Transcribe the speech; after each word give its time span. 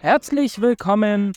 Herzlich 0.00 0.60
willkommen 0.60 1.32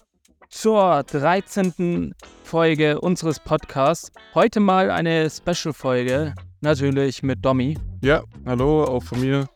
zur 0.50 1.04
13. 1.04 2.14
Folge 2.44 3.00
unseres 3.00 3.40
Podcasts. 3.40 4.12
Heute 4.34 4.60
mal 4.60 4.92
eine 4.92 5.30
Special-Folge, 5.30 6.34
natürlich 6.62 7.24
mit 7.24 7.44
Domi. 7.46 7.78
Ja, 8.02 8.24
hallo, 8.46 8.84
auch 8.84 9.04
von 9.04 9.20
mir. 9.22 9.48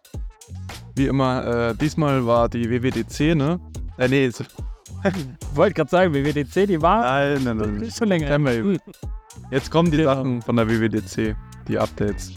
Wie 0.96 1.08
immer, 1.08 1.70
äh, 1.72 1.76
diesmal 1.76 2.26
war 2.26 2.48
die 2.50 2.70
WWDC, 2.70 3.36
ne? 3.36 3.60
Äh, 3.98 4.08
nee, 4.08 4.28
ist, 4.28 4.44
Wollte 5.56 5.74
gerade 5.74 5.90
sagen, 5.90 6.14
WWDC, 6.14 6.68
die 6.68 6.82
war 6.82 7.02
nein, 7.02 7.44
nein, 7.44 7.58
nein. 7.58 7.82
ist 7.82 7.98
schon 8.00 8.08
länger. 8.10 8.30
Eben. 8.50 8.78
Jetzt 9.50 9.72
kommen 9.72 9.92
die 9.92 9.98
Genau. 9.98 10.14
Sachen 10.16 10.42
von 10.42 10.56
der 10.56 10.70
WWDC, 10.70 11.36
die 11.68 11.78
Updates. 11.78 12.34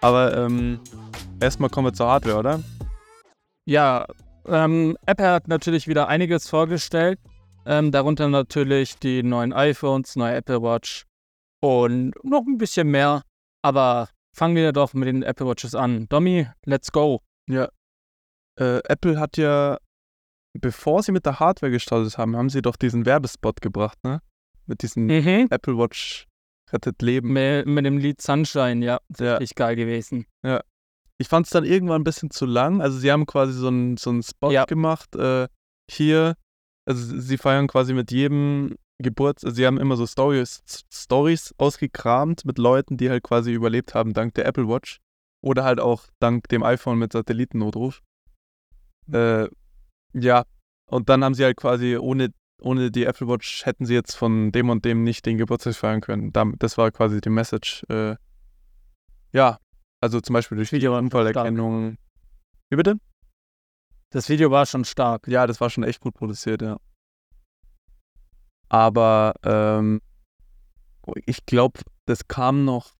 Aber 0.00 0.36
ähm, 0.36 0.78
erstmal 1.40 1.70
kommen 1.70 1.88
wir 1.88 1.92
zur 1.92 2.08
Hardware, 2.08 2.38
oder? 2.38 2.60
Ja, 3.64 4.04
ähm, 4.46 4.96
Apple 5.06 5.28
hat 5.30 5.48
natürlich 5.48 5.88
wieder 5.88 6.08
einiges 6.08 6.48
vorgestellt. 6.48 7.18
Ähm, 7.64 7.92
darunter 7.92 8.28
natürlich 8.28 8.98
die 8.98 9.22
neuen 9.22 9.52
iPhones, 9.52 10.16
neue 10.16 10.34
Apple 10.34 10.62
Watch 10.62 11.04
und 11.60 12.12
noch 12.24 12.42
ein 12.46 12.58
bisschen 12.58 12.88
mehr. 12.90 13.22
Aber 13.62 14.08
fangen 14.36 14.56
wir 14.56 14.72
doch 14.72 14.94
mit 14.94 15.06
den 15.06 15.22
Apple 15.22 15.46
Watches 15.46 15.74
an. 15.74 16.08
Domi, 16.08 16.48
let's 16.64 16.90
go. 16.90 17.20
Äh, 17.48 17.66
Apple 18.58 19.18
hat 19.18 19.36
ja, 19.36 19.78
bevor 20.58 21.02
sie 21.02 21.12
mit 21.12 21.24
der 21.24 21.40
Hardware 21.40 21.70
gestartet 21.72 22.18
haben, 22.18 22.36
haben 22.36 22.50
sie 22.50 22.62
doch 22.62 22.76
diesen 22.76 23.06
Werbespot 23.06 23.60
gebracht, 23.62 23.98
ne? 24.04 24.20
Mit 24.66 24.82
diesem 24.82 25.06
Mhm. 25.06 25.48
Apple 25.50 25.78
Watch 25.78 26.26
rettet 26.72 27.00
Leben. 27.02 27.32
Mit, 27.32 27.66
mit 27.66 27.84
dem 27.86 27.98
Lied 27.98 28.20
Sunshine, 28.20 28.84
ja, 28.84 28.98
Ja. 29.18 29.36
richtig 29.36 29.54
geil 29.56 29.76
gewesen. 29.76 30.26
Ich 31.18 31.28
fand 31.28 31.46
es 31.46 31.50
dann 31.50 31.64
irgendwann 31.64 32.00
ein 32.00 32.04
bisschen 32.04 32.30
zu 32.30 32.46
lang. 32.46 32.80
Also 32.80 32.98
sie 32.98 33.12
haben 33.12 33.26
quasi 33.26 33.52
so 33.52 33.68
einen 33.68 33.96
so 33.96 34.10
einen 34.10 34.22
Spot 34.22 34.50
Ja. 34.50 34.64
gemacht. 34.64 35.14
Äh, 35.16 35.48
hier, 35.90 36.34
also 36.84 37.20
sie 37.20 37.38
feiern 37.38 37.66
quasi 37.68 37.94
mit 37.94 38.10
jedem 38.10 38.76
Geburt, 39.02 39.44
also 39.44 39.54
sie 39.54 39.66
haben 39.66 39.78
immer 39.78 39.96
so 39.96 40.06
Stories, 40.06 40.62
Stories 40.92 41.52
ausgekramt 41.58 42.44
mit 42.44 42.58
Leuten, 42.58 42.96
die 42.96 43.10
halt 43.10 43.24
quasi 43.24 43.52
überlebt 43.52 43.94
haben 43.94 44.12
dank 44.12 44.34
der 44.34 44.46
Apple 44.46 44.68
Watch. 44.68 44.98
Oder 45.44 45.64
halt 45.64 45.80
auch 45.80 46.04
dank 46.20 46.48
dem 46.48 46.62
iPhone 46.62 46.98
mit 46.98 47.12
Satellitennotruf. 47.12 48.00
Äh, 49.12 49.48
ja, 50.14 50.44
und 50.86 51.08
dann 51.08 51.24
haben 51.24 51.34
sie 51.34 51.42
halt 51.44 51.56
quasi 51.56 51.96
ohne, 51.96 52.32
ohne 52.60 52.90
die 52.92 53.04
Apple 53.04 53.26
Watch 53.26 53.66
hätten 53.66 53.84
sie 53.84 53.94
jetzt 53.94 54.14
von 54.14 54.52
dem 54.52 54.70
und 54.70 54.84
dem 54.84 55.02
nicht 55.02 55.26
den 55.26 55.38
Geburtstag 55.38 55.74
feiern 55.74 56.00
können. 56.00 56.32
Das 56.58 56.78
war 56.78 56.92
quasi 56.92 57.20
die 57.20 57.30
Message. 57.30 57.84
Äh, 57.88 58.14
ja, 59.32 59.58
also 60.02 60.20
zum 60.20 60.34
Beispiel 60.34 60.56
durch 60.56 60.72
Video 60.72 60.98
Unfallerkennung. 60.98 61.96
Wie 62.68 62.76
bitte? 62.76 62.96
Das 64.10 64.28
Video 64.28 64.50
war 64.50 64.66
schon 64.66 64.84
stark. 64.84 65.28
Ja, 65.28 65.46
das 65.46 65.60
war 65.60 65.70
schon 65.70 65.84
echt 65.84 66.00
gut 66.00 66.14
produziert, 66.14 66.60
ja. 66.60 66.78
Aber 68.68 69.34
ähm, 69.44 70.00
ich 71.24 71.46
glaube, 71.46 71.80
das 72.06 72.26
kam 72.26 72.64
noch 72.64 72.94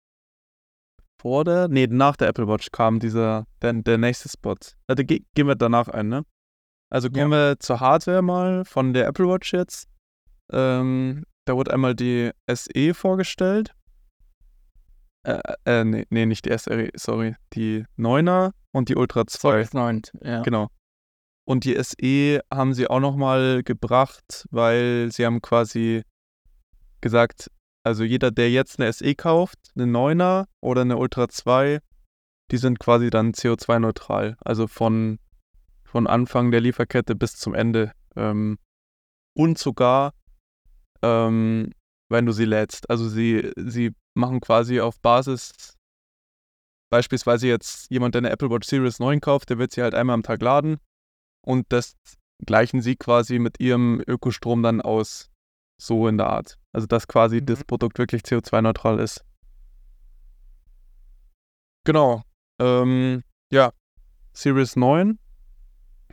vor 1.20 1.44
der, 1.44 1.68
nee, 1.68 1.86
nach 1.86 2.16
der 2.16 2.28
Apple 2.28 2.46
Watch 2.46 2.70
kam 2.72 3.00
dieser, 3.00 3.46
der, 3.60 3.72
der 3.72 3.98
nächste 3.98 4.28
Spot. 4.28 4.56
Ja, 4.88 4.94
da 4.94 5.02
ge 5.02 5.24
gehen 5.34 5.46
wir 5.46 5.54
danach 5.54 5.88
ein, 5.88 6.08
ne? 6.08 6.24
Also 6.90 7.10
kommen 7.10 7.30
wir 7.30 7.58
zur 7.58 7.80
Hardware 7.80 8.22
mal 8.22 8.64
von 8.64 8.92
der 8.92 9.06
Apple 9.06 9.26
Watch 9.26 9.52
jetzt. 9.52 9.88
Ähm, 10.52 11.24
da 11.46 11.56
wurde 11.56 11.72
einmal 11.72 11.94
die 11.94 12.30
SE 12.48 12.94
vorgestellt. 12.94 13.74
Äh, 15.24 15.40
äh, 15.64 15.84
nee, 15.84 16.06
nee, 16.10 16.26
nicht 16.26 16.44
die 16.46 16.56
SE, 16.58 16.88
sorry. 16.94 17.36
Die 17.52 17.84
9er 17.98 18.52
und 18.72 18.88
die 18.88 18.96
Ultra 18.96 19.26
2. 19.26 19.64
Focus 19.64 19.74
9, 19.74 20.02
ja. 20.22 20.42
Genau. 20.42 20.68
Und 21.44 21.64
die 21.64 21.76
SE 21.82 22.40
haben 22.52 22.74
sie 22.74 22.88
auch 22.88 23.00
nochmal 23.00 23.62
gebracht, 23.62 24.46
weil 24.50 25.10
sie 25.12 25.26
haben 25.26 25.42
quasi 25.42 26.02
gesagt, 27.00 27.50
also 27.84 28.04
jeder, 28.04 28.30
der 28.30 28.50
jetzt 28.50 28.78
eine 28.78 28.92
SE 28.92 29.14
kauft, 29.14 29.58
eine 29.74 29.86
9er 29.86 30.46
oder 30.60 30.82
eine 30.82 30.96
Ultra 30.96 31.28
2, 31.28 31.80
die 32.50 32.56
sind 32.56 32.78
quasi 32.78 33.10
dann 33.10 33.32
CO2-neutral. 33.32 34.36
Also 34.40 34.66
von, 34.68 35.18
von 35.84 36.06
Anfang 36.06 36.50
der 36.50 36.60
Lieferkette 36.60 37.16
bis 37.16 37.36
zum 37.36 37.54
Ende. 37.54 37.92
Ähm, 38.14 38.58
und 39.34 39.58
sogar, 39.58 40.12
ähm, 41.02 41.72
wenn 42.08 42.26
du 42.26 42.32
sie 42.32 42.44
lädst. 42.44 42.88
Also 42.88 43.08
sie, 43.08 43.50
sie 43.56 43.94
machen 44.14 44.40
quasi 44.40 44.80
auf 44.80 45.00
Basis, 45.00 45.76
beispielsweise 46.90 47.48
jetzt 47.48 47.90
jemand, 47.90 48.14
der 48.14 48.20
eine 48.20 48.30
Apple 48.30 48.50
Watch 48.50 48.68
Series 48.68 48.98
9 48.98 49.20
kauft, 49.20 49.50
der 49.50 49.58
wird 49.58 49.72
sie 49.72 49.82
halt 49.82 49.94
einmal 49.94 50.14
am 50.14 50.22
Tag 50.22 50.42
laden 50.42 50.78
und 51.44 51.66
das 51.70 51.94
gleichen 52.44 52.82
sie 52.82 52.96
quasi 52.96 53.38
mit 53.38 53.60
ihrem 53.60 54.02
Ökostrom 54.06 54.62
dann 54.62 54.80
aus. 54.80 55.30
So 55.80 56.06
in 56.06 56.16
der 56.18 56.28
Art. 56.28 56.58
Also 56.72 56.86
dass 56.86 57.08
quasi 57.08 57.40
Mhm. 57.40 57.46
das 57.46 57.64
Produkt 57.64 57.98
wirklich 57.98 58.22
CO2-neutral 58.22 59.00
ist. 59.00 59.24
Genau. 61.84 62.22
Ähm, 62.60 63.24
ja, 63.52 63.72
Series 64.32 64.76
9 64.76 65.18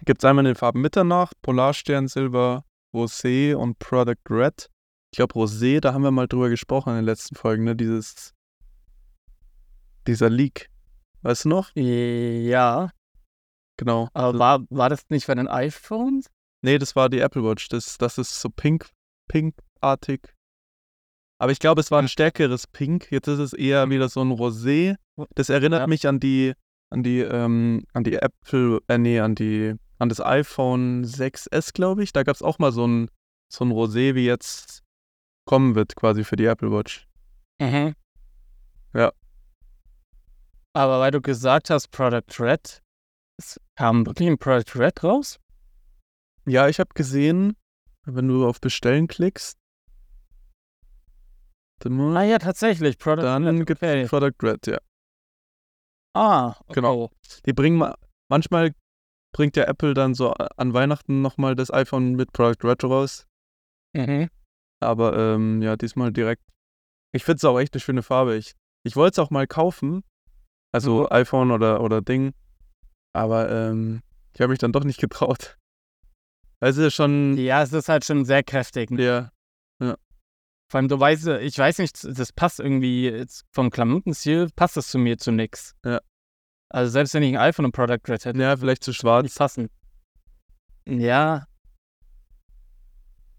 gibt 0.06 0.24
es 0.24 0.26
einmal 0.26 0.46
in 0.46 0.54
den 0.54 0.56
Farben 0.56 0.82
Mitternacht, 0.82 1.40
Polarstern, 1.42 2.08
Silber, 2.08 2.64
Rosé 2.96 3.54
und 3.54 3.78
Product 3.80 4.16
Red. 4.30 4.70
Ich 5.12 5.18
glaube, 5.18 5.34
Rosé, 5.34 5.80
da 5.80 5.94
haben 5.94 6.04
wir 6.04 6.12
mal 6.12 6.28
drüber 6.28 6.50
gesprochen 6.50 6.90
in 6.92 6.96
den 6.98 7.06
letzten 7.06 7.36
Folgen, 7.36 7.64
ne? 7.64 7.76
Dieses, 7.76 8.34
dieser 10.08 10.30
Leak. 10.30 10.70
Weißt 11.22 11.46
du 11.46 11.50
noch? 11.50 11.72
Ja, 11.76 12.92
Genau. 13.78 14.10
aber 14.14 14.38
war, 14.40 14.60
war 14.70 14.90
das 14.90 15.10
nicht 15.10 15.28
bei 15.28 15.36
den 15.36 15.48
iPhones? 15.48 16.28
Nee, 16.62 16.78
das 16.78 16.96
war 16.96 17.10
die 17.10 17.20
Apple 17.20 17.44
Watch. 17.44 17.70
Das, 17.70 17.98
das 17.98 18.18
ist 18.18 18.40
so 18.40 18.50
pink, 18.50 18.90
pinkartig. 19.30 20.34
Aber 21.42 21.52
ich 21.54 21.60
glaube, 21.60 21.80
es 21.82 21.90
war 21.90 22.00
ein 22.02 22.10
stärkeres 22.10 22.68
Pink. 22.68 23.10
Jetzt 23.12 23.28
ist 23.28 23.40
es 23.40 23.54
eher 23.54 23.90
wieder 23.90 24.10
so 24.10 24.22
ein 24.22 24.32
Rosé. 24.32 24.96
Das 25.36 25.50
erinnert 25.50 25.82
Ja. 25.82 25.88
mich 25.88 26.06
an 26.08 26.20
die, 26.20 26.54
an 26.90 27.02
die, 27.04 27.20
ähm, 27.22 27.86
an 27.94 28.04
die 28.04 28.16
Apple, 28.16 28.80
äh, 28.90 28.98
nee, 28.98 29.20
an 29.22 29.36
die, 29.36 29.74
an 29.98 30.10
das 30.10 30.20
iPhone 30.20 31.06
6S, 31.06 31.72
glaube 31.74 32.04
ich. 32.04 32.12
Da 32.12 32.24
gab 32.24 32.36
es 32.36 32.42
auch 32.44 32.60
mal 32.60 32.74
so 32.74 32.86
ein, 32.86 33.10
so 33.52 33.64
ein 33.64 33.72
Rosé, 33.72 34.16
wie 34.16 34.26
jetzt 34.26 34.84
kommen 35.50 35.74
wird, 35.74 35.96
quasi 35.96 36.24
für 36.24 36.36
die 36.36 36.46
Apple 36.46 36.72
Watch. 36.72 37.08
Mhm. 37.60 37.96
Ja. 38.94 39.12
Aber 40.74 41.00
weil 41.00 41.10
du 41.10 41.22
gesagt 41.22 41.72
hast, 41.72 41.88
Product 41.88 42.40
Red, 42.40 42.84
es 43.38 43.60
kam 43.76 44.06
wirklich 44.06 44.30
ein 44.30 44.38
Product 44.38 44.76
Red 44.76 45.04
raus? 45.04 45.40
Ja, 46.46 46.68
ich 46.68 46.80
habe 46.80 46.92
gesehen, 46.94 47.56
wenn 48.06 48.28
du 48.28 48.48
auf 48.48 48.62
Bestellen 48.62 49.08
klickst, 49.08 49.58
mal, 51.84 52.16
Ah 52.16 52.24
ja, 52.24 52.38
tatsächlich, 52.38 53.00
Product 53.00 53.24
dann 53.24 53.48
Red. 53.48 53.66
gibt 53.66 53.82
okay. 53.82 54.04
es 54.04 54.10
Product 54.10 54.36
Red, 54.44 54.68
ja. 54.68 54.78
Ah, 56.14 56.50
okay. 56.68 56.74
Genau. 56.76 57.10
Die 57.48 57.54
bringen 57.54 57.78
ma 57.78 57.96
manchmal 58.30 58.76
bringt 59.34 59.56
ja 59.56 59.64
Apple 59.64 59.96
dann 59.96 60.14
so 60.14 60.32
an 60.32 60.74
Weihnachten 60.76 61.24
nochmal 61.24 61.56
das 61.56 61.74
iPhone 61.74 62.14
mit 62.14 62.34
Product 62.34 62.68
Red 62.68 62.84
raus. 62.84 63.26
Mhm. 63.94 64.30
Aber 64.82 65.18
ähm, 65.18 65.62
ja, 65.62 65.76
diesmal 65.76 66.12
direkt. 66.12 66.44
Ich 67.12 67.24
finde 67.24 67.38
es 67.38 67.46
auch 67.46 67.60
echt 67.60 67.74
eine 67.74 67.82
schöne 67.82 68.04
Farbe. 68.04 68.36
Ich, 68.36 68.54
ich 68.84 68.96
wollte 68.96 69.14
es 69.14 69.20
auch 69.26 69.30
mal 69.32 69.48
kaufen. 69.48 70.04
Also 70.72 71.02
Mhm. 71.02 71.08
iPhone 71.12 71.52
oder, 71.52 71.82
oder 71.82 72.02
Ding. 72.02 72.34
Aber 73.14 73.50
ähm, 73.52 74.02
ich 74.34 74.42
habe 74.42 74.52
mich 74.52 74.60
dann 74.60 74.72
doch 74.72 74.84
nicht 74.84 75.00
getraut. 75.00 75.58
Weil 76.60 76.72
es 76.72 76.78
ist 76.78 76.84
ja 76.84 76.92
schon. 76.92 77.38
Ja, 77.38 77.64
es 77.64 77.74
ist 77.74 77.90
halt 77.90 78.06
schon 78.06 78.26
sehr 78.26 78.44
kräftig. 78.44 78.92
ne? 78.92 79.32
Ja, 79.82 79.96
Vor 80.72 80.78
allem, 80.78 80.88
du 80.88 81.00
weißt, 81.00 81.26
ich 81.28 81.58
weiß 81.58 81.80
nicht, 81.80 82.04
das 82.04 82.32
passt 82.32 82.60
irgendwie 82.60 83.10
jetzt 83.10 83.46
vom 83.52 83.72
Klamottenstil, 83.72 84.50
passt 84.56 84.78
das 84.78 84.90
zu 84.90 85.00
mir 85.00 85.18
zu 85.18 85.32
nix. 85.32 85.74
Ja. 85.84 86.00
Also 86.72 86.92
selbst 86.92 87.16
wenn 87.16 87.24
ich 87.24 87.32
ein 87.36 87.38
iPhone 87.42 87.66
und 87.66 87.72
Product 87.72 87.98
Red 88.08 88.26
hätte, 88.26 88.40
ja, 88.40 88.56
vielleicht 88.56 88.84
zu 88.84 88.92
nicht 88.92 89.00
schwarz. 89.00 89.34
passen. 89.34 89.70
Ja. 90.88 91.48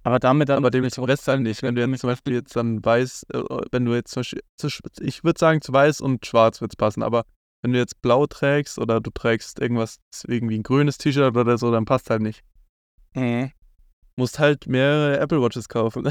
Aber 0.03 0.19
damit 0.19 0.49
dann. 0.49 0.59
Aber 0.59 0.71
dem 0.71 0.85
Rest 0.85 1.29
halt 1.29 1.43
nicht. 1.43 1.63
Wenn 1.63 1.75
du 1.75 1.83
jetzt 1.83 2.01
zum 2.01 2.11
Beispiel 2.11 2.35
jetzt 2.35 2.57
dann 2.57 2.85
weiß, 2.85 3.27
äh, 3.33 3.43
wenn 3.71 3.85
du 3.85 3.95
jetzt 3.95 4.13
zum 4.13 4.21
Beispiel, 4.21 4.43
ich 5.01 5.25
würde 5.25 5.39
sagen, 5.39 5.61
zu 5.61 5.73
weiß 5.73 6.01
und 6.01 6.25
schwarz 6.25 6.61
wird 6.61 6.73
es 6.73 6.77
passen, 6.77 7.03
aber 7.03 7.25
wenn 7.63 7.73
du 7.73 7.79
jetzt 7.79 8.01
blau 8.01 8.27
trägst 8.27 8.79
oder 8.79 9.01
du 9.01 9.11
trägst 9.11 9.61
irgendwas, 9.61 10.01
irgendwie 10.27 10.59
ein 10.59 10.63
grünes 10.63 10.99
T-Shirt 10.99 11.37
oder 11.37 11.59
so, 11.59 11.71
dann 11.71 11.85
passt 11.85 12.09
halt 12.11 12.23
nicht. 12.23 12.43
Mhm. 13.15 13.53
Musst 14.17 14.39
halt 14.39 14.67
mehrere 14.67 15.19
Apple 15.19 15.43
Watches 15.43 15.69
kaufen. 15.69 16.11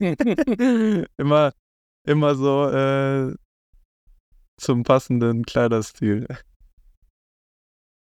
immer, 1.16 1.52
immer 2.06 2.34
so 2.34 2.68
äh, 2.70 3.34
zum 4.58 4.82
passenden 4.82 5.44
Kleiderstil. 5.44 6.26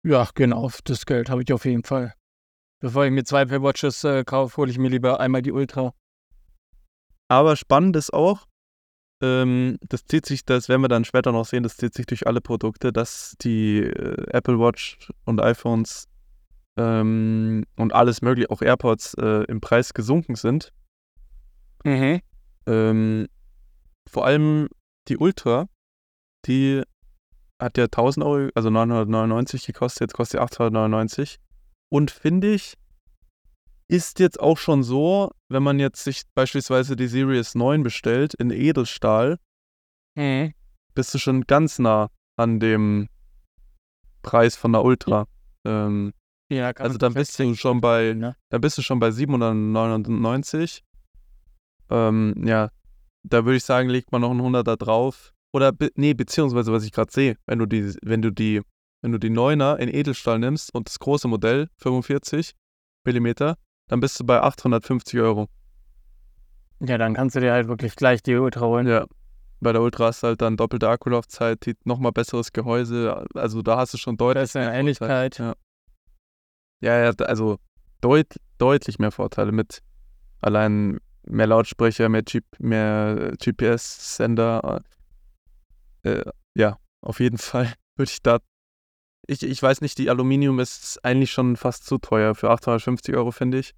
ja, 0.05 0.29
genau, 0.35 0.71
das 0.85 1.07
Geld 1.07 1.31
habe 1.31 1.43
ich 1.43 1.53
auf 1.53 1.65
jeden 1.65 1.85
Fall. 1.85 2.15
Bevor 2.85 3.07
ich 3.07 3.13
mir 3.13 3.25
zwei 3.25 3.41
Apple 3.41 3.63
Watches 3.63 4.05
äh, 4.05 4.25
kaufe, 4.25 4.59
hole 4.59 4.71
ich 4.71 4.77
mir 4.77 4.91
lieber 4.91 5.19
einmal 5.19 5.41
die 5.41 5.53
Ultra. 5.53 5.95
Aber 7.29 7.57
spannend 7.57 7.97
ist 7.97 8.13
auch, 8.13 8.47
ähm, 9.23 9.79
das 9.89 10.05
zieht 10.05 10.27
sich, 10.27 10.45
das 10.45 10.69
werden 10.69 10.83
wir 10.83 10.89
dann 10.89 11.07
später 11.07 11.33
noch 11.33 11.47
sehen, 11.47 11.63
das 11.63 11.79
zieht 11.79 11.95
sich 11.95 12.05
durch 12.05 12.27
alle 12.27 12.43
Produkte, 12.43 12.93
dass 12.93 13.37
die 13.41 13.79
äh, 13.79 14.27
Apple 14.37 14.59
Watch 14.59 15.11
und 15.25 15.41
iPhones 15.41 16.09
ähm, 16.77 17.65
und 17.77 17.95
alles 17.95 18.21
mögliche, 18.21 18.51
auch 18.51 18.61
AirPods 18.61 19.15
äh, 19.15 19.45
im 19.45 19.63
Preis 19.63 19.95
gesunken 19.95 20.35
sind. 20.35 20.71
Mhm. 21.85 22.21
Ähm, 22.67 23.29
vor 24.07 24.27
allem 24.27 24.69
die 25.09 25.17
Ultra, 25.17 25.69
die 26.45 26.83
hat 27.59 27.79
ja 27.79 27.85
1000 27.85 28.27
Euro, 28.27 28.51
also 28.55 28.69
999 28.69 29.65
gekostet, 29.65 30.03
jetzt 30.03 30.13
kostet 30.13 30.39
sie 30.39 30.45
899. 30.45 31.39
Und 31.91 32.11
finde 32.11 32.55
ich, 32.55 32.75
ist 33.89 34.19
jetzt 34.19 34.41
auch 34.41 34.59
schon 34.59 34.83
so, 34.83 35.31
wenn 35.49 35.63
man 35.63 35.79
jetzt 35.79 36.03
sich 36.05 36.23
beispielsweise 36.35 36.97
die 36.97 37.07
Series 37.07 37.55
9 37.55 37.83
bestellt 37.83 38.35
in 38.35 38.51
Edelstahl, 38.51 39.39
Mhm. 40.17 40.55
bist 40.95 41.13
du 41.15 41.19
schon 41.19 41.43
ganz 41.43 41.79
nah 41.79 42.09
an 42.37 42.61
dem 42.61 43.09
Preis 44.23 44.57
von 44.57 44.73
der 44.73 44.85
Ultra. 44.85 45.27
Ähm, 45.65 46.13
Ja, 46.51 46.71
also 46.71 46.99
dann 46.99 47.15
bist 47.15 47.39
du 47.39 47.55
schon 47.55 47.81
bei, 47.81 48.13
ne? 48.15 48.37
dann 48.51 48.61
bist 48.61 48.79
du 48.79 48.83
schon 48.83 48.99
bei 49.01 49.11
799. 49.11 50.83
Ähm, 51.91 52.35
ja, 52.47 52.71
da 53.23 53.45
würde 53.45 53.57
ich 53.57 53.65
sagen, 53.65 53.89
legt 53.89 54.13
man 54.13 54.21
noch 54.23 54.31
einen 54.31 54.41
100er 54.41 54.77
drauf. 54.77 55.33
Oder, 55.53 55.73
be 55.73 55.91
nee, 55.95 56.15
beziehungsweise, 56.15 56.73
was 56.73 56.85
ich 56.85 56.93
gerade 56.93 57.13
sehe, 57.13 57.37
wenn 57.47 57.59
du 57.59 57.67
die, 57.67 57.95
wenn 58.03 58.23
du 58.23 58.31
die, 58.31 58.63
wenn 59.05 59.13
du 59.13 59.19
die 59.19 59.29
9er 59.29 59.77
in 59.77 59.91
Edelstahl 59.91 60.39
nimmst 60.39 60.75
und 60.75 60.89
das 60.89 60.99
große 60.99 61.29
Modell, 61.29 61.69
45 61.77 62.55
Millimeter, 63.05 63.59
dann 63.87 64.01
bist 64.01 64.19
du 64.19 64.25
bei 64.25 64.41
850 64.41 65.21
Euro. 65.21 65.51
Ja, 66.81 66.97
dann 66.97 67.13
kannst 67.13 67.37
du 67.37 67.41
dir 67.41 67.53
halt 67.53 67.69
wirklich 67.69 67.97
gleich 67.97 68.23
die 68.23 68.35
Ultra 68.35 68.63
holen. 68.63 68.87
Ja. 68.87 69.05
Bei 69.61 69.73
der 69.73 69.83
Ultra 69.83 70.07
hast 70.07 70.23
du 70.23 70.29
halt 70.29 70.41
dann 70.41 70.57
doppelte 70.57 70.89
Akkulaufzeit, 70.89 71.61
nochmal 71.85 72.13
besseres 72.13 72.55
Gehäuse. 72.55 73.27
Also 73.35 73.61
da 73.61 73.77
hast 73.77 73.93
du 73.93 73.99
schon 73.99 74.17
deutlich 74.17 74.45
Bessere 74.45 74.63
mehr 74.63 74.71
Vorteile. 74.71 74.81
Ähnlichkeit. 74.81 75.39
Ja. 75.39 75.55
Ja, 76.81 77.05
ja, 77.05 77.11
also 77.27 77.59
deut 78.01 78.29
deutlich 78.57 78.99
mehr 78.99 79.13
Vorteile 79.13 79.53
mit 79.53 79.83
allein 80.41 80.99
mehr 81.27 81.47
Lautsprecher, 81.47 82.09
mehr, 82.09 82.23
G 82.23 82.41
mehr 82.59 83.35
GPS-Sender. 83.39 84.81
Äh, 86.05 86.25
ja, 86.55 86.79
auf 87.03 87.21
jeden 87.21 87.37
Fall 87.39 87.71
würde 87.97 88.11
ich 88.11 88.23
da. 88.23 88.39
Ich, 89.27 89.43
ich 89.43 89.63
weiß 89.63 89.81
nicht, 89.81 89.99
die 89.99 90.11
Aluminium 90.11 90.61
ist 90.61 91.03
eigentlich 91.05 91.31
schon 91.33 91.57
fast 91.57 91.85
zu 91.87 91.99
teuer 91.99 92.35
für 92.35 92.51
850 92.51 93.15
Euro, 93.17 93.31
finde 93.31 93.59
ich. 93.59 93.75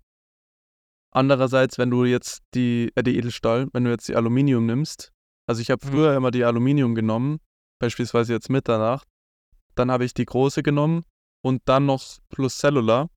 Andererseits, 1.12 1.78
wenn 1.78 1.90
du 1.90 2.04
jetzt 2.04 2.42
die, 2.54 2.92
äh, 2.94 3.02
die 3.02 3.16
Edelstahl, 3.16 3.68
wenn 3.72 3.84
du 3.84 3.90
jetzt 3.90 4.08
die 4.08 4.16
Aluminium 4.16 4.66
nimmst, 4.66 5.12
also 5.48 5.62
ich 5.62 5.70
habe 5.70 5.86
Mhm. 5.86 5.90
früher 5.90 6.16
immer 6.16 6.30
die 6.30 6.44
Aluminium 6.44 6.94
genommen, 6.94 7.38
beispielsweise 7.80 8.32
jetzt 8.32 8.50
Mitternacht, 8.50 9.06
dann 9.74 9.90
habe 9.90 10.04
ich 10.04 10.14
die 10.14 10.24
große 10.24 10.62
genommen 10.62 11.04
und 11.44 11.62
dann 11.66 11.86
noch 11.86 12.02
plus 12.28 12.58
Cellular, 12.58 13.08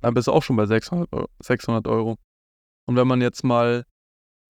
dann 0.00 0.14
bist 0.14 0.28
du 0.28 0.32
auch 0.32 0.42
schon 0.42 0.56
bei 0.56 0.66
600 0.66 1.12
Euro. 1.12 1.28
600 1.42 1.86
Euro. 1.88 2.16
Und 2.86 2.96
wenn 2.96 3.08
man 3.08 3.20
jetzt 3.22 3.42
mal 3.44 3.84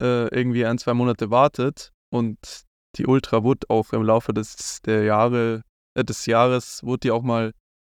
äh, 0.02 0.28
irgendwie 0.28 0.66
ein, 0.66 0.78
zwei 0.78 0.92
Monate 0.94 1.30
wartet 1.30 1.92
und 2.12 2.64
die 2.96 3.06
Ultra 3.06 3.42
wurde 3.42 3.68
auch 3.70 3.92
im 3.92 4.02
Laufe 4.02 4.34
des, 4.34 4.82
der 4.82 5.04
Jahre, 5.04 5.62
des 6.02 6.26
Jahres, 6.26 6.82
wurde 6.82 7.00
die 7.00 7.10
auch 7.10 7.22
mal 7.22 7.52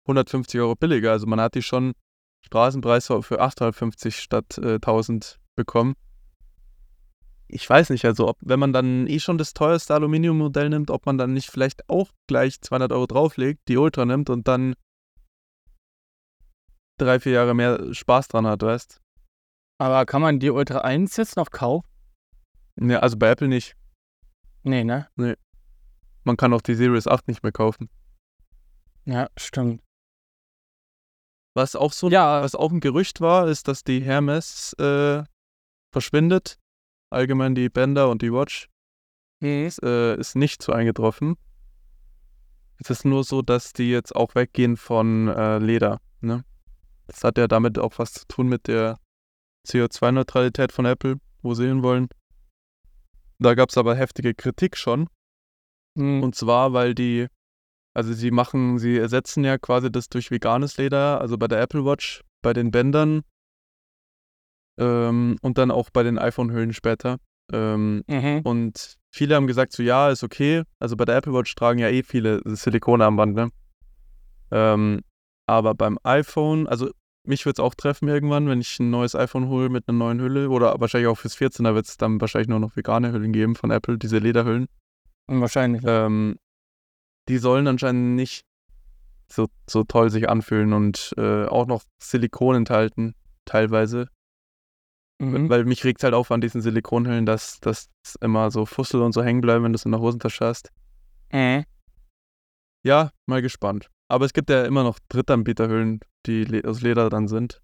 150 0.06 0.60
Euro 0.60 0.76
billiger. 0.76 1.12
Also 1.12 1.26
man 1.26 1.40
hat 1.40 1.54
die 1.54 1.62
schon 1.62 1.94
Straßenpreis 2.46 3.06
für 3.06 3.40
850 3.40 4.20
statt 4.20 4.58
äh, 4.58 4.74
1000 4.74 5.40
bekommen. 5.56 5.94
Ich 7.48 7.68
weiß 7.68 7.90
nicht, 7.90 8.04
also 8.04 8.28
ob, 8.28 8.36
wenn 8.40 8.60
man 8.60 8.72
dann 8.72 9.06
eh 9.06 9.20
schon 9.20 9.38
das 9.38 9.54
teuerste 9.54 9.94
Aluminiummodell 9.94 10.68
nimmt, 10.68 10.90
ob 10.90 11.06
man 11.06 11.16
dann 11.16 11.32
nicht 11.32 11.50
vielleicht 11.50 11.88
auch 11.88 12.10
gleich 12.26 12.60
200 12.60 12.92
Euro 12.92 13.06
drauflegt, 13.06 13.68
die 13.68 13.78
Ultra 13.78 14.04
nimmt 14.04 14.28
und 14.28 14.46
dann 14.46 14.74
drei, 16.98 17.20
vier 17.20 17.32
Jahre 17.32 17.54
mehr 17.54 17.94
Spaß 17.94 18.28
dran 18.28 18.46
hat, 18.46 18.62
weißt 18.62 19.00
Aber 19.78 20.04
kann 20.04 20.20
man 20.20 20.40
die 20.40 20.50
Ultra 20.50 20.80
1 20.80 21.16
jetzt 21.16 21.36
noch 21.36 21.50
kaufen? 21.50 21.88
Ja, 22.80 22.98
also 23.00 23.16
bei 23.16 23.30
Apple 23.30 23.48
nicht. 23.48 23.74
Nee, 24.62 24.84
ne? 24.84 25.08
Man 26.28 26.36
kann 26.36 26.52
auch 26.52 26.60
die 26.60 26.74
Series 26.74 27.06
8 27.06 27.26
nicht 27.26 27.42
mehr 27.42 27.52
kaufen. 27.52 27.88
Ja, 29.06 29.30
stimmt. 29.38 29.82
Was 31.54 31.74
auch 31.74 31.90
so 31.94 32.10
Ja, 32.10 32.42
was 32.42 32.54
auch 32.54 32.70
ein 32.70 32.80
Gerücht 32.80 33.22
war, 33.22 33.48
ist, 33.48 33.66
dass 33.66 33.82
die 33.82 34.02
Hermes 34.02 34.74
äh, 34.74 35.24
verschwindet. 35.90 36.58
Allgemein 37.08 37.54
die 37.54 37.70
Bänder 37.70 38.10
und 38.10 38.20
die 38.20 38.30
Watch 38.30 38.68
mhm. 39.40 39.64
ist, 39.64 39.82
äh, 39.82 40.16
ist 40.16 40.36
nicht 40.36 40.62
so 40.62 40.72
eingetroffen. 40.72 41.38
Es 42.76 42.90
ist 42.90 43.06
nur 43.06 43.24
so, 43.24 43.40
dass 43.40 43.72
die 43.72 43.90
jetzt 43.90 44.14
auch 44.14 44.34
weggehen 44.34 44.76
von 44.76 45.28
äh, 45.28 45.56
Leder. 45.56 45.98
Ne? 46.20 46.44
Das 47.06 47.24
hat 47.24 47.38
ja 47.38 47.48
damit 47.48 47.78
auch 47.78 47.98
was 47.98 48.12
zu 48.12 48.26
tun 48.28 48.48
mit 48.48 48.66
der 48.68 48.98
CO2-Neutralität 49.66 50.72
von 50.72 50.84
Apple, 50.84 51.20
wo 51.40 51.54
sie 51.54 51.68
hinwollen. 51.68 52.08
Da 53.38 53.54
gab 53.54 53.70
es 53.70 53.78
aber 53.78 53.96
heftige 53.96 54.34
Kritik 54.34 54.76
schon. 54.76 55.08
Mhm. 55.98 56.22
Und 56.22 56.34
zwar, 56.34 56.72
weil 56.72 56.94
die, 56.94 57.26
also 57.94 58.12
sie 58.12 58.30
machen, 58.30 58.78
sie 58.78 58.96
ersetzen 58.96 59.44
ja 59.44 59.58
quasi 59.58 59.90
das 59.90 60.08
durch 60.08 60.30
veganes 60.30 60.76
Leder, 60.78 61.20
also 61.20 61.36
bei 61.36 61.48
der 61.48 61.60
Apple 61.60 61.84
Watch, 61.84 62.22
bei 62.42 62.52
den 62.52 62.70
Bändern 62.70 63.22
ähm, 64.78 65.36
und 65.42 65.58
dann 65.58 65.70
auch 65.70 65.90
bei 65.90 66.02
den 66.02 66.18
iPhone-Hüllen 66.18 66.72
später. 66.72 67.18
Ähm, 67.52 68.04
Mhm. 68.06 68.40
und 68.44 68.96
viele 69.10 69.34
haben 69.34 69.46
gesagt, 69.46 69.72
so 69.72 69.82
ja, 69.82 70.10
ist 70.10 70.22
okay. 70.22 70.62
Also 70.78 70.96
bei 70.96 71.04
der 71.04 71.16
Apple 71.16 71.32
Watch 71.32 71.54
tragen 71.54 71.78
ja 71.78 71.88
eh 71.88 72.02
viele 72.02 72.40
Silikonarmband, 72.44 73.34
ne? 73.34 73.50
Ähm, 74.50 75.00
aber 75.46 75.74
beim 75.74 75.98
iPhone, 76.04 76.66
also 76.66 76.90
mich 77.26 77.44
wird 77.46 77.58
es 77.58 77.64
auch 77.64 77.74
treffen 77.74 78.08
irgendwann, 78.08 78.48
wenn 78.48 78.60
ich 78.60 78.78
ein 78.78 78.90
neues 78.90 79.14
iPhone 79.14 79.48
hole 79.48 79.68
mit 79.68 79.88
einer 79.88 79.98
neuen 79.98 80.20
Hülle 80.20 80.48
oder 80.50 80.78
wahrscheinlich 80.78 81.08
auch 81.08 81.18
fürs 81.18 81.36
14er 81.36 81.74
wird 81.74 81.86
es 81.86 81.96
dann 81.96 82.20
wahrscheinlich 82.20 82.48
nur 82.48 82.60
noch 82.60 82.76
vegane 82.76 83.12
Hüllen 83.12 83.32
geben 83.32 83.54
von 83.56 83.70
Apple, 83.70 83.98
diese 83.98 84.18
Lederhüllen. 84.18 84.68
Wahrscheinlich. 85.28 85.82
Ähm, 85.86 86.38
die 87.28 87.38
sollen 87.38 87.66
anscheinend 87.66 88.16
nicht 88.16 88.44
so, 89.30 89.46
so 89.68 89.84
toll 89.84 90.10
sich 90.10 90.28
anfühlen 90.28 90.72
und 90.72 91.14
äh, 91.18 91.44
auch 91.44 91.66
noch 91.66 91.84
Silikon 92.02 92.56
enthalten, 92.56 93.14
teilweise. 93.44 94.08
Mhm. 95.20 95.50
Weil 95.50 95.64
mich 95.64 95.84
regt 95.84 96.02
halt 96.02 96.14
auf 96.14 96.30
an 96.30 96.40
diesen 96.40 96.62
Silikonhüllen, 96.62 97.26
dass 97.26 97.60
das 97.60 97.90
immer 98.20 98.50
so 98.50 98.64
Fussel 98.66 99.02
und 99.02 99.12
so 99.12 99.22
hängen 99.22 99.40
bleiben, 99.40 99.64
wenn 99.64 99.72
du 99.72 99.76
es 99.76 99.84
in 99.84 99.92
der 99.92 100.00
Hosentasche 100.00 100.46
hast. 100.46 100.72
Mhm. 101.32 101.64
Ja, 102.84 103.10
mal 103.26 103.42
gespannt. 103.42 103.90
Aber 104.08 104.24
es 104.24 104.32
gibt 104.32 104.48
ja 104.48 104.64
immer 104.64 104.84
noch 104.84 104.98
Drittanbieterhüllen, 105.08 106.00
die 106.24 106.44
le 106.44 106.62
aus 106.66 106.80
Leder 106.80 107.10
dann 107.10 107.28
sind. 107.28 107.60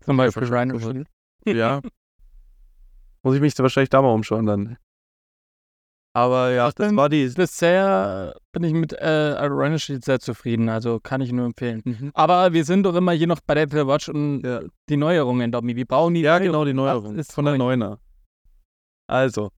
Zum 0.00 0.16
Beispiel. 0.16 0.44
Rhino. 0.44 1.04
Ja. 1.46 1.80
Muss 3.22 3.34
ich 3.34 3.40
mich 3.40 3.58
wahrscheinlich 3.58 3.90
da 3.90 4.02
mal 4.02 4.12
umschauen 4.12 4.46
dann. 4.46 4.76
Aber 6.18 6.50
ja, 6.50 6.70
das 6.72 6.96
war 6.96 7.08
die. 7.08 7.28
Bisher 7.28 8.34
bin 8.52 8.64
ich 8.64 8.72
mit 8.72 8.92
äh, 8.92 9.08
Rhino 9.08 9.78
Shield 9.78 10.04
sehr 10.04 10.18
zufrieden, 10.18 10.68
also 10.68 10.98
kann 11.00 11.20
ich 11.20 11.30
nur 11.32 11.46
empfehlen. 11.46 11.82
Mhm. 11.84 12.10
Aber 12.14 12.52
wir 12.52 12.64
sind 12.64 12.82
doch 12.84 12.94
immer 12.96 13.12
hier 13.12 13.26
noch 13.28 13.40
bei 13.46 13.54
der 13.54 13.64
Apple 13.64 13.86
Watch 13.86 14.08
und 14.08 14.42
Ja. 14.42 14.62
die 14.88 14.96
Neuerungen, 14.96 15.52
Domi. 15.52 15.76
Wir 15.76 15.86
brauchen 15.86 16.14
die 16.14 16.22
Ja, 16.22 16.38
Neuerungen. 16.40 16.52
genau, 16.52 16.64
die 16.64 16.70
Was 16.70 16.76
Neuerung. 17.02 17.18
ist 17.18 17.32
Von 17.32 17.44
der 17.44 17.54
neu? 17.56 17.76
Neuner. 17.76 17.98
Also, 19.08 19.50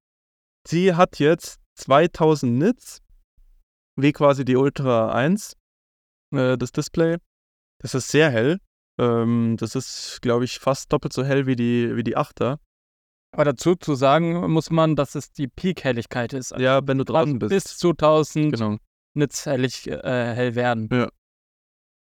sie 0.69 0.95
hat 0.95 1.19
jetzt 1.19 1.61
2000 1.77 2.59
Nits, 2.59 3.01
wie 3.97 4.13
quasi 4.13 4.45
die 4.45 4.57
Ultra 4.57 5.13
1, 5.13 5.57
äh, 6.35 6.59
das 6.59 6.73
Display. 6.73 7.17
Das 7.79 7.95
ist 7.95 8.09
sehr 8.09 8.31
hell. 8.31 8.59
Ähm, 8.99 9.57
das 9.59 9.75
ist, 9.75 10.21
glaube 10.21 10.45
ich, 10.45 10.59
fast 10.59 10.93
doppelt 10.93 11.13
so 11.15 11.25
hell 11.25 11.47
wie 11.47 11.57
die, 11.57 11.97
wie 11.97 12.03
die 12.03 12.17
8er. 12.19 12.59
Aber 13.33 13.45
dazu 13.45 13.77
zu 13.77 13.95
sagen 13.95 14.51
muss 14.51 14.71
man, 14.71 14.97
dass 14.97 15.15
es 15.15 15.31
die 15.33 15.47
Peak-Helligkeit 15.49 16.33
ist. 16.33 16.53
Also 16.53 16.65
Ja, 16.65 16.81
wenn 16.87 16.99
du 16.99 17.05
draußen 17.05 17.39
bis 17.39 17.49
bist. 17.51 17.79
zu 17.79 17.91
1000 17.91 18.53
Genau. 18.55 18.77
Nits 19.15 19.47
hellig, 19.47 19.87
äh, 19.89 20.35
hell 20.35 20.55
werden. 20.55 20.89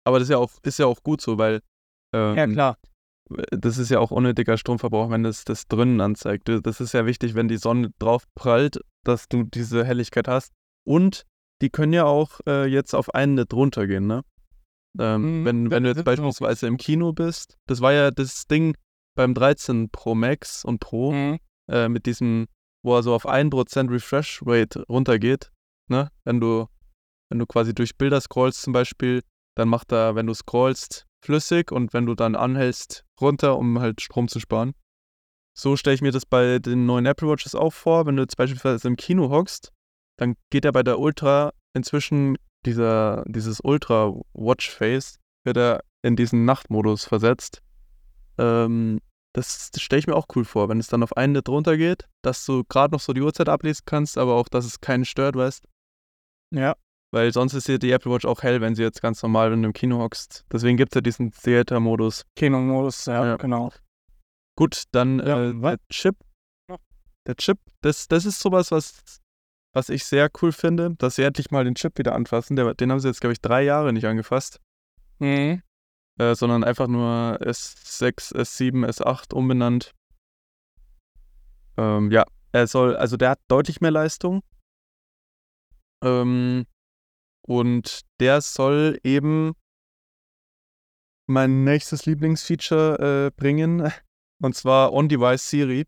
Aber 0.04 0.18
das 0.18 0.28
ist 0.28 0.32
ja 0.32 0.38
auch, 0.38 0.52
ist 0.62 0.78
ja 0.78 0.86
auch 0.86 1.02
gut 1.02 1.20
so, 1.20 1.38
weil 1.38 1.60
ähm, 2.14 2.36
Ja, 2.36 2.46
klar. 2.46 2.78
das 3.50 3.78
ist 3.78 3.90
ja 3.90 3.98
auch 4.00 4.10
unnötiger 4.10 4.56
Stromverbrauch, 4.56 5.10
wenn 5.10 5.22
das 5.22 5.44
das 5.44 5.66
drinnen 5.68 6.00
anzeigt. 6.00 6.48
Das 6.48 6.80
ist 6.80 6.92
ja 6.94 7.04
wichtig, 7.06 7.34
wenn 7.34 7.48
die 7.48 7.58
Sonne 7.58 7.90
drauf 7.98 8.24
prallt, 8.34 8.80
dass 9.04 9.28
du 9.28 9.42
diese 9.44 9.84
Helligkeit 9.84 10.28
hast. 10.28 10.52
Und 10.86 11.24
die 11.60 11.70
können 11.70 11.92
ja 11.92 12.04
auch 12.04 12.40
äh, 12.46 12.66
jetzt 12.66 12.94
auf 12.94 13.14
einen 13.14 13.34
Nit 13.34 13.52
runtergehen, 13.52 14.06
ne? 14.06 14.22
Ähm, 14.98 15.40
Mhm, 15.42 15.44
wenn, 15.44 15.70
wenn 15.70 15.82
du 15.82 15.90
jetzt 15.90 16.04
beispielsweise 16.04 16.66
im 16.66 16.76
Kino 16.78 17.12
bist, 17.12 17.58
das 17.66 17.80
war 17.80 17.92
ja 17.92 18.10
das 18.10 18.46
Ding 18.46 18.74
beim 19.18 19.34
13 19.34 19.90
Pro 19.90 20.14
Max 20.14 20.64
und 20.64 20.78
Pro, 20.78 21.10
Mhm. 21.12 21.40
äh, 21.68 21.88
mit 21.88 22.06
diesem, 22.06 22.46
wo 22.84 22.94
er 22.96 23.02
so 23.02 23.12
auf 23.12 23.26
1% 23.26 23.90
Refresh 23.90 24.42
Rate 24.46 24.84
runtergeht, 24.88 25.50
ne? 25.88 26.10
Wenn 26.24 26.40
du, 26.40 26.68
wenn 27.28 27.40
du 27.40 27.46
quasi 27.46 27.74
durch 27.74 27.96
Bilder 27.98 28.20
scrollst 28.20 28.62
zum 28.62 28.72
Beispiel, 28.72 29.22
dann 29.56 29.68
macht 29.68 29.90
er, 29.90 30.14
wenn 30.14 30.28
du 30.28 30.34
scrollst, 30.34 31.04
flüssig 31.20 31.72
und 31.72 31.92
wenn 31.92 32.06
du 32.06 32.14
dann 32.14 32.36
anhältst, 32.36 33.04
runter, 33.20 33.58
um 33.58 33.80
halt 33.80 34.00
Strom 34.00 34.28
zu 34.28 34.38
sparen. 34.38 34.72
So 35.52 35.76
stelle 35.76 35.94
ich 35.94 36.00
mir 36.02 36.12
das 36.12 36.24
bei 36.24 36.60
den 36.60 36.86
neuen 36.86 37.04
Apple 37.04 37.26
Watches 37.26 37.56
auch 37.56 37.72
vor. 37.72 38.06
Wenn 38.06 38.14
du 38.14 38.22
jetzt 38.22 38.36
beispielsweise 38.36 38.86
im 38.86 38.94
Kino 38.94 39.30
hockst, 39.30 39.72
dann 40.16 40.36
geht 40.50 40.64
er 40.64 40.70
bei 40.70 40.84
der 40.84 41.00
Ultra 41.00 41.52
inzwischen 41.74 42.38
dieser, 42.64 43.24
dieses 43.26 43.58
Ultra 43.64 44.14
Watch 44.32 44.70
Face, 44.70 45.16
wird 45.44 45.56
er 45.56 45.82
in 46.02 46.14
diesen 46.14 46.44
Nachtmodus 46.44 47.04
versetzt. 47.04 47.62
Ähm, 48.38 49.00
das, 49.38 49.70
das 49.70 49.82
stelle 49.82 50.00
ich 50.00 50.06
mir 50.06 50.16
auch 50.16 50.26
cool 50.34 50.44
vor, 50.44 50.68
wenn 50.68 50.78
es 50.80 50.88
dann 50.88 51.02
auf 51.02 51.16
einen 51.16 51.32
nicht 51.34 51.48
runtergeht, 51.48 52.08
dass 52.22 52.44
du 52.44 52.64
gerade 52.64 52.92
noch 52.92 53.00
so 53.00 53.12
die 53.12 53.20
Uhrzeit 53.22 53.48
ablesen 53.48 53.82
kannst, 53.86 54.18
aber 54.18 54.34
auch, 54.34 54.48
dass 54.48 54.64
es 54.64 54.80
keinen 54.80 55.04
stört, 55.04 55.36
weißt 55.36 55.64
Ja. 56.54 56.74
Weil 57.10 57.32
sonst 57.32 57.54
ist 57.54 57.68
ja 57.68 57.78
die 57.78 57.90
Apple 57.90 58.12
Watch 58.12 58.26
auch 58.26 58.42
hell, 58.42 58.60
wenn 58.60 58.74
sie 58.74 58.82
jetzt 58.82 59.00
ganz 59.00 59.22
normal, 59.22 59.50
wenn 59.50 59.62
du 59.62 59.68
im 59.68 59.72
Kino 59.72 59.98
hockst. 59.98 60.44
Deswegen 60.52 60.76
gibt 60.76 60.92
es 60.92 60.96
ja 60.96 61.00
diesen 61.00 61.32
Theater-Modus. 61.32 62.24
Kino-Modus, 62.36 63.06
ja, 63.06 63.24
Ja. 63.24 63.36
genau. 63.36 63.72
Gut, 64.56 64.82
dann 64.92 65.18
Ja, 65.20 65.48
äh, 65.50 65.54
der 65.54 65.78
Chip. 65.90 66.16
Der 67.26 67.36
Chip, 67.36 67.58
das, 67.82 68.08
das 68.08 68.24
ist 68.26 68.40
sowas, 68.40 68.70
was, 68.70 69.02
was 69.74 69.88
ich 69.88 70.04
sehr 70.04 70.28
cool 70.42 70.52
finde, 70.52 70.94
dass 70.98 71.16
sie 71.16 71.22
endlich 71.22 71.50
mal 71.50 71.64
den 71.64 71.74
Chip 71.76 71.98
wieder 71.98 72.14
anfassen. 72.14 72.56
Der, 72.56 72.74
den 72.74 72.90
haben 72.90 73.00
sie 73.00 73.08
jetzt, 73.08 73.20
glaube 73.20 73.32
ich, 73.34 73.40
drei 73.40 73.62
Jahre 73.62 73.92
nicht 73.92 74.06
angefasst, 74.06 74.60
Mhm. 75.20 75.62
Äh, 76.18 76.34
sondern 76.34 76.64
einfach 76.64 76.88
nur 76.88 77.38
S6, 77.40 78.34
S7, 78.34 78.86
S8 78.86 79.32
umbenannt. 79.34 79.94
Ähm, 81.76 82.10
ja, 82.10 82.24
er 82.52 82.66
soll, 82.66 82.96
also 82.96 83.16
der 83.16 83.30
hat 83.30 83.40
deutlich 83.48 83.80
mehr 83.80 83.90
Leistung. 83.92 84.42
Ähm, 86.04 86.66
und 87.46 88.02
der 88.20 88.40
soll 88.40 88.98
eben 89.04 89.54
mein 91.28 91.64
nächstes 91.64 92.06
Lieblingsfeature 92.06 93.26
äh, 93.26 93.30
bringen, 93.36 93.92
und 94.42 94.54
zwar 94.54 94.92
On-Device 94.92 95.48
Siri. 95.48 95.86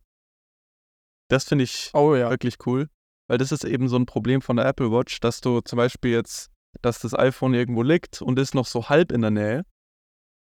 Das 1.29 1.45
finde 1.45 1.65
ich 1.65 1.91
Oh 1.95 2.15
ja. 2.15 2.31
wirklich 2.31 2.57
cool, 2.67 2.89
weil 3.29 3.39
das 3.39 3.53
ist 3.53 3.65
eben 3.65 3.89
so 3.89 3.97
ein 3.97 4.07
Problem 4.07 4.43
von 4.43 4.57
der 4.57 4.67
Apple 4.67 4.91
Watch, 4.91 5.21
dass 5.21 5.41
du 5.41 5.61
zum 5.61 5.77
Beispiel 5.77 6.13
jetzt, 6.13 6.51
dass 6.83 7.01
das 7.01 7.15
iPhone 7.15 7.55
irgendwo 7.55 7.83
liegt 7.83 8.21
und 8.21 8.39
ist 8.39 8.55
noch 8.55 8.67
so 8.67 8.89
halb 8.89 9.13
in 9.13 9.23
der 9.23 9.31
Nähe, 9.31 9.65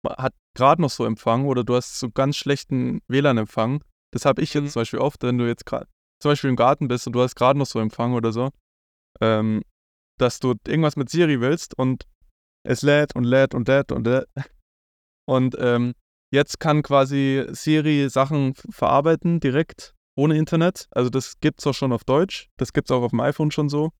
hat 0.06 0.34
gerade 0.54 0.80
noch 0.82 0.90
so 0.90 1.04
Empfang 1.04 1.46
oder 1.46 1.64
du 1.64 1.74
hast 1.74 1.98
so 1.98 2.10
ganz 2.10 2.36
schlechten 2.36 3.00
WLAN-Empfang. 3.08 3.82
Das 4.12 4.24
habe 4.24 4.42
ich 4.42 4.54
Mhm. 4.54 4.64
jetzt 4.64 4.72
zum 4.72 4.80
Beispiel 4.80 5.00
oft, 5.00 5.22
wenn 5.22 5.38
du 5.38 5.46
jetzt 5.46 5.66
gerade 5.66 5.86
zum 6.20 6.32
Beispiel 6.32 6.50
im 6.50 6.56
Garten 6.56 6.88
bist 6.88 7.06
und 7.06 7.12
du 7.12 7.22
hast 7.22 7.34
gerade 7.36 7.58
noch 7.58 7.66
so 7.66 7.78
Empfang 7.78 8.14
oder 8.14 8.32
so, 8.32 8.50
ähm, 9.20 9.62
dass 10.18 10.40
du 10.40 10.54
irgendwas 10.66 10.96
mit 10.96 11.10
Siri 11.10 11.40
willst 11.40 11.78
und 11.78 12.06
es 12.64 12.82
lädt 12.82 13.14
und 13.14 13.24
lädt 13.24 13.54
und 13.54 13.68
lädt 13.68 13.92
und 13.92 14.06
lädt. 14.06 14.26
Und 15.28 15.56
ähm, 15.58 15.92
jetzt 16.32 16.58
kann 16.58 16.82
quasi 16.82 17.44
Siri 17.50 18.08
Sachen 18.08 18.54
verarbeiten 18.54 19.40
direkt 19.40 19.94
ohne 20.16 20.38
Internet. 20.38 20.88
Also 20.90 21.10
das 21.10 21.38
gibt 21.40 21.60
es 21.60 21.66
auch 21.66 21.74
schon 21.74 21.92
auf 21.92 22.02
Deutsch. 22.04 22.48
Das 22.56 22.72
gibt 22.72 22.88
es 22.88 22.96
auch 22.96 23.02
auf 23.02 23.10
dem 23.10 23.20
iPhone 23.20 23.50
schon 23.50 23.68
so. 23.68 23.90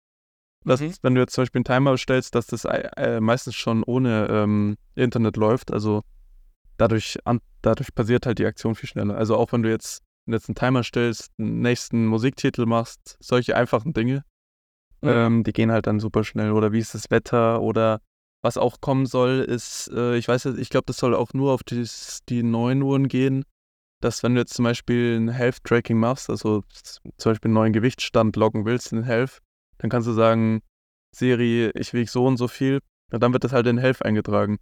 Dass, 0.69 0.81
Mhm. 0.81 0.93
wenn 1.03 1.15
du 1.15 1.21
jetzt 1.23 1.33
zum 1.35 1.43
Beispiel 1.43 1.59
einen 1.61 1.65
Timer 1.65 1.97
stellst, 1.99 2.35
dass 2.35 2.47
das 2.47 2.65
äh, 2.65 3.21
meistens 3.21 3.55
schon 3.57 3.83
ohne 3.83 4.29
ähm, 4.31 4.77
Internet 4.95 5.37
läuft. 5.37 5.73
Also 5.73 6.03
dadurch, 6.77 7.19
an, 7.25 7.41
dadurch 7.63 7.95
passiert 7.95 8.27
halt 8.27 8.39
die 8.39 8.47
Aktion 8.47 8.75
viel 8.75 8.89
schneller. 8.89 9.17
Also 9.17 9.37
auch 9.37 9.53
wenn 9.53 9.63
du 9.63 9.71
jetzt, 9.71 10.03
wenn 10.27 10.33
du 10.33 10.37
jetzt 10.37 10.49
einen 10.49 10.55
Timer 10.57 10.83
stellst, 10.85 11.31
einen 11.39 11.61
nächsten 11.61 12.07
Musiktitel 12.07 12.67
machst, 12.67 13.17
solche 13.21 13.57
einfachen 13.57 13.93
Dinge, 13.93 14.25
Mhm. 15.01 15.09
ähm, 15.11 15.45
die 15.45 15.53
gehen 15.53 15.71
halt 15.73 15.87
dann 15.87 16.01
super 16.01 16.25
schnell. 16.25 16.53
Oder 16.53 16.73
wie 16.73 16.81
ist 16.81 16.95
das 16.95 17.11
Wetter 17.11 17.61
oder 17.63 18.01
was 18.43 18.57
auch 18.57 18.81
kommen 18.81 19.07
soll, 19.07 19.41
ist, 19.41 19.91
äh, 19.95 20.17
ich 20.17 20.29
weiß 20.29 20.45
jetzt, 20.45 20.59
ich 20.59 20.71
glaube, 20.71 20.85
das 20.87 20.99
soll 20.99 21.15
auch 21.15 21.33
nur 21.35 21.53
auf 21.53 21.63
die, 21.65 21.85
die 22.29 22.43
neuen 22.43 22.83
Uhren 22.83 23.09
gehen, 23.09 23.45
dass 24.01 24.23
wenn 24.23 24.35
du 24.35 24.41
jetzt 24.41 24.55
zum 24.55 24.65
Beispiel 24.65 25.17
ein 25.19 25.29
Health-Tracking 25.29 25.99
machst, 25.99 26.31
also 26.31 26.63
zum 27.17 27.31
Beispiel 27.33 27.49
einen 27.49 27.55
neuen 27.55 27.73
Gewichtsstand 27.73 28.37
loggen 28.37 28.65
willst 28.65 28.93
in 28.93 29.03
Health, 29.03 29.41
dann 29.78 29.90
kannst 29.90 30.08
du 30.08 30.12
sagen, 30.12 30.62
Siri, 31.14 31.70
ich 31.75 31.92
wiege 31.94 32.11
so 32.11 32.26
und 32.26 32.37
so 32.37 32.49
viel, 32.49 32.80
und 33.11 33.23
dann 33.23 33.32
wird 33.32 33.44
das 33.44 33.52
halt 33.52 33.66
in 33.66 33.78
Health 33.78 34.04
eingetragen. 34.04 34.58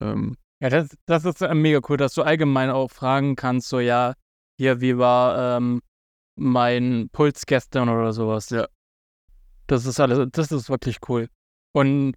Ähm, 0.00 0.36
Ja, 0.60 0.68
das, 0.70 0.96
das 1.06 1.24
ist 1.24 1.42
äh, 1.42 1.54
mega 1.54 1.80
cool, 1.88 1.96
dass 1.96 2.14
du 2.14 2.22
allgemein 2.22 2.70
auch 2.70 2.90
fragen 2.90 3.36
kannst, 3.36 3.68
so 3.68 3.80
ja, 3.80 4.14
hier, 4.58 4.80
wie 4.80 4.98
war 4.98 5.56
ähm, 5.56 5.82
mein 6.36 7.08
Puls 7.12 7.46
gestern 7.46 7.88
oder 7.88 8.12
sowas. 8.12 8.50
Ja. 8.50 8.66
Das 9.66 9.86
ist 9.86 10.00
alles, 10.00 10.28
das 10.32 10.52
ist 10.52 10.70
wirklich 10.70 10.98
cool. 11.08 11.28
Und 11.72 12.14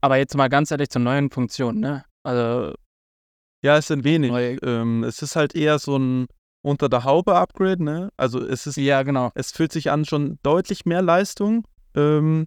aber 0.00 0.16
jetzt 0.18 0.36
mal 0.36 0.48
ganz 0.48 0.70
ehrlich 0.70 0.90
zur 0.90 1.00
neuen 1.00 1.30
Funktion, 1.30 1.80
ne? 1.80 2.04
Also 2.24 2.74
ja, 3.62 3.78
es 3.78 3.86
sind 3.86 4.04
wenig. 4.04 4.58
Ähm, 4.62 5.02
es 5.04 5.22
ist 5.22 5.36
halt 5.36 5.54
eher 5.54 5.78
so 5.78 5.96
ein 5.96 6.26
unter 6.64 6.88
der 6.88 7.04
Haube 7.04 7.36
Upgrade, 7.36 7.82
ne? 7.84 8.10
Also 8.16 8.40
es 8.44 8.66
ist 8.66 8.76
ja, 8.76 9.02
genau. 9.02 9.30
es 9.34 9.52
fühlt 9.52 9.70
sich 9.72 9.90
an 9.90 10.04
schon 10.04 10.38
deutlich 10.42 10.86
mehr 10.86 11.02
Leistung. 11.02 11.66
Ähm, 11.94 12.46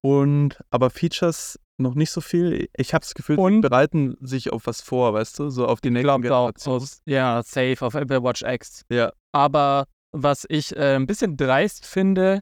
und 0.00 0.58
aber 0.70 0.90
Features 0.90 1.58
noch 1.76 1.94
nicht 1.94 2.10
so 2.10 2.20
viel. 2.20 2.68
Ich 2.76 2.94
habe 2.94 3.02
das 3.02 3.14
Gefühl, 3.14 3.38
Und- 3.38 3.60
bereiten 3.60 4.16
sich 4.20 4.52
auf 4.52 4.66
was 4.66 4.80
vor, 4.80 5.12
weißt 5.14 5.38
du, 5.38 5.50
so 5.50 5.66
auf 5.66 5.80
die 5.80 5.90
nächste 5.90 6.20
Generation. 6.20 6.82
ja, 7.06 7.42
safe 7.42 7.76
auf 7.80 7.94
Apple 7.94 8.22
Watch 8.22 8.42
X. 8.42 8.82
Ja. 8.90 9.12
Aber 9.32 9.86
was 10.12 10.46
ich 10.48 10.74
äh, 10.76 10.94
ein 10.94 11.06
bisschen 11.06 11.36
dreist 11.36 11.84
finde, 11.86 12.40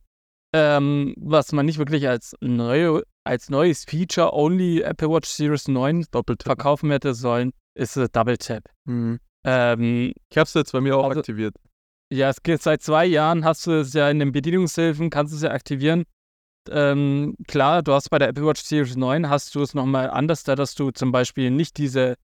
ähm, 0.54 1.14
was 1.18 1.52
man 1.52 1.64
nicht 1.66 1.78
wirklich 1.78 2.06
als, 2.09 2.35
neue, 2.40 3.02
als 3.25 3.49
neues 3.49 3.85
Feature 3.85 4.32
only 4.35 4.82
Apple 4.82 5.09
Watch 5.11 5.28
Series 5.30 5.66
9 5.68 6.04
Doppeltipp. 6.11 6.47
verkaufen 6.47 6.90
hätte 6.90 7.14
sollen, 7.14 7.52
ist 7.75 7.97
äh, 7.97 8.09
Double 8.12 8.37
Tap. 8.37 8.64
Mhm. 8.85 9.18
Ähm, 9.44 10.12
Ich 10.30 10.37
habe 10.38 10.46
es 10.46 10.54
jetzt 10.54 10.72
bei 10.72 10.80
mir 10.80 10.96
auch 10.96 11.04
Also- 11.08 11.20
aktiviert. 11.20 11.54
ja, 12.12 12.28
es 12.30 12.42
geht 12.42 12.62
seit 12.62 12.82
zwei 12.82 13.06
Jahren, 13.06 13.44
hast 13.44 13.66
du 13.66 13.72
es 13.80 13.92
ja 13.92 14.08
in 14.11 14.18
den 14.18 14.32
Bedienungshilfen, 14.32 15.11
kannst 15.11 15.32
du 15.32 15.37
es 15.37 15.42
ja 15.42 15.50
aktivieren. 15.50 16.04
Ähm, 16.70 17.34
klar, 17.49 17.82
du 17.82 17.92
hast 17.92 18.08
bei 18.11 18.18
der 18.18 18.28
Apple 18.28 18.46
Watch 18.46 18.62
Series 18.62 18.96
9 18.96 19.28
hast 19.28 19.54
du 19.54 19.62
es 19.62 19.75
nochmal 19.75 20.11
anders, 20.11 20.44
da 20.44 20.54
dass 20.54 20.75
du 20.76 20.92
zum 20.92 21.11
Beispiel 21.11 21.50
nicht 21.50 21.76
diese 21.76 22.14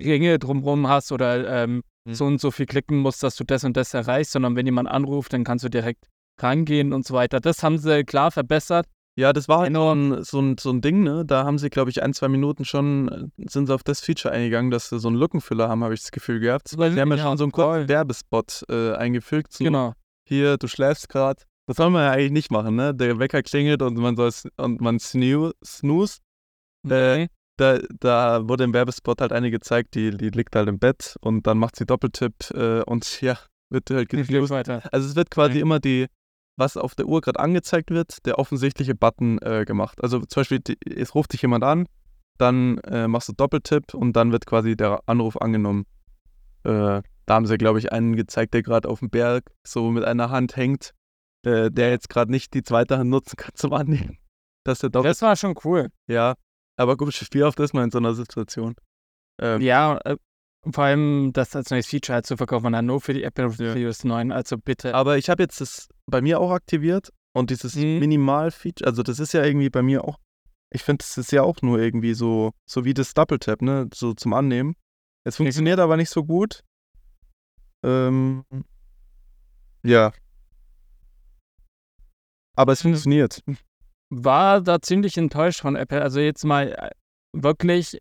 Ringe 0.00 0.38
drumherum 0.38 0.86
hast 0.88 1.10
oder 1.12 1.64
ähm, 1.64 1.82
Mhm. 2.06 2.14
so 2.14 2.24
und 2.24 2.40
so 2.40 2.50
viel 2.50 2.66
klicken 2.66 2.98
musst, 2.98 3.22
dass 3.22 3.34
du 3.36 3.44
das 3.44 3.64
und 3.64 3.76
das 3.76 3.92
erreichst, 3.92 4.32
sondern 4.32 4.54
wenn 4.56 4.64
jemand 4.64 4.88
anruft, 4.88 5.32
dann 5.32 5.44
kannst 5.44 5.64
du 5.64 5.68
direkt 5.68 6.06
rangehen 6.40 6.92
und 6.92 7.04
so 7.04 7.12
weiter. 7.14 7.40
Das 7.40 7.62
haben 7.62 7.76
sie 7.78 8.04
klar 8.04 8.30
verbessert. 8.30 8.86
Ja, 9.20 9.32
das 9.32 9.48
war 9.48 9.60
halt 9.60 9.74
so 9.74 9.92
ein, 9.94 10.24
so, 10.24 10.40
ein, 10.40 10.56
so 10.58 10.70
ein 10.70 10.80
Ding, 10.80 11.02
ne? 11.02 11.24
Da 11.26 11.44
haben 11.44 11.58
sie, 11.58 11.68
glaube 11.70 11.90
ich, 11.90 12.02
ein, 12.02 12.14
zwei 12.14 12.28
Minuten 12.28 12.64
schon, 12.64 13.08
äh, 13.38 13.48
sind 13.50 13.66
sie 13.66 13.74
auf 13.74 13.82
das 13.82 14.00
Feature 14.00 14.32
eingegangen, 14.32 14.70
dass 14.70 14.88
sie 14.88 14.98
so 14.98 15.08
einen 15.08 15.16
Lückenfüller 15.18 15.68
haben, 15.68 15.84
habe 15.84 15.94
ich 15.94 16.00
das 16.00 16.10
Gefühl 16.10 16.40
gehabt. 16.40 16.68
Sie 16.68 16.76
haben 16.78 17.10
ja 17.10 17.18
schon 17.18 17.36
so 17.38 17.44
einen 17.44 17.52
kurzen. 17.52 17.88
Werbespot 17.88 18.64
äh, 18.68 18.92
eingefügt. 18.94 19.52
So, 19.52 19.64
Genau. 19.64 19.92
hier, 20.26 20.56
du 20.56 20.66
schläfst 20.68 21.08
gerade. 21.08 21.42
Das 21.66 21.76
soll 21.76 21.90
man 21.90 22.02
ja 22.02 22.10
eigentlich 22.12 22.32
nicht 22.32 22.50
machen, 22.50 22.74
ne? 22.76 22.94
Der 22.94 23.18
Wecker 23.18 23.42
klingelt 23.42 23.82
und 23.82 23.96
man 23.98 24.16
soll 24.16 24.32
und 24.56 24.80
man 24.80 24.98
snoo, 24.98 25.52
snooze. 25.64 26.18
Äh, 26.88 27.24
Mhm. 27.24 27.28
Da, 27.58 27.78
da 28.00 28.48
wurde 28.48 28.64
im 28.64 28.72
Werbespot 28.72 29.20
halt 29.20 29.32
eine 29.32 29.50
gezeigt, 29.50 29.94
die, 29.94 30.16
die 30.16 30.30
liegt 30.30 30.56
halt 30.56 30.66
im 30.66 30.78
Bett 30.78 31.16
und 31.20 31.46
dann 31.46 31.58
macht 31.58 31.76
sie 31.76 31.84
Doppeltipp 31.84 32.32
äh, 32.54 32.80
und 32.84 33.04
ja, 33.20 33.36
wird 33.68 33.90
halt 33.90 34.10
weiter. 34.50 34.82
Also 34.92 35.06
es 35.08 35.14
wird 35.14 35.30
quasi 35.30 35.56
Mhm. 35.56 35.60
immer 35.62 35.78
die, 35.78 36.06
was 36.56 36.76
auf 36.76 36.94
der 36.94 37.06
Uhr 37.06 37.20
gerade 37.20 37.40
angezeigt 37.40 37.90
wird, 37.90 38.24
der 38.26 38.38
offensichtliche 38.38 38.94
Button 38.94 39.38
äh, 39.38 39.64
gemacht. 39.64 40.02
Also 40.02 40.20
zum 40.20 40.40
Beispiel, 40.40 40.60
es 40.84 41.14
ruft 41.14 41.32
dich 41.32 41.42
jemand 41.42 41.64
an, 41.64 41.86
dann 42.38 42.78
äh, 42.78 43.08
machst 43.08 43.28
du 43.28 43.32
Doppeltipp 43.32 43.94
und 43.94 44.14
dann 44.14 44.32
wird 44.32 44.46
quasi 44.46 44.76
der 44.76 45.00
Anruf 45.06 45.36
angenommen. 45.36 45.86
Äh, 46.64 47.02
da 47.26 47.34
haben 47.34 47.46
sie, 47.46 47.58
glaube 47.58 47.78
ich, 47.78 47.92
einen 47.92 48.16
gezeigt, 48.16 48.54
der 48.54 48.62
gerade 48.62 48.88
auf 48.88 49.00
dem 49.00 49.10
Berg 49.10 49.50
so 49.66 49.90
mit 49.90 50.04
einer 50.04 50.30
Hand 50.30 50.56
hängt, 50.56 50.92
äh, 51.44 51.70
der 51.70 51.90
jetzt 51.90 52.08
gerade 52.08 52.30
nicht 52.30 52.54
die 52.54 52.62
zweite 52.62 52.98
Hand 52.98 53.10
nutzen 53.10 53.36
kann 53.36 53.52
zum 53.54 53.72
Annehmen. 53.72 54.18
Dass 54.64 54.80
der 54.80 54.90
Das 54.90 55.22
war 55.22 55.36
schon 55.36 55.54
cool. 55.64 55.88
ja, 56.06 56.34
aber 56.76 56.96
gut, 56.96 57.18
wie 57.32 57.42
oft 57.42 57.58
ist 57.60 57.72
man 57.72 57.84
in 57.84 57.90
so 57.90 57.98
einer 57.98 58.14
Situation? 58.14 58.74
Ähm, 59.40 59.60
Ja, 59.60 59.98
äh, 60.04 60.16
vor 60.72 60.84
allem 60.84 61.32
das 61.32 61.56
als 61.56 61.70
neues 61.70 61.86
Feature 61.86 62.14
halt 62.14 62.26
zu 62.26 62.36
verkaufen, 62.36 62.72
dann 62.72 62.86
nur 62.86 63.00
für 63.00 63.14
die 63.14 63.22
Apple 63.24 63.46
Ja. 63.46 63.50
Series 63.72 64.04
9, 64.04 64.30
also 64.32 64.58
bitte. 64.58 64.94
Aber 64.94 65.16
ich 65.18 65.30
habe 65.30 65.42
jetzt 65.42 65.60
das 65.60 65.88
bei 66.06 66.20
mir 66.20 66.40
auch 66.40 66.50
aktiviert 66.50 67.10
und 67.32 67.50
dieses 67.50 67.74
Mhm. 67.76 67.98
Minimal-Feature, 68.00 68.86
also 68.86 69.02
das 69.02 69.18
ist 69.18 69.32
ja 69.32 69.44
irgendwie 69.44 69.70
bei 69.70 69.82
mir 69.82 70.04
auch, 70.04 70.18
ich 70.72 70.82
finde, 70.82 70.98
das 71.04 71.16
ist 71.18 71.32
ja 71.32 71.42
auch 71.42 71.62
nur 71.62 71.78
irgendwie 71.80 72.14
so, 72.14 72.52
so 72.68 72.84
wie 72.84 72.94
das 72.94 73.14
Double-Tap, 73.14 73.62
ne, 73.62 73.88
so 73.94 74.12
zum 74.14 74.32
Annehmen. 74.34 74.74
Es 75.24 75.36
funktioniert 75.36 75.78
aber 75.80 75.96
nicht 75.96 76.10
so 76.10 76.24
gut. 76.24 76.62
Ähm, 77.82 78.44
ja. 79.82 80.12
Aber 82.56 82.72
es 82.72 82.84
Mhm. 82.84 82.90
funktioniert. 82.90 83.42
war 84.12 84.60
da 84.60 84.82
ziemlich 84.82 85.16
enttäuscht 85.16 85.60
von 85.60 85.76
Apple. 85.76 86.02
Also 86.02 86.18
jetzt 86.20 86.44
mal 86.44 86.72
äh, 86.72 86.90
wirklich 87.32 87.98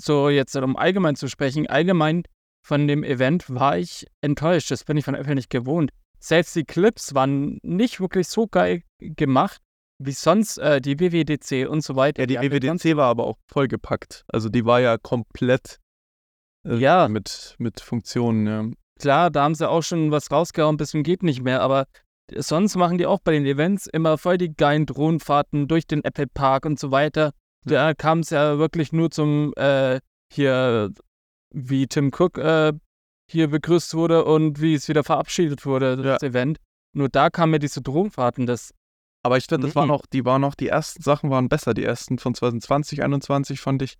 so 0.00 0.28
jetzt 0.28 0.56
um 0.56 0.76
allgemein 0.76 1.16
zu 1.16 1.28
sprechen, 1.28 1.66
allgemein 1.68 2.24
von 2.66 2.88
dem 2.88 3.04
Event 3.04 3.48
war 3.50 3.78
ich 3.78 4.06
enttäuscht. 4.22 4.70
Das 4.70 4.84
bin 4.84 4.96
ich 4.96 5.04
von 5.04 5.14
Apple 5.14 5.34
nicht 5.34 5.50
gewohnt. 5.50 5.90
Selbst 6.18 6.56
die 6.56 6.64
Clips 6.64 7.14
waren 7.14 7.58
nicht 7.62 8.00
wirklich 8.00 8.28
so 8.28 8.46
geil 8.46 8.82
gemacht 8.98 9.60
wie 10.02 10.12
sonst 10.12 10.58
äh, 10.58 10.80
die 10.80 10.98
WWDC 10.98 11.68
und 11.68 11.82
so 11.82 11.94
weiter. 11.94 12.22
Ja, 12.22 12.26
die 12.26 12.34
sonst- 12.34 12.84
WWDC 12.84 12.96
war 12.96 13.08
aber 13.10 13.24
auch 13.26 13.36
vollgepackt. 13.52 14.24
Also 14.28 14.48
die 14.48 14.64
war 14.64 14.80
ja 14.80 14.98
komplett 14.98 15.78
äh, 16.66 16.76
Ja. 16.76 17.08
mit, 17.08 17.54
mit 17.58 17.80
Funktionen, 17.80 18.46
ja. 18.46 18.64
Klar, 18.98 19.30
da 19.30 19.42
haben 19.44 19.54
sie 19.54 19.68
auch 19.68 19.82
schon 19.82 20.10
was 20.10 20.30
rausgehauen, 20.30 20.76
bis 20.76 20.90
zum 20.90 21.02
geht 21.02 21.22
nicht 21.22 21.42
mehr, 21.42 21.60
aber 21.60 21.86
sonst 22.34 22.76
machen 22.76 22.96
die 22.98 23.06
auch 23.06 23.20
bei 23.20 23.32
den 23.32 23.44
Events 23.44 23.86
immer 23.86 24.18
voll 24.18 24.38
die 24.38 24.54
geilen 24.54 24.86
Drohnenfahrten 24.86 25.68
durch 25.68 25.86
den 25.86 26.02
Apple 26.04 26.26
Park 26.28 26.64
und 26.64 26.78
so 26.78 26.90
weiter. 26.90 27.32
Da 27.64 27.94
kam 27.94 28.20
es 28.20 28.30
ja 28.30 28.58
wirklich 28.58 28.92
nur 28.92 29.10
zum 29.10 29.52
äh, 29.56 30.00
hier, 30.32 30.92
wie 31.54 31.86
Tim 31.86 32.10
Cook 32.16 32.38
äh, 32.38 32.72
hier 33.30 33.48
begrüßt 33.48 33.94
wurde 33.94 34.24
und 34.24 34.60
wie 34.60 34.74
es 34.74 34.88
wieder 34.88 35.02
verabschiedet 35.04 35.64
wurde, 35.64 35.96
das 35.96 36.22
Event. 36.22 36.58
Nur 36.94 37.08
da 37.08 37.30
kamen 37.30 37.52
mir 37.52 37.58
diese 37.58 37.80
Drogenfahrten, 37.82 38.46
das 38.46 38.74
Aber 39.22 39.38
ich 39.38 39.46
finde, 39.46 39.66
das 39.66 39.74
waren 39.74 39.86
Mhm. 39.86 39.94
noch, 39.94 40.06
die 40.06 40.24
waren 40.26 40.42
noch, 40.42 40.54
die 40.54 40.68
ersten 40.68 41.02
Sachen 41.02 41.30
waren 41.30 41.48
besser. 41.48 41.72
Die 41.72 41.84
ersten 41.84 42.18
von 42.18 42.34
2020, 42.34 42.98
2021 42.98 43.60
fand 43.60 43.80
ich. 43.82 43.94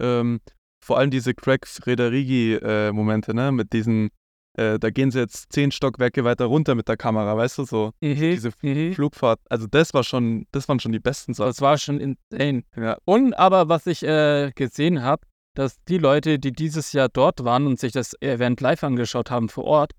Ähm, 0.00 0.40
vor 0.80 0.96
allem 0.98 1.10
diese 1.10 1.34
Craig 1.34 1.66
Frederigi-Momente, 1.66 3.34
ne? 3.34 3.50
Mit 3.50 3.72
diesen, 3.72 4.10
äh, 4.58 4.78
da 4.78 4.90
gehen 4.90 5.10
sie 5.10 5.20
jetzt 5.20 5.52
zehn 5.52 5.70
Stockwerke 5.70 6.24
weiter 6.24 6.46
runter 6.46 6.74
mit 6.74 6.88
der 6.88 6.96
Kamera, 6.96 7.36
weißt 7.36 7.58
du, 7.58 7.64
so 7.64 7.92
diese 8.00 8.50
mhm. 8.62 8.92
Flugfahrt. 8.92 9.40
Also 9.48 9.66
das 9.66 9.94
war 9.94 10.02
schon, 10.02 10.46
das 10.50 10.68
waren 10.68 10.80
schon 10.80 10.92
die 10.92 10.98
besten 10.98 11.32
Sachen. 11.32 11.50
Das 11.50 11.60
war 11.60 11.78
schon 11.78 12.00
insane. 12.00 12.64
Ja. 12.76 12.98
Und 13.04 13.34
aber 13.34 13.68
was 13.68 13.86
ich 13.86 14.02
äh, 14.02 14.50
gesehen 14.54 15.02
habe, 15.02 15.26
dass 15.54 15.76
die 15.84 15.98
Leute, 15.98 16.38
die 16.38 16.52
dieses 16.52 16.92
Jahr 16.92 17.08
dort 17.08 17.44
waren 17.44 17.66
und 17.66 17.78
sich 17.78 17.92
das 17.92 18.20
Event 18.20 18.60
live 18.60 18.82
angeschaut 18.82 19.30
haben 19.30 19.48
vor 19.48 19.64
Ort, 19.64 19.92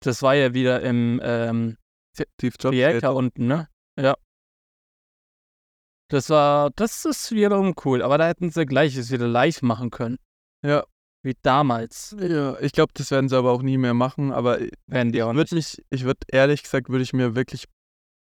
das 0.00 0.22
war 0.22 0.34
ja 0.34 0.52
wieder 0.52 0.82
im 0.82 1.20
ähm. 1.22 1.76
Theater 2.36 3.14
unten, 3.14 3.46
ne? 3.46 3.68
Ja. 3.98 4.16
Das 6.08 6.28
war, 6.28 6.70
das 6.76 7.06
ist 7.06 7.32
wiederum 7.32 7.74
cool, 7.86 8.02
aber 8.02 8.18
da 8.18 8.26
hätten 8.26 8.50
sie 8.50 8.66
gleiches 8.66 9.10
wieder 9.10 9.26
live 9.26 9.62
machen 9.62 9.88
können. 9.88 10.18
Ja. 10.62 10.84
Wie 11.22 11.36
damals. 11.42 12.16
Ja, 12.18 12.58
ich 12.60 12.72
glaube, 12.72 12.92
das 12.94 13.10
werden 13.10 13.28
sie 13.28 13.36
aber 13.36 13.52
auch 13.52 13.62
nie 13.62 13.78
mehr 13.78 13.94
machen. 13.94 14.32
Aber 14.32 14.58
Werden 14.86 15.12
die 15.12 15.18
ich 15.18 15.22
auch 15.22 15.34
würde 15.34 15.54
mich, 15.54 15.82
ich 15.90 16.04
würde 16.04 16.20
ehrlich 16.28 16.64
gesagt, 16.64 16.88
würde 16.88 17.02
ich 17.02 17.12
mir 17.12 17.36
wirklich, 17.36 17.66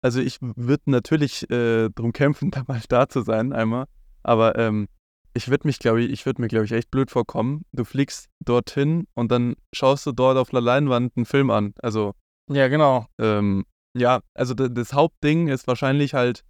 also 0.03 0.21
ich 0.21 0.39
würde 0.41 0.85
natürlich 0.87 1.49
äh, 1.51 1.91
drum 1.91 2.13
kämpfen, 2.13 2.51
da 2.51 2.65
mal 2.67 2.81
da 2.89 3.09
zu 3.09 3.21
sein 3.21 3.53
einmal. 3.53 3.87
Aber 4.23 4.59
ähm, 4.59 4.89
ich 5.35 5.49
würde 5.49 5.67
mich, 5.69 5.79
glaube 5.79 6.03
ich, 6.03 6.11
ich 6.11 6.27
würde 6.27 6.41
mir, 6.41 6.49
glaube 6.49 6.65
ich, 6.65 6.73
echt 6.73 6.91
blöd 6.91 7.11
vorkommen. 7.11 7.63
Du 7.73 7.85
fliegst 7.85 8.29
dorthin 8.41 9.07
und 9.15 9.31
dann 9.31 9.55
schaust 9.75 10.07
du 10.07 10.13
dort 10.13 10.39
auf 10.39 10.51
einer 10.53 10.63
Leinwand 10.63 11.17
einen 11.17 11.27
Film 11.27 11.51
an. 11.51 11.75
Also 11.83 12.15
Ja, 12.51 12.69
genau. 12.69 13.07
ähm, 13.19 13.65
ja, 13.95 14.21
also 14.35 14.55
das 14.55 14.93
Hauptding 14.95 15.49
ist 15.49 15.67
wahrscheinlich 15.67 16.15
halt, 16.15 16.45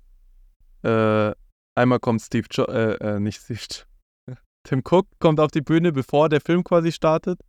äh, 0.82 1.32
einmal 1.74 1.98
kommt 1.98 2.22
Steve 2.22 2.46
jo 2.50 2.64
äh, 2.64 2.94
äh, 2.94 3.20
nicht 3.20 3.40
Steve 3.40 3.60
jo 3.70 3.87
Tim 4.68 4.82
Cook 4.84 5.06
kommt 5.18 5.40
auf 5.40 5.50
die 5.50 5.62
Bühne, 5.62 5.92
bevor 5.92 6.28
der 6.28 6.42
Film 6.42 6.62
quasi 6.62 6.92
startet. 6.92 7.40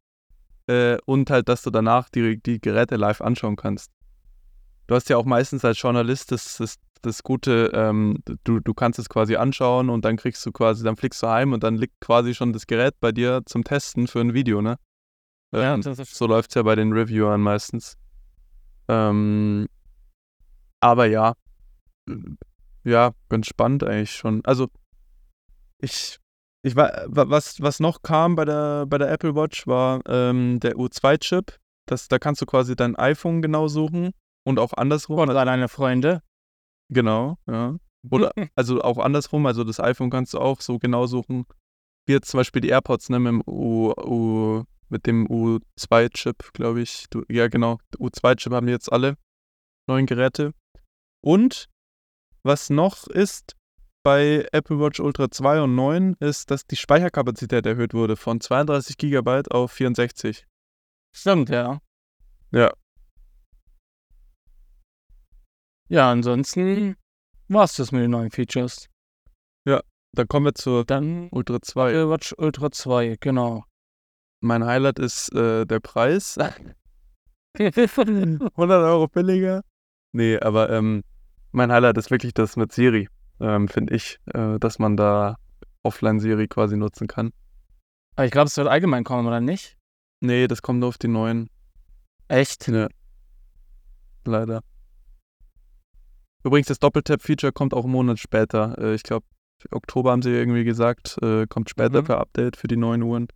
Äh, 0.67 0.97
und 1.05 1.29
halt, 1.29 1.49
dass 1.49 1.63
du 1.63 1.69
danach 1.69 2.09
die, 2.09 2.41
die 2.41 2.61
Geräte 2.61 2.95
live 2.95 3.19
anschauen 3.19 3.57
kannst. 3.57 3.91
Du 4.87 4.95
hast 4.95 5.09
ja 5.09 5.17
auch 5.17 5.25
meistens 5.25 5.65
als 5.65 5.81
Journalist 5.81 6.31
das, 6.31 6.57
das, 6.57 6.75
das 7.01 7.21
Gute, 7.21 7.71
ähm, 7.73 8.23
du, 8.45 8.61
du 8.61 8.73
kannst 8.73 8.99
es 8.99 9.09
quasi 9.09 9.35
anschauen 9.35 9.89
und 9.89 10.05
dann 10.05 10.15
kriegst 10.15 10.45
du 10.45 10.53
quasi, 10.53 10.83
dann 10.85 10.95
fliegst 10.95 11.21
du 11.21 11.27
heim 11.27 11.51
und 11.51 11.61
dann 11.61 11.75
liegt 11.75 11.99
quasi 11.99 12.33
schon 12.33 12.53
das 12.53 12.67
Gerät 12.67 12.95
bei 13.01 13.11
dir 13.11 13.41
zum 13.45 13.65
Testen 13.65 14.07
für 14.07 14.21
ein 14.21 14.33
Video, 14.33 14.61
ne? 14.61 14.77
Ja, 15.51 15.73
Ähm, 15.73 15.81
so 15.83 16.25
läuft 16.25 16.51
es 16.51 16.55
ja 16.55 16.63
bei 16.63 16.75
den 16.75 16.93
Reviewern 16.93 17.41
meistens. 17.41 17.97
Ähm, 18.87 19.67
aber 20.79 21.05
ja, 21.05 21.33
ja, 22.85 23.11
ganz 23.27 23.47
spannend 23.47 23.83
eigentlich 23.83 24.11
schon. 24.11 24.45
Also, 24.45 24.69
ich, 25.79 26.19
ich 26.63 26.75
war, 26.75 27.05
wa- 27.07 27.29
was, 27.29 27.61
was 27.61 27.79
noch 27.79 28.01
kam 28.01 28.35
bei 28.35 28.45
der, 28.45 28.85
bei 28.85 28.97
der 28.97 29.11
Apple 29.11 29.35
Watch 29.35 29.65
war 29.67 30.01
ähm, 30.07 30.59
der 30.59 30.75
U2-Chip. 30.75 31.57
Das, 31.87 32.07
da 32.07 32.19
kannst 32.19 32.41
du 32.41 32.45
quasi 32.45 32.75
dein 32.75 32.95
iPhone 32.95 33.41
genau 33.41 33.67
suchen 33.67 34.11
und 34.45 34.59
auch 34.59 34.73
andersrum. 34.73 35.19
Und 35.19 35.29
deine 35.29 35.67
Freunde. 35.69 36.21
Genau, 36.91 37.37
ja. 37.47 37.77
Oder 38.09 38.31
also 38.55 38.81
auch 38.81 38.97
andersrum, 38.97 39.45
also 39.45 39.63
das 39.63 39.79
iPhone 39.79 40.09
kannst 40.09 40.33
du 40.33 40.39
auch 40.39 40.61
so 40.61 40.79
genau 40.79 41.07
suchen. 41.07 41.45
Wie 42.07 42.13
jetzt 42.13 42.29
zum 42.29 42.39
Beispiel 42.39 42.61
die 42.61 42.69
AirPods, 42.69 43.09
ne, 43.09 43.19
mit 43.19 43.31
dem 43.31 43.43
U, 43.47 43.91
U, 43.91 44.63
mit 44.89 45.05
dem 45.05 45.27
U2-Chip, 45.27 46.53
glaube 46.53 46.81
ich. 46.81 47.05
Du, 47.09 47.23
ja, 47.29 47.47
genau. 47.47 47.77
U2-Chip 47.97 48.53
haben 48.53 48.67
die 48.67 48.73
jetzt 48.73 48.91
alle 48.91 49.15
neuen 49.87 50.05
Geräte. 50.05 50.53
Und 51.23 51.67
was 52.43 52.69
noch 52.69 53.07
ist 53.07 53.55
bei 54.09 54.47
Apple 54.53 54.79
Watch 54.79 54.99
Ultra 54.99 55.29
2 55.29 55.61
und 55.61 55.75
9, 55.75 56.15
ist, 56.19 56.49
dass 56.49 56.65
die 56.65 56.75
Speicherkapazität 56.75 57.67
erhöht 57.67 57.93
wurde 57.93 58.15
von 58.15 58.41
32 58.41 58.97
GB 58.97 59.43
auf 59.51 59.71
64. 59.71 60.47
Stimmt, 61.15 61.49
ja. 61.49 61.79
Ja. 62.51 62.73
Ja, 65.89 66.09
ansonsten 66.09 66.95
war's 67.49 67.75
das 67.75 67.91
mit 67.91 68.01
den 68.01 68.09
neuen 68.09 68.31
Features. 68.31 68.89
Dann 70.15 70.27
kommen 70.27 70.47
wir 70.47 70.55
zur 70.55 70.85
Dann 70.85 71.29
Ultra 71.29 71.61
2. 71.61 71.89
Apple 71.89 72.09
Watch 72.09 72.33
Ultra 72.37 72.71
2, 72.71 73.17
genau. 73.19 73.63
Mein 74.41 74.65
Highlight 74.65 74.97
ist 74.97 75.31
äh, 75.35 75.65
der 75.65 75.79
Preis. 75.79 76.35
100 77.59 78.49
Euro 78.57 79.07
billiger. 79.07 79.61
Nee, 80.11 80.39
aber 80.39 80.71
ähm, 80.71 81.03
mein 81.51 81.71
Highlight 81.71 81.97
ist 81.97 82.09
wirklich 82.09 82.33
das 82.33 82.55
mit 82.55 82.71
Siri, 82.71 83.07
ähm, 83.39 83.67
finde 83.67 83.95
ich, 83.95 84.19
äh, 84.33 84.59
dass 84.59 84.79
man 84.79 84.97
da 84.97 85.35
Offline-Siri 85.83 86.47
quasi 86.47 86.77
nutzen 86.77 87.07
kann. 87.07 87.31
Aber 88.15 88.25
ich 88.25 88.31
glaube, 88.31 88.47
es 88.47 88.57
wird 88.57 88.67
allgemein 88.67 89.03
kommen, 89.03 89.27
oder 89.27 89.39
nicht? 89.39 89.77
Nee, 90.21 90.47
das 90.47 90.61
kommt 90.61 90.79
nur 90.79 90.89
auf 90.89 90.97
die 90.97 91.07
neuen. 91.07 91.49
Echt? 92.27 92.67
Ja. 92.67 92.87
Leider. 94.25 94.61
Übrigens, 96.43 96.67
das 96.67 96.79
Doppeltap-Feature 96.79 97.51
kommt 97.51 97.73
auch 97.73 97.83
einen 97.83 97.93
Monat 97.93 98.19
später. 98.19 98.77
Äh, 98.77 98.93
ich 98.95 99.03
glaube, 99.03 99.25
Oktober 99.71 100.11
haben 100.11 100.21
sie 100.21 100.31
irgendwie 100.31 100.63
gesagt, 100.63 101.17
äh, 101.21 101.45
kommt 101.47 101.69
später 101.69 102.01
Mhm. 102.01 102.05
per 102.05 102.19
Update 102.19 102.55
für 102.55 102.67
die 102.67 102.77
neuen 102.77 103.01
Uhren. 103.01 103.27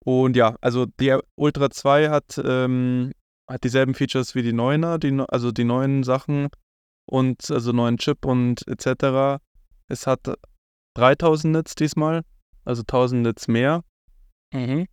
Und 0.00 0.36
ja, 0.36 0.56
also 0.60 0.86
die 1.00 1.16
Ultra 1.34 1.70
2 1.70 2.10
hat, 2.10 2.40
ähm, 2.44 3.12
hat 3.48 3.64
dieselben 3.64 3.94
Features 3.94 4.34
wie 4.34 4.42
die 4.42 4.52
9er, 4.52 4.98
die, 4.98 5.18
also 5.28 5.50
die 5.50 5.64
neuen 5.64 6.02
Sachen 6.04 6.48
und 7.06 7.50
also 7.50 7.72
neuen 7.72 7.98
Chip 7.98 8.24
und 8.24 8.66
etc. 8.68 9.40
Es 9.88 10.06
hat 10.06 10.20
3000 10.94 11.52
Nits 11.52 11.74
diesmal, 11.74 12.22
also 12.64 12.82
1000 12.82 13.22
Nits 13.22 13.48
mehr. 13.48 13.82
Mhm. 14.52 14.86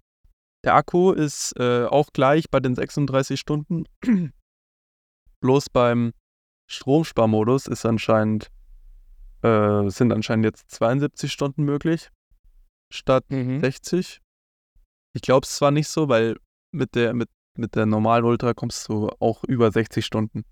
Der 0.63 0.75
Akku 0.75 1.11
ist 1.11 1.53
äh, 1.59 1.85
auch 1.85 2.13
gleich 2.13 2.49
bei 2.49 2.59
den 2.59 2.75
36 2.75 3.39
Stunden. 3.39 3.85
Bloß 5.41 5.69
beim 5.69 6.13
Stromsparmodus 6.69 7.67
ist 7.67 7.85
anscheinend, 7.85 8.49
äh, 9.41 9.89
sind 9.89 10.13
anscheinend 10.13 10.45
jetzt 10.45 10.71
72 10.71 11.31
Stunden 11.31 11.63
möglich 11.63 12.09
statt 12.93 13.25
Mhm. 13.29 13.59
60. 13.59 14.21
Ich 15.15 15.21
glaube 15.21 15.45
es 15.45 15.55
zwar 15.55 15.71
nicht 15.71 15.87
so, 15.87 16.07
weil 16.09 16.37
mit 16.71 16.95
der, 16.95 17.13
mit, 17.13 17.29
mit 17.57 17.75
der 17.75 17.85
normalen 17.85 18.23
Ultra 18.23 18.53
kommst 18.53 18.87
du 18.87 19.09
auch 19.19 19.43
über 19.43 19.71
60 19.71 20.05
Stunden. 20.05 20.43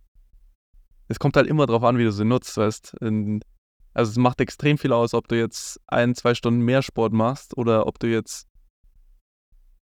Es 1.12 1.20
kommt 1.20 1.36
halt 1.36 1.48
immer 1.48 1.66
drauf 1.66 1.84
an, 1.84 1.98
wie 1.98 2.06
du 2.06 2.12
sie 2.12 2.24
nutzt, 2.24 2.56
weißt. 2.56 2.96
In, 3.02 3.42
also 3.94 4.12
es 4.12 4.18
macht 4.18 4.40
extrem 4.40 4.78
viel 4.78 4.94
aus, 4.94 5.14
ob 5.14 5.28
du 5.28 5.38
jetzt 5.38 5.78
ein, 5.88 6.16
zwei 6.16 6.34
Stunden 6.36 6.62
mehr 6.62 6.82
Sport 6.82 7.12
machst 7.12 7.58
oder 7.58 7.86
ob 7.86 8.00
du 8.00 8.08
jetzt 8.08 8.48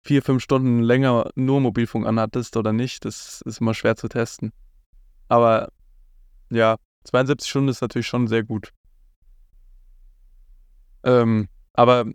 vier, 0.06 0.22
fünf 0.22 0.42
Stunden 0.42 0.80
länger 0.80 1.30
nur 1.36 1.60
Mobilfunk 1.60 2.08
anhattest 2.08 2.56
oder 2.56 2.72
nicht. 2.72 3.04
Das 3.04 3.42
ist 3.42 3.60
immer 3.60 3.74
schwer 3.74 3.98
zu 3.98 4.08
testen. 4.08 4.54
Aber 5.28 5.74
ja, 6.50 6.78
72 7.04 7.50
Stunden 7.50 7.68
ist 7.68 7.82
natürlich 7.82 8.08
schon 8.08 8.28
sehr 8.28 8.44
gut. 8.46 8.72
Ähm, 11.04 11.50
aber 11.74 12.06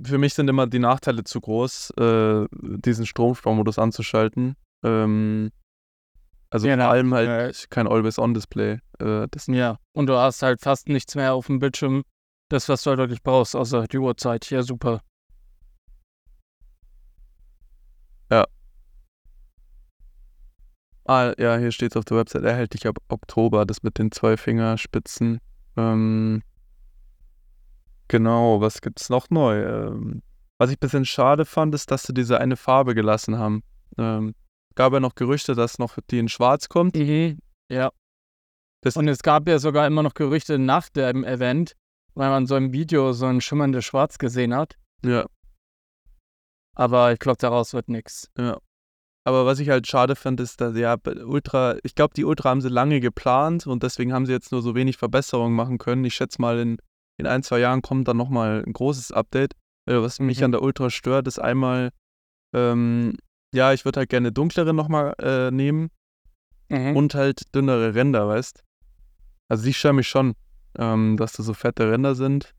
für 0.00 0.18
mich 0.18 0.34
sind 0.34 0.46
immer 0.46 0.68
die 0.68 0.78
Nachteile 0.78 1.24
zu 1.24 1.40
groß, 1.40 1.90
äh, 1.98 2.46
diesen 2.52 3.04
Stromsparmodus 3.04 3.80
anzuschalten. 3.80 4.54
Ähm, 4.84 5.50
also 6.54 6.68
Ja, 6.68 6.76
vor 6.76 6.86
allem 6.90 7.12
halt 7.12 7.28
äh, 7.28 7.66
kein 7.68 7.88
Always-On-Display. 7.88 8.78
Äh, 9.00 9.26
Ja, 9.48 9.78
und 9.92 10.06
du 10.06 10.16
hast 10.16 10.40
halt 10.40 10.60
fast 10.60 10.88
nichts 10.88 11.16
mehr 11.16 11.34
auf 11.34 11.48
dem 11.48 11.58
Bildschirm. 11.58 12.04
Das, 12.48 12.68
was 12.68 12.84
du 12.84 12.90
halt 12.90 13.00
wirklich 13.00 13.24
brauchst, 13.24 13.56
außer 13.56 13.88
die 13.88 13.98
Uhrzeit. 13.98 14.48
Ja, 14.50 14.62
super. 14.62 15.00
ah, 21.06 21.32
ja, 21.38 21.56
hier 21.56 21.72
steht 21.72 21.90
es 21.90 21.96
auf 21.96 22.04
der 22.04 22.18
Website, 22.18 22.44
erhältlich 22.44 22.86
ab 22.86 22.98
Oktober, 23.08 23.66
das 23.66 23.82
mit 23.82 23.98
den 23.98 24.12
zwei 24.12 24.36
Fingerspitzen. 24.36 25.40
Ähm, 25.76 26.42
genau, 28.06 28.60
was 28.60 28.80
gibt's 28.80 29.10
noch 29.10 29.28
neu? 29.28 29.60
Ähm, 29.60 30.22
was 30.58 30.70
ich 30.70 30.76
ein 30.76 30.80
bisschen 30.80 31.04
schade 31.04 31.46
fand, 31.46 31.74
ist, 31.74 31.90
dass 31.90 32.04
sie 32.04 32.14
diese 32.14 32.40
eine 32.40 32.56
Farbe 32.56 32.94
gelassen 32.94 33.38
haben. 33.38 33.64
Ähm, 33.98 34.36
gab 34.74 34.92
ja 34.92 35.00
noch 35.00 35.14
Gerüchte, 35.14 35.54
dass 35.54 35.78
noch 35.78 35.98
die 36.10 36.18
in 36.18 36.28
Schwarz 36.28 36.68
kommt. 36.68 36.96
Mhm. 36.96 37.38
Ja. 37.70 37.90
Das- 38.82 38.96
und 38.96 39.08
es 39.08 39.22
gab 39.22 39.48
ja 39.48 39.58
sogar 39.58 39.86
immer 39.86 40.02
noch 40.02 40.14
Gerüchte 40.14 40.58
nach 40.58 40.88
dem 40.90 41.24
Event, 41.24 41.74
weil 42.14 42.28
man 42.30 42.46
so 42.46 42.56
im 42.56 42.72
Video 42.72 43.12
so 43.12 43.26
ein 43.26 43.40
schimmerndes 43.40 43.84
Schwarz 43.84 44.18
gesehen 44.18 44.54
hat. 44.54 44.76
Ja, 45.04 45.26
Aber 46.76 47.12
ich 47.12 47.18
glaube, 47.18 47.38
daraus 47.38 47.72
wird 47.72 47.88
nichts. 47.88 48.30
Ja. 48.36 48.58
Aber 49.26 49.46
was 49.46 49.58
ich 49.58 49.70
halt 49.70 49.86
schade 49.86 50.16
fand, 50.16 50.40
ist, 50.40 50.60
dass 50.60 50.76
ja, 50.76 50.96
Ultra, 51.24 51.76
ich 51.82 51.94
glaube, 51.94 52.12
die 52.14 52.24
Ultra 52.24 52.50
haben 52.50 52.60
sie 52.60 52.68
lange 52.68 53.00
geplant 53.00 53.66
und 53.66 53.82
deswegen 53.82 54.12
haben 54.12 54.26
sie 54.26 54.32
jetzt 54.32 54.52
nur 54.52 54.60
so 54.60 54.74
wenig 54.74 54.96
Verbesserungen 54.98 55.54
machen 55.56 55.78
können. 55.78 56.04
Ich 56.04 56.14
schätze 56.14 56.40
mal, 56.40 56.58
in 56.58 56.78
in 57.16 57.28
ein, 57.28 57.44
zwei 57.44 57.60
Jahren 57.60 57.80
kommt 57.80 58.08
dann 58.08 58.16
nochmal 58.16 58.64
ein 58.66 58.72
großes 58.72 59.12
Update. 59.12 59.52
Äh, 59.88 60.00
was 60.02 60.18
mich 60.18 60.38
Mhm. 60.38 60.44
an 60.46 60.52
der 60.52 60.62
Ultra 60.62 60.90
stört, 60.90 61.28
ist 61.28 61.38
einmal, 61.38 61.90
ähm, 62.52 63.16
ja, 63.54 63.72
ich 63.72 63.84
würde 63.84 64.00
halt 64.00 64.10
gerne 64.10 64.32
dunklere 64.32 64.74
nochmal 64.74 65.14
äh, 65.18 65.50
nehmen 65.50 65.90
Mhm. 66.70 66.96
und 66.96 67.14
halt 67.14 67.54
dünnere 67.54 67.94
Ränder, 67.94 68.26
weißt 68.26 68.64
Also 69.48 69.64
die 69.64 69.74
stören 69.74 69.96
mich 69.96 70.08
schon, 70.08 70.34
ähm, 70.78 71.16
dass 71.18 71.32
da 71.34 71.42
so 71.42 71.52
fette 71.54 71.90
Ränder 71.92 72.14
sind. 72.14 72.54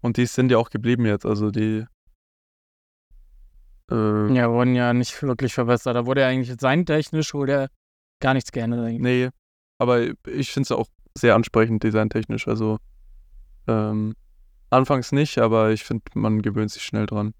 Und 0.00 0.16
die 0.16 0.26
sind 0.26 0.50
ja 0.50 0.58
auch 0.58 0.68
geblieben 0.68 1.06
jetzt, 1.06 1.24
also 1.24 1.50
die. 1.52 1.84
Äh, 3.90 4.34
Ja, 4.34 4.50
wurden 4.50 4.74
ja 4.74 4.92
nicht 4.92 5.22
wirklich 5.22 5.54
verbessert. 5.54 5.94
Da 5.96 6.06
wurde 6.06 6.22
ja 6.22 6.28
eigentlich 6.28 6.48
designtechnisch 6.56 7.34
wurde 7.34 7.68
gar 8.20 8.34
nichts 8.34 8.52
geändert. 8.52 8.80
eigentlich. 8.80 9.00
Nee, 9.00 9.30
aber 9.78 10.02
ich 10.26 10.50
finde 10.50 10.66
es 10.66 10.72
auch 10.72 10.88
sehr 11.16 11.34
ansprechend 11.34 11.82
designtechnisch. 11.84 12.48
Also 12.48 12.78
ähm, 13.68 14.14
anfangs 14.70 15.12
nicht, 15.12 15.38
aber 15.38 15.70
ich 15.70 15.84
finde, 15.84 16.04
man 16.14 16.42
gewöhnt 16.42 16.70
sich 16.72 16.82
schnell 16.82 17.06
dran. 17.06 17.34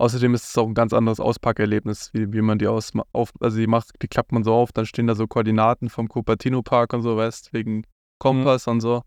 Außerdem 0.00 0.32
ist 0.32 0.48
es 0.48 0.56
auch 0.56 0.66
ein 0.66 0.72
ganz 0.72 0.94
anderes 0.94 1.20
Auspackerlebnis, 1.20 2.08
wie, 2.14 2.32
wie 2.32 2.40
man 2.40 2.58
die 2.58 2.68
aus, 2.68 2.92
auf, 3.12 3.32
also 3.38 3.58
die 3.58 3.66
macht, 3.66 3.90
die 4.00 4.08
klappt 4.08 4.32
man 4.32 4.42
so 4.42 4.54
auf, 4.54 4.72
dann 4.72 4.86
stehen 4.86 5.06
da 5.06 5.14
so 5.14 5.26
Koordinaten 5.26 5.90
vom 5.90 6.08
Cupertino 6.08 6.62
Park 6.62 6.94
und 6.94 7.02
so, 7.02 7.18
weißt, 7.18 7.52
wegen 7.52 7.84
Kompass 8.18 8.66
und 8.66 8.80
so. 8.80 9.02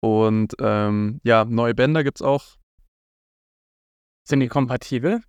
Und 0.00 0.56
ähm, 0.58 1.20
ja, 1.22 1.44
neue 1.44 1.76
Bänder 1.76 2.02
gibt's 2.02 2.20
auch. 2.20 2.56
Sind 4.26 4.40
die 4.40 4.48
kompatibel? 4.48 5.22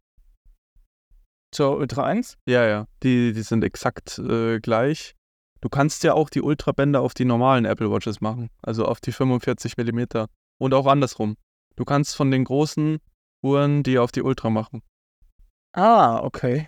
Zur 1.52 1.78
Ultra 1.78 2.06
1? 2.06 2.40
Ja, 2.48 2.66
ja, 2.66 2.88
die, 3.04 3.32
die 3.32 3.44
sind 3.44 3.64
exakt 3.64 4.18
äh, 4.18 4.60
gleich. 4.60 5.14
Du 5.62 5.70
kannst 5.70 6.04
ja 6.04 6.16
auch 6.16 6.32
die 6.32 6.42
Ultrabänder 6.42 7.02
auf 7.02 7.14
die 7.14 7.26
normalen 7.26 7.66
Apple 7.66 7.92
Watches 7.92 8.22
machen, 8.22 8.50
also 8.64 8.86
auf 8.86 9.00
die 9.00 9.12
45 9.12 9.78
mm. 9.78 10.26
Und 10.58 10.74
auch 10.74 10.88
andersrum. 10.88 11.36
Du 11.76 11.86
kannst 11.86 12.16
von 12.16 12.32
den 12.32 12.44
großen 12.44 12.98
Uhren 13.44 13.84
die 13.84 14.00
auf 14.00 14.12
die 14.12 14.22
Ultra 14.22 14.50
machen. 14.50 14.82
Ah, 15.74 16.20
okay. 16.24 16.68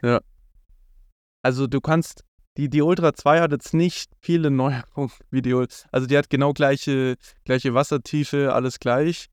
Also 1.42 1.68
du 1.68 1.80
kannst, 1.80 2.24
die, 2.58 2.70
die 2.70 2.82
Ultra 2.82 3.14
2 3.14 3.40
hat 3.40 3.52
jetzt 3.52 3.74
nicht 3.74 4.12
viele 4.20 4.52
Neuerungen 4.52 5.12
wie 5.32 5.42
die 5.42 5.54
Ultra. 5.54 5.88
Also 5.92 6.08
die 6.08 6.18
hat 6.18 6.30
genau 6.30 6.54
gleiche, 6.54 7.16
gleiche 7.44 7.74
Wassertiefe, 7.74 8.54
alles 8.54 8.80
gleich. 8.80 9.28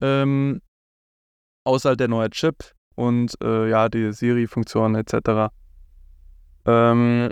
Ähm, 0.00 0.62
außer 1.64 1.90
halt 1.90 2.00
der 2.00 2.08
neue 2.08 2.30
Chip 2.30 2.72
und 2.94 3.34
äh, 3.42 3.68
ja, 3.68 3.88
die 3.88 4.12
Siri-Funktion 4.12 4.94
etc. 4.94 5.52
Ähm, 6.66 7.30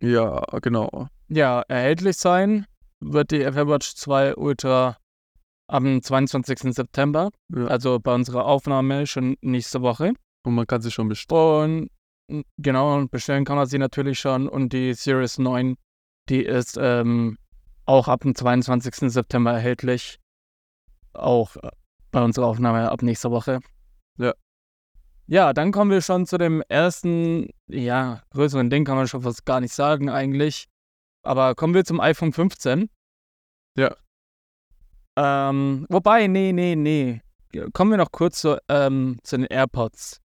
ja, 0.00 0.40
genau. 0.62 1.08
Ja, 1.28 1.62
erhältlich 1.68 2.16
sein 2.16 2.66
wird 3.00 3.30
die 3.30 3.42
Apple 3.42 3.68
Watch 3.68 3.94
2 3.94 4.36
Ultra 4.36 4.96
am 5.68 6.02
22. 6.02 6.74
September. 6.74 7.30
Ja. 7.54 7.66
Also 7.66 7.98
bei 8.00 8.14
unserer 8.14 8.46
Aufnahme 8.46 9.06
schon 9.06 9.36
nächste 9.40 9.82
Woche. 9.82 10.12
Und 10.44 10.54
man 10.54 10.66
kann 10.66 10.80
sie 10.80 10.90
schon 10.90 11.08
bestellen. 11.08 11.88
Und 12.30 12.46
genau, 12.56 12.96
und 12.96 13.10
bestellen 13.10 13.44
kann 13.44 13.56
man 13.56 13.66
sie 13.66 13.78
natürlich 13.78 14.18
schon. 14.18 14.48
Und 14.48 14.72
die 14.72 14.94
Series 14.94 15.38
9, 15.38 15.76
die 16.28 16.42
ist 16.42 16.78
ähm, 16.80 17.38
auch 17.84 18.08
ab 18.08 18.20
dem 18.22 18.34
22. 18.34 19.10
September 19.12 19.52
erhältlich. 19.52 20.18
Auch 21.12 21.56
äh, 21.56 21.70
bei 22.10 22.22
unserer 22.22 22.46
Aufnahme 22.46 22.90
ab 22.90 23.02
nächster 23.02 23.30
Woche. 23.30 23.60
Ja. 24.18 24.34
Ja, 25.26 25.52
dann 25.52 25.72
kommen 25.72 25.90
wir 25.90 26.00
schon 26.00 26.24
zu 26.24 26.38
dem 26.38 26.62
ersten, 26.68 27.50
ja, 27.68 28.22
größeren 28.30 28.70
Ding, 28.70 28.86
kann 28.86 28.96
man 28.96 29.08
schon 29.08 29.20
fast 29.20 29.44
gar 29.44 29.60
nicht 29.60 29.74
sagen 29.74 30.08
eigentlich. 30.08 30.68
Aber 31.22 31.54
kommen 31.54 31.74
wir 31.74 31.84
zum 31.84 32.00
iPhone 32.00 32.32
15. 32.32 32.88
Ja. 33.76 33.94
Ähm, 35.20 35.84
wobei, 35.88 36.28
nee, 36.28 36.52
nee, 36.52 36.76
nee. 36.76 37.20
Kommen 37.72 37.90
wir 37.90 37.98
noch 37.98 38.12
kurz 38.12 38.40
zu, 38.40 38.58
ähm, 38.68 39.18
zu 39.24 39.36
den 39.36 39.46
AirPods. 39.46 40.20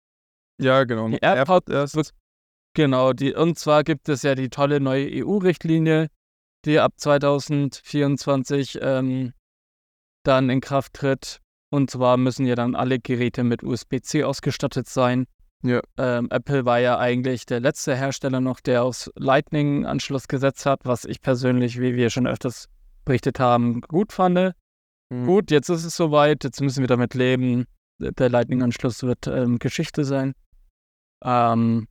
Ja, 0.59 0.83
genau. 0.83 1.09
Die 1.09 1.19
AirPods 1.21 1.95
wird- 1.95 2.13
Genau, 2.75 3.13
die, 3.13 3.33
und 3.33 3.57
zwar 3.59 3.83
gibt 3.83 4.09
es 4.09 4.21
ja 4.23 4.35
die 4.35 4.49
tolle 4.49 4.79
neue 4.79 5.07
EU-Richtlinie, 5.23 6.07
die 6.65 6.79
ab 6.79 6.93
2024 6.97 8.79
ähm, 8.81 9.33
dann 10.23 10.49
in 10.49 10.61
Kraft 10.61 10.93
tritt. 10.93 11.39
Und 11.71 11.91
zwar 11.91 12.17
müssen 12.17 12.45
ja 12.45 12.55
dann 12.55 12.75
alle 12.75 12.99
Geräte 12.99 13.43
mit 13.43 13.63
USB-C 13.63 14.23
ausgestattet 14.23 14.87
sein. 14.87 15.25
Ja. 15.63 15.81
Ähm, 15.97 16.29
Apple 16.31 16.65
war 16.65 16.79
ja 16.79 16.97
eigentlich 16.97 17.45
der 17.45 17.59
letzte 17.59 17.95
Hersteller 17.95 18.39
noch, 18.39 18.59
der 18.59 18.83
aufs 18.83 19.11
Lightning-Anschluss 19.15 20.27
gesetzt 20.27 20.65
hat, 20.65 20.81
was 20.85 21.05
ich 21.05 21.21
persönlich, 21.21 21.79
wie 21.79 21.95
wir 21.95 22.09
schon 22.09 22.27
öfters 22.27 22.69
berichtet 23.03 23.39
haben, 23.39 23.81
gut 23.81 24.13
fand. 24.13 24.53
Mhm. 25.09 25.25
Gut, 25.25 25.51
jetzt 25.51 25.69
ist 25.69 25.85
es 25.85 25.95
soweit, 25.95 26.43
jetzt 26.43 26.61
müssen 26.61 26.81
wir 26.81 26.87
damit 26.87 27.13
leben. 27.13 27.65
Der 27.99 28.29
Lightning-Anschluss 28.29 29.03
wird 29.03 29.27
ähm, 29.27 29.59
Geschichte 29.59 30.05
sein. 30.05 30.33
Ähm, 31.23 31.87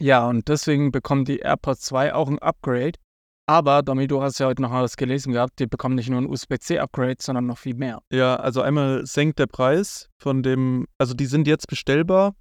ja, 0.00 0.26
und 0.26 0.48
deswegen 0.48 0.92
bekommen 0.92 1.24
die 1.24 1.40
AirPods 1.40 1.80
2 1.82 2.14
auch 2.14 2.28
ein 2.28 2.38
Upgrade. 2.38 2.98
Aber, 3.46 3.82
Domi, 3.82 4.06
du 4.06 4.22
hast 4.22 4.38
ja 4.38 4.46
heute 4.46 4.62
noch 4.62 4.72
was 4.72 4.96
gelesen 4.96 5.32
gehabt, 5.32 5.58
die 5.58 5.66
bekommen 5.66 5.94
nicht 5.94 6.10
nur 6.10 6.20
ein 6.20 6.26
USB-C-Upgrade, 6.26 7.16
sondern 7.20 7.46
noch 7.46 7.58
viel 7.58 7.74
mehr. 7.74 8.02
Ja, 8.12 8.36
also 8.36 8.60
einmal 8.60 9.06
senkt 9.06 9.38
der 9.38 9.46
Preis 9.46 10.08
von 10.18 10.42
dem, 10.42 10.86
also 10.98 11.14
die 11.14 11.26
sind 11.26 11.46
jetzt 11.46 11.66
bestellbar, 11.66 12.34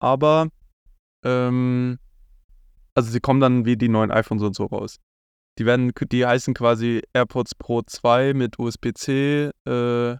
aber 0.00 0.48
ähm, 1.24 1.98
also 2.94 3.10
sie 3.10 3.20
kommen 3.20 3.40
dann 3.40 3.64
wie 3.64 3.76
die 3.76 3.88
neuen 3.88 4.12
iPhones 4.12 4.44
und 4.44 4.54
so 4.54 4.66
raus. 4.66 4.98
Die 5.58 5.64
werden, 5.64 5.92
die 6.10 6.26
heißen 6.26 6.54
quasi 6.54 7.02
AirPods 7.14 7.54
Pro 7.54 7.82
2 7.82 8.34
mit 8.34 8.58
USB-C 8.58 9.50
äh, 9.64 10.16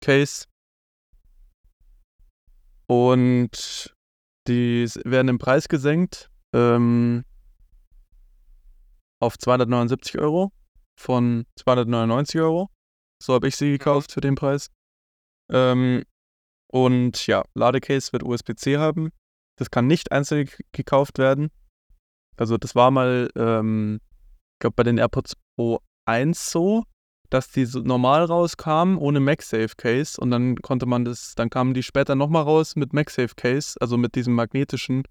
Case. 0.00 0.46
Und 2.86 3.94
die 4.46 4.86
werden 5.04 5.28
im 5.28 5.38
Preis 5.38 5.68
gesenkt 5.68 6.30
ähm, 6.52 7.24
auf 9.20 9.38
279 9.38 10.18
Euro 10.18 10.52
von 10.96 11.46
299 11.56 12.40
Euro. 12.40 12.70
So 13.22 13.34
habe 13.34 13.48
ich 13.48 13.56
sie 13.56 13.72
gekauft 13.72 14.12
für 14.12 14.20
den 14.20 14.34
Preis. 14.34 14.70
Ähm, 15.50 16.04
und 16.68 17.26
ja, 17.26 17.42
Ladecase 17.54 18.12
wird 18.12 18.22
USB-C 18.22 18.76
haben. 18.76 19.10
Das 19.56 19.70
kann 19.70 19.86
nicht 19.86 20.12
einzeln 20.12 20.48
gekauft 20.72 21.18
werden. 21.18 21.50
Also 22.36 22.56
das 22.56 22.74
war 22.74 22.90
mal, 22.90 23.30
ähm, 23.36 24.00
ich 24.54 24.58
glaube 24.60 24.74
bei 24.76 24.82
den 24.82 24.98
AirPods 24.98 25.36
Pro 25.56 25.80
1 26.06 26.50
so, 26.50 26.84
dass 27.30 27.50
die 27.50 27.64
so 27.64 27.80
normal 27.80 28.24
rauskamen 28.24 28.98
ohne 28.98 29.20
MagSafe 29.20 29.74
Case 29.76 30.20
und 30.20 30.30
dann 30.30 30.56
konnte 30.56 30.86
man 30.86 31.04
das, 31.04 31.34
dann 31.34 31.50
kamen 31.50 31.74
die 31.74 31.82
später 31.82 32.14
nochmal 32.14 32.42
raus 32.42 32.76
mit 32.76 32.92
MagSafe 32.92 33.34
Case, 33.36 33.76
also 33.80 33.96
mit 33.96 34.14
diesem 34.14 34.34
magnetischen. 34.34 35.04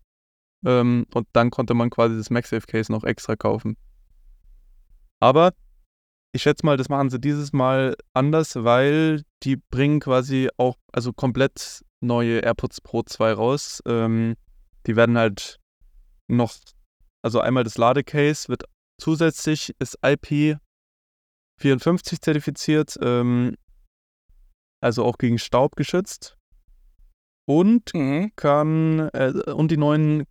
Ähm, 0.66 1.06
und 1.14 1.28
dann 1.34 1.50
konnte 1.50 1.74
man 1.74 1.90
quasi 1.90 2.16
das 2.16 2.30
MagSafe 2.30 2.68
Case 2.68 2.92
noch 2.92 3.04
extra 3.04 3.36
kaufen. 3.36 3.76
Aber 5.20 5.54
ich 6.34 6.42
schätze 6.42 6.66
mal, 6.66 6.78
das 6.78 6.90
machen 6.90 7.10
sie 7.10 7.20
dieses 7.20 7.54
Mal 7.54 7.96
anders, 8.14 8.56
weil 8.56 9.24
die 9.44 9.58
bringen 9.58 10.00
quasi 10.00 10.50
auch, 10.58 10.78
also 10.92 11.14
komplett 11.14 11.84
neue 12.02 12.40
AirPods 12.40 12.82
Pro 12.82 13.04
2 13.04 13.34
raus. 13.34 13.82
Ähm, 13.86 14.36
die 14.88 14.96
werden 14.96 15.18
halt 15.18 15.60
noch, 16.28 16.54
also 17.24 17.40
einmal 17.40 17.64
das 17.64 17.78
Ladecase 17.78 18.48
wird 18.50 18.64
zusätzlich, 19.00 19.74
ist 19.80 19.98
IP54 20.04 20.60
zertifiziert, 22.22 22.98
ähm, 23.02 23.56
also 24.82 25.06
auch 25.06 25.18
gegen 25.18 25.40
Staub 25.40 25.76
geschützt. 25.76 26.38
Und 27.46 27.94
Mhm. 27.94 28.32
kann, 28.36 29.10
äh, 29.14 29.34
und 29.54 29.72
die 29.72 29.78
neuen 29.78 30.26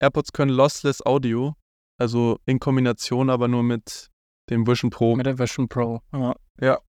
AirPods 0.00 0.32
können 0.32 0.52
Lossless 0.52 1.04
Audio, 1.04 1.54
also 1.98 2.38
in 2.46 2.58
Kombination 2.60 3.30
aber 3.30 3.48
nur 3.48 3.62
mit 3.62 4.10
dem 4.50 4.66
Vision 4.66 4.90
Pro. 4.90 5.16
Mit 5.16 5.26
der 5.26 5.38
Vision 5.38 5.68
Pro. 5.68 6.00
Ja. 6.60 6.80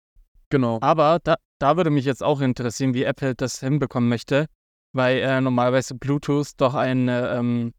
Genau. 0.50 0.78
Aber 0.82 1.20
da, 1.22 1.36
da 1.58 1.76
würde 1.76 1.90
mich 1.90 2.04
jetzt 2.04 2.22
auch 2.22 2.40
interessieren, 2.40 2.94
wie 2.94 3.04
Apple 3.04 3.34
das 3.34 3.60
hinbekommen 3.60 4.08
möchte, 4.08 4.46
weil 4.92 5.18
äh, 5.18 5.40
normalerweise 5.40 5.94
Bluetooth 5.94 6.52
doch 6.58 6.74
eine 6.74 7.30
ähm, 7.30 7.72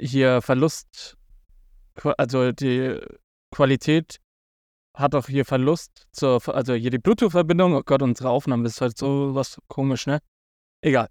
hier 0.00 0.42
Verlust, 0.42 1.16
also 2.16 2.52
die 2.52 3.00
Qualität 3.50 4.20
hat 4.94 5.14
doch 5.14 5.26
hier 5.28 5.44
Verlust 5.44 6.06
zur, 6.12 6.40
also 6.48 6.74
hier 6.74 6.90
die 6.90 6.98
Bluetooth-Verbindung, 6.98 7.74
oh 7.74 7.82
Gott, 7.84 8.02
unsere 8.02 8.30
Aufnahme 8.30 8.66
ist 8.66 8.80
halt 8.80 8.98
so 8.98 9.34
was 9.34 9.58
komisch, 9.68 10.06
ne? 10.06 10.20
Egal. 10.80 11.08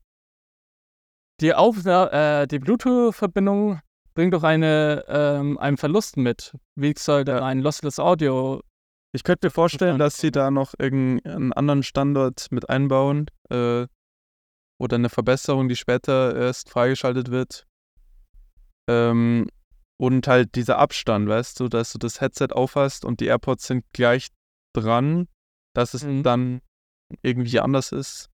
Die, 1.39 1.53
Aufna 1.53 2.41
äh, 2.41 2.47
die 2.47 2.59
Bluetooth-Verbindung 2.59 3.79
bringt 4.13 4.33
doch 4.33 4.43
eine, 4.43 5.05
ähm, 5.07 5.57
einen 5.59 5.77
Verlust 5.77 6.17
mit. 6.17 6.55
Wie 6.75 6.93
soll 6.97 7.23
da 7.23 7.45
ein 7.45 7.59
Lossless 7.59 7.99
Audio 7.99 8.61
Ich 9.13 9.23
könnte 9.23 9.47
mir 9.47 9.51
vorstellen, 9.51 9.99
dass 9.99 10.17
sie 10.17 10.31
da 10.31 10.49
noch 10.49 10.73
irgendeinen 10.79 11.53
anderen 11.53 11.83
Standort 11.83 12.47
mit 12.51 12.69
einbauen 12.69 13.27
äh, 13.49 13.85
oder 14.79 14.95
eine 14.95 15.09
Verbesserung, 15.09 15.69
die 15.69 15.75
später 15.75 16.35
erst 16.35 16.69
freigeschaltet 16.69 17.29
wird. 17.29 17.67
Ähm, 18.87 19.47
Und 19.99 20.27
halt 20.27 20.53
dieser 20.53 20.77
Abstand, 20.77 21.27
weißt 21.27 21.59
du, 21.59 21.69
dass 21.69 21.91
du 21.91 21.97
das 21.97 22.21
Headset 22.21 22.49
aufhast 22.51 23.03
und 23.03 23.19
die 23.19 23.25
AirPods 23.25 23.65
sind 23.65 23.83
gleich 23.93 24.27
dran, 24.75 25.27
dass 25.73 25.95
es 25.95 26.03
Mhm. 26.03 26.21
dann 26.21 26.61
irgendwie 27.23 27.59
anders 27.59 27.91
ist. 27.91 28.29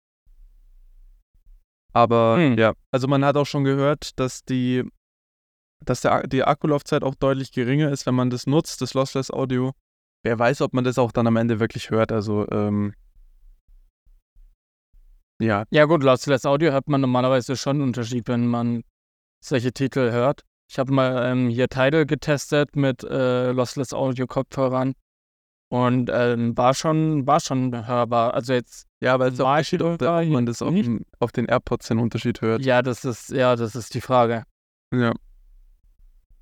Aber 1.93 2.37
Hm. 2.37 2.57
ja, 2.57 2.75
also 2.93 3.09
man 3.09 3.25
hat 3.25 3.37
auch 3.37 3.45
schon 3.47 3.65
gehört, 3.65 4.19
dass 4.21 4.45
die, 4.45 4.85
dass 5.85 6.01
der, 6.03 6.29
die 6.29 6.45
Akkulaufzeit 6.45 7.03
auch 7.03 7.17
deutlich 7.17 7.51
geringer 7.51 7.91
ist, 7.91 8.07
wenn 8.07 8.15
man 8.15 8.31
das 8.31 8.47
nutzt, 8.47 8.81
das 8.81 8.95
Lossless 8.95 9.33
Audio. 9.33 9.73
Wer 10.23 10.39
weiß, 10.39 10.61
ob 10.63 10.75
man 10.75 10.85
das 10.85 10.97
auch 10.99 11.11
dann 11.11 11.27
am 11.27 11.37
Ende 11.37 11.59
wirklich 11.59 11.91
hört. 11.91 12.13
Also, 12.13 12.49
ähm, 12.53 12.95
ja, 15.41 15.65
Ja 15.71 15.85
gut, 15.87 16.03
Lossless 16.05 16.45
Audio 16.47 16.71
hört 16.73 16.89
man 16.89 17.01
normalerweise 17.01 17.57
schon 17.57 17.77
einen 17.77 17.83
Unterschied, 17.89 18.29
wenn 18.29 18.47
man 18.47 18.85
solche 19.41 19.73
Titel 19.73 20.11
hört. 20.11 20.43
Ich 20.71 20.79
habe 20.79 20.93
mal 20.93 21.31
ähm, 21.31 21.49
hier 21.49 21.69
Tidal 21.69 22.05
getestet 22.05 22.77
mit 22.77 23.03
äh, 23.05 23.53
Lossless 23.53 23.93
Audio 23.93 24.27
Kopfhörern 24.27 24.95
und 25.71 26.11
ähm, 26.13 26.57
war 26.57 26.75
schon 26.75 27.27
war 27.27 27.41
schon 27.41 27.87
hörbar. 27.87 28.35
Also 28.35 28.53
jetzt 28.53 28.87
ja, 29.01 29.15
aber 29.15 29.29
es 29.29 29.41
auch 29.41 29.49
Unterschied, 29.49 29.83
ob, 29.83 29.99
da 29.99 30.23
man 30.25 30.47
das 30.47 30.61
auf, 30.61 30.75
dem, 30.75 31.05
auf 31.21 31.33
den 31.33 31.47
AirPods 31.47 31.89
den 31.89 31.99
Unterschied 31.99 32.41
hört. 32.41 32.65
ja, 32.65 32.83
das 32.83 33.05
ist 33.05 33.31
ja, 33.31 33.57
das 33.57 33.77
ist 33.77 33.95
die 33.95 34.01
Frage. 34.01 34.45
Ja. 34.93 35.15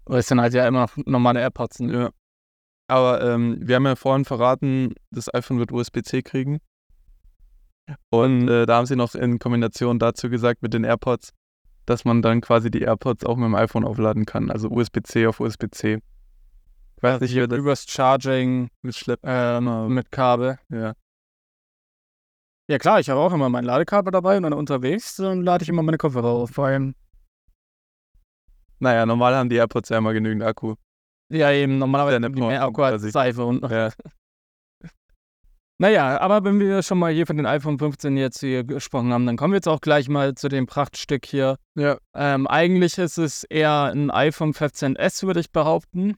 Weil 0.07 0.21
es 0.21 0.29
sind 0.29 0.41
halt 0.41 0.55
ja 0.55 0.67
immer 0.67 0.83
noch 0.83 0.97
normale 1.05 1.41
AirPods. 1.41 1.81
Ne? 1.81 1.93
Ja. 1.93 2.11
Aber 2.89 3.21
ähm, 3.23 3.59
wir 3.61 3.77
haben 3.77 3.87
ja 3.87 3.97
vorhin 3.97 4.25
verraten, 4.25 4.95
das 5.11 5.33
iPhone 5.35 5.59
wird 5.59 5.73
USB-C 5.73 6.23
kriegen. 6.23 6.61
Und 8.11 8.49
äh, 8.49 8.67
da 8.67 8.77
haben 8.77 8.87
sie 8.87 8.97
noch 8.97 9.15
in 9.15 9.39
Kombination 9.39 9.99
dazu 9.99 10.31
gesagt 10.31 10.63
mit 10.63 10.73
den 10.73 10.85
AirPods, 10.85 11.33
dass 11.87 12.05
man 12.05 12.21
dann 12.23 12.41
quasi 12.41 12.71
die 12.71 12.83
AirPods 12.83 13.25
auch 13.25 13.37
mit 13.37 13.47
dem 13.47 13.55
iPhone 13.55 13.85
aufladen 13.85 14.27
kann. 14.27 14.51
Also 14.51 14.69
USB-C 14.69 15.27
auf 15.27 15.41
USB-C. 15.41 16.01
Ich 16.97 17.03
weiß 17.03 17.21
nicht, 17.21 17.37
das 17.37 17.59
übers 17.59 17.85
Charging 17.89 18.69
mit 18.83 18.95
Schlepp. 18.95 19.21
ähm, 19.23 19.69
Ah. 19.69 19.89
mit 19.89 20.11
Kabel. 20.11 20.59
Ja. 20.71 20.95
Ja 22.69 22.79
klar, 22.79 22.99
ich 23.01 23.09
habe 23.11 23.21
auch 23.21 23.33
immer 23.33 23.49
mein 23.49 23.65
Ladekabel 23.65 24.11
dabei 24.11 24.37
und 24.37 24.43
dann 24.43 24.53
unterwegs 24.53 25.17
dann 25.17 25.43
lade 25.43 25.63
ich 25.63 25.69
immer 25.69 25.83
meine 25.83 25.99
Kopfhörer 25.99 26.29
auf. 26.29 26.51
Vor 26.51 26.67
allem, 26.67 26.95
Naja, 28.81 29.07
normal 29.07 29.35
haben 29.37 29.49
die 29.49 29.57
AirPods 29.57 29.89
ja 29.91 29.99
immer 29.99 30.13
genügend 30.13 30.43
Akku. 30.43 30.75
ja 31.31 31.51
eben, 31.53 31.79
normalerweise 31.79 32.21
die 32.21 32.41
mehr 32.41 32.63
Akku 32.65 32.83
als. 32.83 33.03
Seife 33.03 33.45
und 33.45 33.63
Ja. 33.71 33.91
Naja, 35.79 36.19
aber 36.21 36.43
wenn 36.45 36.59
wir 36.59 36.83
schon 36.83 36.99
mal 36.99 37.13
hier 37.13 37.27
von 37.27 37.37
den 37.37 37.45
iPhone 37.45 37.79
15 37.79 38.17
jetzt 38.17 38.41
hier 38.41 38.65
gesprochen 38.65 39.13
haben, 39.13 39.27
dann 39.27 39.37
kommen 39.37 39.53
wir 39.53 39.59
jetzt 39.59 39.69
auch 39.69 39.83
gleich 39.83 40.09
mal 40.09 40.35
zu 40.35 40.49
dem 40.49 40.67
Prachtstück 40.67 41.27
hier. 41.27 41.59
Ja. 41.75 41.99
Ähm, 42.15 42.47
eigentlich 42.47 42.97
ist 42.97 43.19
es 43.19 43.45
eher 43.45 43.93
ein 43.93 44.11
iPhone 44.11 44.55
15S, 44.55 45.27
würde 45.27 45.41
ich 45.41 45.51
behaupten. 45.53 46.17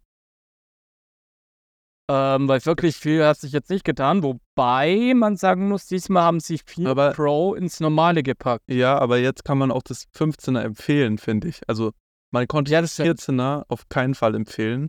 Ähm, 2.10 2.48
weil 2.48 2.64
wirklich 2.64 2.96
viel 2.96 3.24
hat 3.26 3.38
sich 3.38 3.52
jetzt 3.52 3.68
nicht 3.68 3.84
getan, 3.84 4.22
wobei 4.22 5.12
man 5.14 5.36
sagen 5.36 5.68
muss, 5.68 5.86
diesmal 5.86 6.22
haben 6.22 6.40
sie 6.40 6.58
viel 6.64 6.86
Aber- 6.86 7.10
Pro 7.12 7.54
ins 7.54 7.80
Normale 7.80 8.22
gepackt. 8.22 8.64
Ja, 8.68 8.96
aber 8.98 9.18
jetzt 9.18 9.44
kann 9.44 9.58
man 9.58 9.70
auch 9.70 9.82
das 9.82 10.06
15er 10.14 10.62
empfehlen, 10.62 11.18
finde 11.18 11.48
ich. 11.48 11.60
Also 11.68 11.92
man 12.32 12.46
konnte 12.46 12.70
Ja, 12.72 12.80
das 12.80 12.96
das 12.96 13.04
stimmt. 13.04 13.20
14er 13.20 13.64
auf 13.68 13.88
keinen 13.90 14.14
Fall 14.14 14.34
empfehlen. 14.36 14.88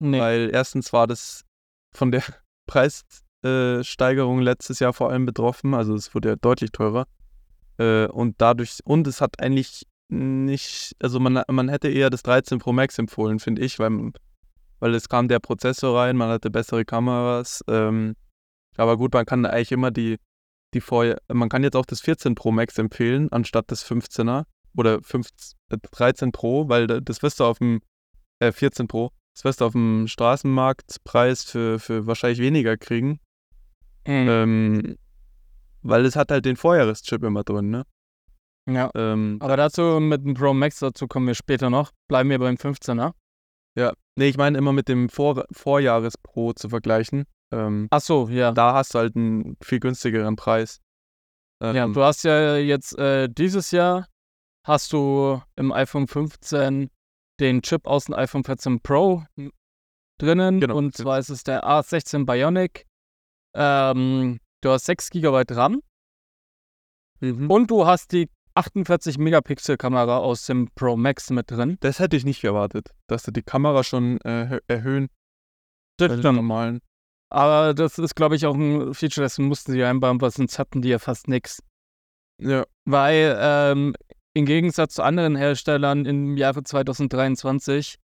Nee. 0.00 0.20
Weil 0.20 0.50
erstens 0.52 0.92
war 0.92 1.06
das 1.08 1.44
von 1.94 2.12
der 2.12 2.22
Preissteigerung 3.42 4.40
letztes 4.40 4.78
Jahr 4.78 4.92
vor 4.92 5.10
allem 5.10 5.26
betroffen, 5.26 5.74
also 5.74 5.94
es 5.94 6.14
wurde 6.14 6.30
ja 6.30 6.36
deutlich 6.36 6.72
teurer. 6.72 7.06
Äh, 7.78 8.06
und 8.06 8.36
dadurch, 8.38 8.78
und 8.84 9.06
es 9.06 9.20
hat 9.20 9.40
eigentlich 9.40 9.86
nicht, 10.08 10.94
also 11.00 11.20
man, 11.20 11.42
man 11.48 11.68
hätte 11.68 11.88
eher 11.88 12.10
das 12.10 12.22
13 12.22 12.58
Pro 12.58 12.72
Max 12.72 12.98
empfohlen, 12.98 13.38
finde 13.38 13.62
ich, 13.62 13.78
weil, 13.78 14.12
weil 14.78 14.94
es 14.94 15.08
kam 15.08 15.28
der 15.28 15.40
Prozessor 15.40 15.98
rein, 15.98 16.16
man 16.16 16.28
hatte 16.28 16.50
bessere 16.50 16.84
Kameras. 16.84 17.62
Ähm, 17.68 18.14
aber 18.76 18.96
gut, 18.96 19.14
man 19.14 19.24
kann 19.26 19.44
eigentlich 19.46 19.72
immer 19.72 19.90
die, 19.90 20.18
die 20.74 20.80
vorher, 20.80 21.18
man 21.32 21.48
kann 21.48 21.62
jetzt 21.62 21.76
auch 21.76 21.86
das 21.86 22.00
14 22.00 22.34
Pro 22.34 22.52
Max 22.52 22.78
empfehlen, 22.78 23.30
anstatt 23.32 23.70
des 23.70 23.84
15er 23.84 24.44
oder 24.76 25.02
15, 25.02 25.58
äh, 25.70 25.78
13 25.90 26.32
Pro, 26.32 26.68
weil 26.68 26.86
da- 26.86 27.00
das 27.00 27.22
wirst 27.22 27.40
du 27.40 27.44
auf 27.44 27.58
dem, 27.58 27.80
äh, 28.38 28.52
14 28.52 28.88
Pro, 28.88 29.10
das 29.34 29.44
wirst 29.44 29.60
du 29.60 29.64
auf 29.66 29.72
dem 29.72 30.06
Straßenmarktpreis 30.08 31.44
für, 31.44 31.78
für 31.78 32.06
wahrscheinlich 32.06 32.40
weniger 32.40 32.76
kriegen. 32.76 33.18
Mhm. 34.06 34.28
Ähm, 34.28 34.96
weil 35.82 36.04
es 36.04 36.16
hat 36.16 36.30
halt 36.30 36.44
den 36.44 36.56
Vorjahreschip 36.56 37.22
immer 37.22 37.42
drin, 37.44 37.70
ne? 37.70 37.84
ja. 38.68 38.90
Ähm, 38.94 39.38
Aber 39.40 39.56
dazu 39.56 39.98
mit 40.00 40.24
dem 40.24 40.34
Pro 40.34 40.54
Max, 40.54 40.78
dazu 40.78 41.08
kommen 41.08 41.26
wir 41.26 41.34
später 41.34 41.70
noch. 41.70 41.90
Bleiben 42.08 42.30
wir 42.30 42.38
beim 42.38 42.54
15er. 42.56 43.12
ja. 43.76 43.92
Nee, 44.16 44.28
ich 44.28 44.36
meine 44.36 44.58
immer 44.58 44.72
mit 44.74 44.88
dem 44.88 45.08
Vor 45.08 45.44
Vorjahrespro 45.52 46.52
zu 46.52 46.68
vergleichen. 46.68 47.24
Ähm, 47.50 47.88
Ach 47.90 48.00
so, 48.00 48.28
ja. 48.28 48.52
da 48.52 48.74
hast 48.74 48.94
du 48.94 48.98
halt 48.98 49.16
einen 49.16 49.56
viel 49.62 49.80
günstigeren 49.80 50.36
Preis. 50.36 50.80
Ähm, 51.62 51.74
Ja, 51.74 51.86
du 51.88 52.02
hast 52.02 52.24
ja 52.24 52.56
jetzt 52.56 52.98
äh, 52.98 53.28
dieses 53.28 53.70
Jahr 53.70 54.06
hast 54.66 54.92
du 54.92 55.40
im 55.56 55.72
iPhone 55.72 56.06
15 56.06 56.90
den 57.40 57.62
Chip 57.62 57.86
aus 57.86 58.04
dem 58.04 58.14
iPhone 58.14 58.44
14 58.44 58.80
Pro 58.80 59.24
drinnen. 60.18 60.60
Genau. 60.60 60.76
Und 60.76 60.96
zwar 60.96 61.18
ist 61.18 61.30
es 61.30 61.42
der 61.42 61.64
A16 61.64 62.26
Bionic. 62.26 62.86
Ähm, 63.54 64.38
du 64.60 64.70
hast 64.70 64.86
6 64.86 65.10
GB 65.10 65.44
RAM 65.50 65.80
mhm. 67.20 67.50
und 67.50 67.70
du 67.70 67.86
hast 67.86 68.12
die 68.12 68.28
48 68.54 69.18
Megapixel 69.18 69.76
Kamera 69.76 70.18
aus 70.18 70.46
dem 70.46 70.68
Pro 70.74 70.96
Max 70.96 71.30
mit 71.30 71.50
drin. 71.50 71.78
Das 71.80 71.98
hätte 71.98 72.16
ich 72.16 72.24
nicht 72.24 72.44
erwartet, 72.44 72.90
dass 73.06 73.24
sie 73.24 73.32
die 73.32 73.42
Kamera 73.42 73.82
schon 73.82 74.20
äh, 74.22 74.60
erhöhen. 74.66 75.08
Das 75.98 76.18
stimmt. 76.18 76.36
normalen. 76.36 76.80
Aber 77.30 77.72
das 77.72 77.98
ist, 77.98 78.14
glaube 78.14 78.36
ich, 78.36 78.44
auch 78.44 78.54
ein 78.54 78.92
Feature, 78.92 79.24
das 79.24 79.38
mussten 79.38 79.72
sie 79.72 79.82
einbauen, 79.82 80.20
weil 80.20 80.30
sonst 80.30 80.58
hatten 80.58 80.82
die 80.82 80.90
ja 80.90 80.98
fast 80.98 81.28
nichts. 81.28 81.62
Ja, 82.38 82.64
Weil 82.84 83.36
ähm, 83.38 83.94
im 84.34 84.46
Gegensatz 84.46 84.94
zu 84.94 85.02
anderen 85.02 85.36
Herstellern 85.36 86.04
im 86.04 86.36
Jahre 86.36 86.62
2023 86.62 87.98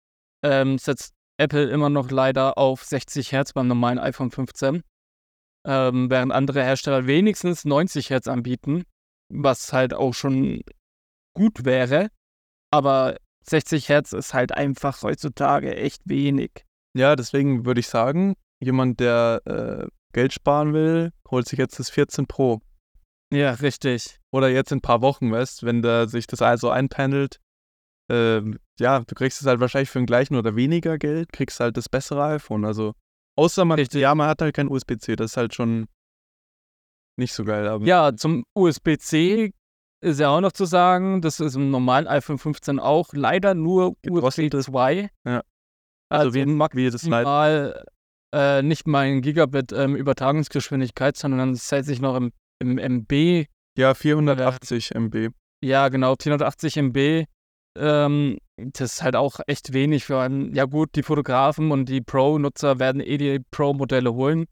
ähm, 0.44 0.78
setzt 0.78 1.14
Apple 1.38 1.70
immer 1.70 1.90
noch 1.90 2.12
leider 2.12 2.58
auf 2.58 2.84
60 2.84 3.32
Hertz 3.32 3.54
beim 3.54 3.68
normalen 3.68 3.98
iPhone 3.98 4.32
15, 4.32 4.84
ähm, 5.66 6.10
während 6.10 6.32
andere 6.32 6.64
Hersteller 6.64 7.08
wenigstens 7.08 7.66
90 7.66 8.10
Hertz 8.10 8.28
anbieten, 8.28 8.84
was 9.30 9.74
halt 9.74 9.94
auch 9.94 10.14
schon 10.14 10.62
gut 11.36 11.66
wäre. 11.66 12.10
Aber 12.72 13.18
60 13.48 13.90
Hertz 13.90 14.14
ist 14.14 14.34
halt 14.34 14.52
einfach 14.52 15.02
heutzutage 15.04 15.76
echt 15.76 16.02
wenig. 16.06 16.66
ja 16.96 17.16
deswegen 17.16 17.66
würde 17.66 17.80
ich 17.80 17.88
sagen, 17.88 18.36
jemand, 18.62 19.00
der 19.00 19.42
äh, 19.46 19.88
Geld 20.14 20.34
sparen 20.34 20.74
will, 20.74 21.12
holt 21.30 21.48
sich 21.48 21.60
jetzt 21.60 21.80
das 21.80 21.90
14 21.90 22.28
Pro. 22.28 22.62
Ja, 23.34 23.52
richtig. 23.52 24.20
Oder 24.32 24.50
jetzt 24.50 24.72
in 24.72 24.78
ein 24.78 24.82
paar 24.82 25.02
Wochen, 25.02 25.32
weißt 25.32 25.64
wenn 25.64 25.82
da 25.82 26.08
sich 26.08 26.28
das 26.28 26.42
also 26.42 26.70
einpendelt. 26.70 27.40
Ähm, 28.10 28.60
ja, 28.80 29.00
du 29.00 29.16
kriegst 29.16 29.42
es 29.42 29.48
halt 29.48 29.60
wahrscheinlich 29.60 29.90
für 29.90 30.00
den 30.00 30.06
gleichen 30.06 30.36
oder 30.36 30.56
weniger 30.56 30.98
Geld, 30.98 31.34
kriegst 31.34 31.60
halt 31.60 31.76
das 31.76 31.90
bessere 31.90 32.24
iPhone. 32.24 32.66
Also, 32.66 32.94
außer 33.38 33.66
man, 33.66 33.80
Richtig. 33.80 34.02
ja, 34.02 34.14
man 34.16 34.28
hat 34.28 34.42
halt 34.42 34.56
kein 34.56 34.70
USB-C, 34.70 35.16
das 35.16 35.32
ist 35.32 35.38
halt 35.38 35.54
schon 35.54 35.88
nicht 37.18 37.34
so 37.34 37.44
geil. 37.46 37.68
Aber 37.68 37.86
Ja, 37.86 38.16
zum 38.16 38.44
USB-C 38.58 39.52
ist 40.04 40.20
ja 40.20 40.30
auch 40.30 40.42
noch 40.42 40.52
zu 40.52 40.66
sagen, 40.66 41.22
das 41.22 41.40
ist 41.40 41.56
im 41.56 41.72
normalen 41.72 42.08
iPhone 42.08 42.38
15 42.38 42.80
auch 42.80 43.10
leider 43.14 43.54
nur 43.56 43.90
USB 43.92 44.02
Gedrosselte. 44.04 44.60
2. 44.60 45.10
Ja. 45.26 45.42
Also, 46.10 46.28
Also 46.28 46.34
wie- 46.36 46.46
wie 46.74 46.90
das 46.92 47.04
maximal 47.04 47.84
äh, 48.34 48.62
nicht 48.62 48.86
mal 48.86 49.06
ein 49.06 49.22
Gigabit 49.22 49.72
ähm, 49.72 49.96
Übertragungsgeschwindigkeit, 49.96 51.16
sondern 51.16 51.52
es 51.52 51.66
zählt 51.68 51.86
sich 51.86 52.02
noch 52.02 52.16
im, 52.18 52.32
im 52.62 52.78
MB. 52.78 53.46
ja, 53.78 53.94
480 53.94 54.94
MB. 54.94 55.30
Ja, 55.64 55.88
genau, 55.90 56.16
480 56.20 56.78
MB. 56.78 57.26
Ähm, 57.78 58.38
das 58.58 58.94
ist 58.94 59.04
halt 59.04 59.16
auch 59.16 59.40
echt 59.48 59.74
wenig 59.74 60.06
für 60.06 60.20
einen. 60.20 60.54
Ja, 60.56 60.66
gut, 60.66 60.96
die 60.96 61.04
Fotografen 61.04 61.72
und 61.72 61.90
die 61.90 62.02
Pro-Nutzer 62.02 62.80
werden 62.80 63.02
eh 63.02 63.18
die 63.18 63.40
Pro-Modelle 63.52 64.14
holen. 64.14 64.46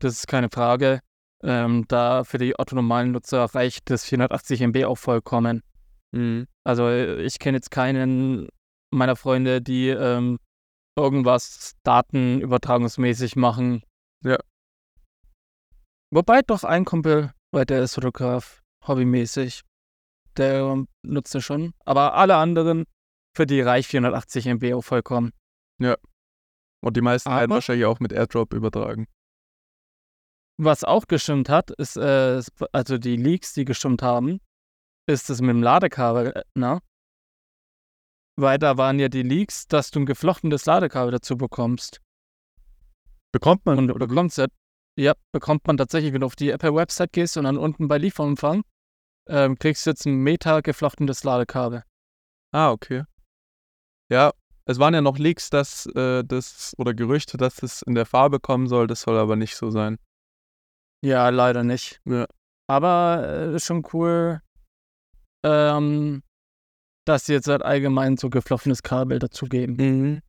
Das 0.00 0.14
ist 0.14 0.28
keine 0.28 0.48
Frage. 0.48 1.00
Ähm, 1.42 1.84
da 1.88 2.24
für 2.24 2.38
die 2.38 2.56
autonomalen 2.56 3.12
Nutzer 3.12 3.44
reicht 3.44 3.90
das 3.90 4.04
480 4.04 4.60
MB 4.60 4.84
auch 4.84 4.98
vollkommen. 4.98 5.62
Mhm. 6.12 6.46
Also 6.64 6.88
äh, 6.88 7.22
ich 7.22 7.38
kenne 7.38 7.58
jetzt 7.58 7.70
keinen 7.70 8.48
meiner 8.90 9.16
Freunde, 9.16 9.60
die 9.60 9.88
ähm, 9.88 10.38
irgendwas 10.96 11.74
datenübertragungsmäßig 11.82 13.36
machen. 13.36 13.82
Ja. 14.24 14.38
Wobei 16.10 16.42
doch 16.42 16.64
ein 16.64 16.84
Kumpel, 16.84 17.32
weil 17.52 17.66
der 17.66 17.82
ist 17.82 17.94
Fotograf, 17.94 18.62
hobbymäßig. 18.86 19.62
Der 20.36 20.84
nutzt 21.02 21.34
es 21.34 21.44
schon. 21.44 21.74
Aber 21.84 22.14
alle 22.14 22.36
anderen, 22.36 22.84
für 23.38 23.46
die 23.46 23.60
reicht 23.60 23.88
480 23.90 24.46
MB 24.46 24.74
auch 24.74 24.82
vollkommen. 24.82 25.32
Und 25.80 26.96
die 26.96 27.00
meisten 27.00 27.30
werden 27.30 27.50
wahrscheinlich 27.52 27.86
auch 27.86 28.00
mit 28.00 28.12
AirDrop 28.12 28.52
übertragen. 28.52 29.06
Was 30.60 30.82
auch 30.82 31.06
gestimmt 31.06 31.48
hat, 31.48 31.70
ist, 31.70 31.96
äh, 31.96 32.42
also 32.72 32.98
die 32.98 33.14
Leaks, 33.14 33.52
die 33.52 33.64
gestimmt 33.64 34.02
haben, 34.02 34.40
ist 35.06 35.30
das 35.30 35.40
mit 35.40 35.50
dem 35.50 35.62
Ladekabel, 35.62 36.32
äh, 36.34 36.42
ne? 36.58 36.80
weil 38.36 38.58
da 38.58 38.76
waren 38.76 38.98
ja 38.98 39.08
die 39.08 39.22
Leaks, 39.22 39.68
dass 39.68 39.92
du 39.92 40.00
ein 40.00 40.06
geflochtenes 40.06 40.66
Ladekabel 40.66 41.12
dazu 41.12 41.36
bekommst. 41.36 42.00
Bekommt 43.30 43.64
man 43.66 43.78
Und 43.78 43.92
oder 43.92 44.08
bekommst 44.08 44.38
ja, 44.38 44.46
ja, 44.98 45.14
bekommt 45.30 45.64
man 45.68 45.76
tatsächlich, 45.76 46.12
wenn 46.12 46.22
du 46.22 46.26
auf 46.26 46.34
die 46.34 46.50
Apple-Website 46.50 47.12
gehst 47.12 47.36
und 47.36 47.44
dann 47.44 47.56
unten 47.56 47.86
bei 47.86 47.98
Lieferumfang, 47.98 48.64
ähm, 49.28 49.56
kriegst 49.56 49.86
du 49.86 49.90
jetzt 49.90 50.06
ein 50.06 50.16
Meter 50.16 50.60
geflochtenes 50.60 51.22
Ladekabel. 51.22 51.84
Ah, 52.50 52.72
okay. 52.72 53.04
Ja, 54.10 54.32
es 54.64 54.78
waren 54.78 54.94
ja 54.94 55.00
noch 55.00 55.18
Leaks, 55.18 55.50
dass 55.50 55.86
äh, 55.86 56.22
das 56.24 56.74
oder 56.78 56.92
Gerüchte, 56.94 57.36
dass 57.36 57.62
es 57.62 57.82
in 57.82 57.94
der 57.94 58.06
Farbe 58.06 58.38
kommen 58.38 58.66
soll. 58.66 58.86
Das 58.86 59.02
soll 59.02 59.16
aber 59.16 59.36
nicht 59.36 59.56
so 59.56 59.70
sein. 59.70 59.98
Ja, 61.02 61.28
leider 61.30 61.64
nicht. 61.64 62.00
Ja. 62.04 62.26
Aber 62.66 63.24
äh, 63.26 63.54
ist 63.54 63.66
schon 63.66 63.86
cool, 63.92 64.42
ähm, 65.44 66.22
dass 67.06 67.26
sie 67.26 67.32
jetzt 67.32 67.48
halt 67.48 67.62
allgemein 67.62 68.18
so 68.18 68.28
gefloffenes 68.28 68.82
Kabel 68.82 69.18
dazugeben. 69.18 69.76
Mhm. 69.76 70.22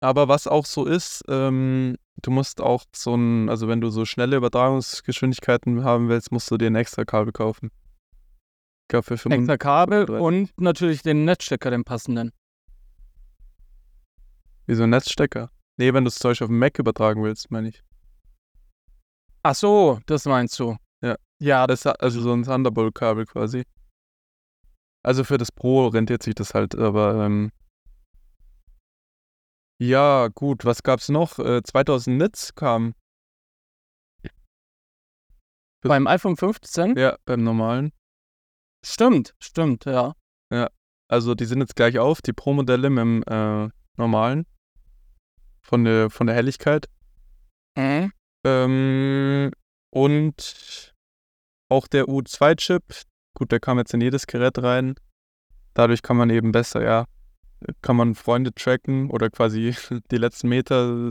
Aber 0.00 0.26
was 0.26 0.48
auch 0.48 0.66
so 0.66 0.84
ist, 0.84 1.22
ähm, 1.28 1.96
du 2.22 2.32
musst 2.32 2.60
auch 2.60 2.82
so 2.92 3.14
ein, 3.14 3.48
also 3.48 3.68
wenn 3.68 3.80
du 3.80 3.90
so 3.90 4.04
schnelle 4.04 4.36
Übertragungsgeschwindigkeiten 4.36 5.84
haben 5.84 6.08
willst, 6.08 6.32
musst 6.32 6.50
du 6.50 6.56
dir 6.56 6.66
ein 6.66 6.74
extra 6.74 7.04
Kabel 7.04 7.32
kaufen. 7.32 7.70
Ich 8.82 8.88
glaube 8.88 9.04
für 9.04 9.16
5 9.16 9.32
Extra 9.32 9.56
Kabel 9.58 10.06
35. 10.06 10.26
und 10.26 10.60
natürlich 10.60 11.02
den 11.02 11.24
Netzstecker, 11.24 11.70
den 11.70 11.84
passenden. 11.84 12.32
Wie 14.66 14.74
so 14.74 14.84
ein 14.84 14.90
Netzstecker. 14.90 15.50
Nee, 15.78 15.92
wenn 15.92 16.04
du 16.04 16.10
zum 16.10 16.30
Beispiel 16.30 16.44
auf 16.44 16.50
dem 16.50 16.58
Mac 16.58 16.78
übertragen 16.78 17.22
willst, 17.22 17.50
meine 17.50 17.68
ich. 17.68 17.82
Ach 19.42 19.54
so, 19.54 20.00
das 20.06 20.24
meinst 20.24 20.58
du. 20.58 20.76
Ja. 21.02 21.16
Ja, 21.40 21.66
Das, 21.66 21.84
also 21.86 22.20
so 22.20 22.32
ein 22.32 22.44
Thunderbolt-Kabel 22.44 23.26
quasi. 23.26 23.64
Also 25.04 25.24
für 25.24 25.38
das 25.38 25.50
Pro 25.50 25.88
rentiert 25.88 26.22
sich 26.22 26.36
das 26.36 26.54
halt, 26.54 26.76
aber 26.76 27.24
ähm, 27.24 27.50
ja, 29.80 30.28
gut, 30.28 30.64
was 30.64 30.84
gab's 30.84 31.08
noch? 31.08 31.40
Äh, 31.40 31.62
2000 31.64 32.16
Nits 32.18 32.54
kam, 32.54 32.94
beim 35.80 36.06
iPhone 36.06 36.36
15? 36.36 36.96
ja, 36.96 37.16
beim 37.24 37.42
normalen. 37.42 37.92
Stimmt, 38.84 39.34
stimmt, 39.40 39.84
ja. 39.84 40.14
Also 41.08 41.34
die 41.34 41.44
sind 41.44 41.60
jetzt 41.60 41.76
gleich 41.76 41.98
auf, 41.98 42.22
die 42.22 42.32
Pro-Modelle 42.32 42.88
mit 42.88 43.02
dem 43.02 43.22
äh, 43.26 43.68
normalen. 43.98 44.46
Von 45.64 45.84
der, 45.84 46.10
von 46.10 46.26
der 46.26 46.36
Helligkeit. 46.36 46.88
Mhm. 47.76 48.12
Ähm, 48.44 49.50
und 49.90 50.94
auch 51.70 51.86
der 51.86 52.06
U2-Chip, 52.06 52.82
gut, 53.34 53.52
der 53.52 53.60
kam 53.60 53.78
jetzt 53.78 53.94
in 53.94 54.00
jedes 54.00 54.26
Gerät 54.26 54.58
rein. 54.58 54.94
Dadurch 55.74 56.02
kann 56.02 56.16
man 56.16 56.30
eben 56.30 56.52
besser, 56.52 56.82
ja, 56.82 57.06
kann 57.80 57.96
man 57.96 58.14
Freunde 58.14 58.52
tracken 58.52 59.10
oder 59.10 59.30
quasi 59.30 59.74
die 60.10 60.18
letzten 60.18 60.48
Meter 60.48 61.10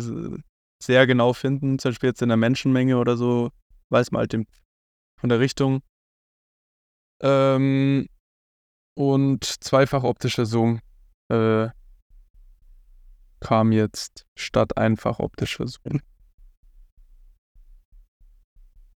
sehr 0.82 1.08
genau 1.08 1.34
finden. 1.34 1.80
Zum 1.80 1.92
Beispiel 1.92 2.10
jetzt 2.10 2.22
in 2.22 2.30
der 2.30 2.38
Menschenmenge 2.38 2.98
oder 2.98 3.18
so, 3.18 3.52
weiß 3.90 4.12
man 4.12 4.22
halt 4.22 4.34
den, 4.34 4.48
von 5.20 5.30
der 5.30 5.40
Richtung. 5.40 5.82
Ähm, 7.22 8.08
und 8.98 9.44
zweifach 9.44 10.04
optischer 10.04 10.46
Zoom 10.46 10.82
äh, 11.30 11.70
kam 13.42 13.72
jetzt 13.72 14.26
statt 14.38 14.78
einfach 14.78 15.20
optischer 15.20 15.68
Zoom. 15.68 16.00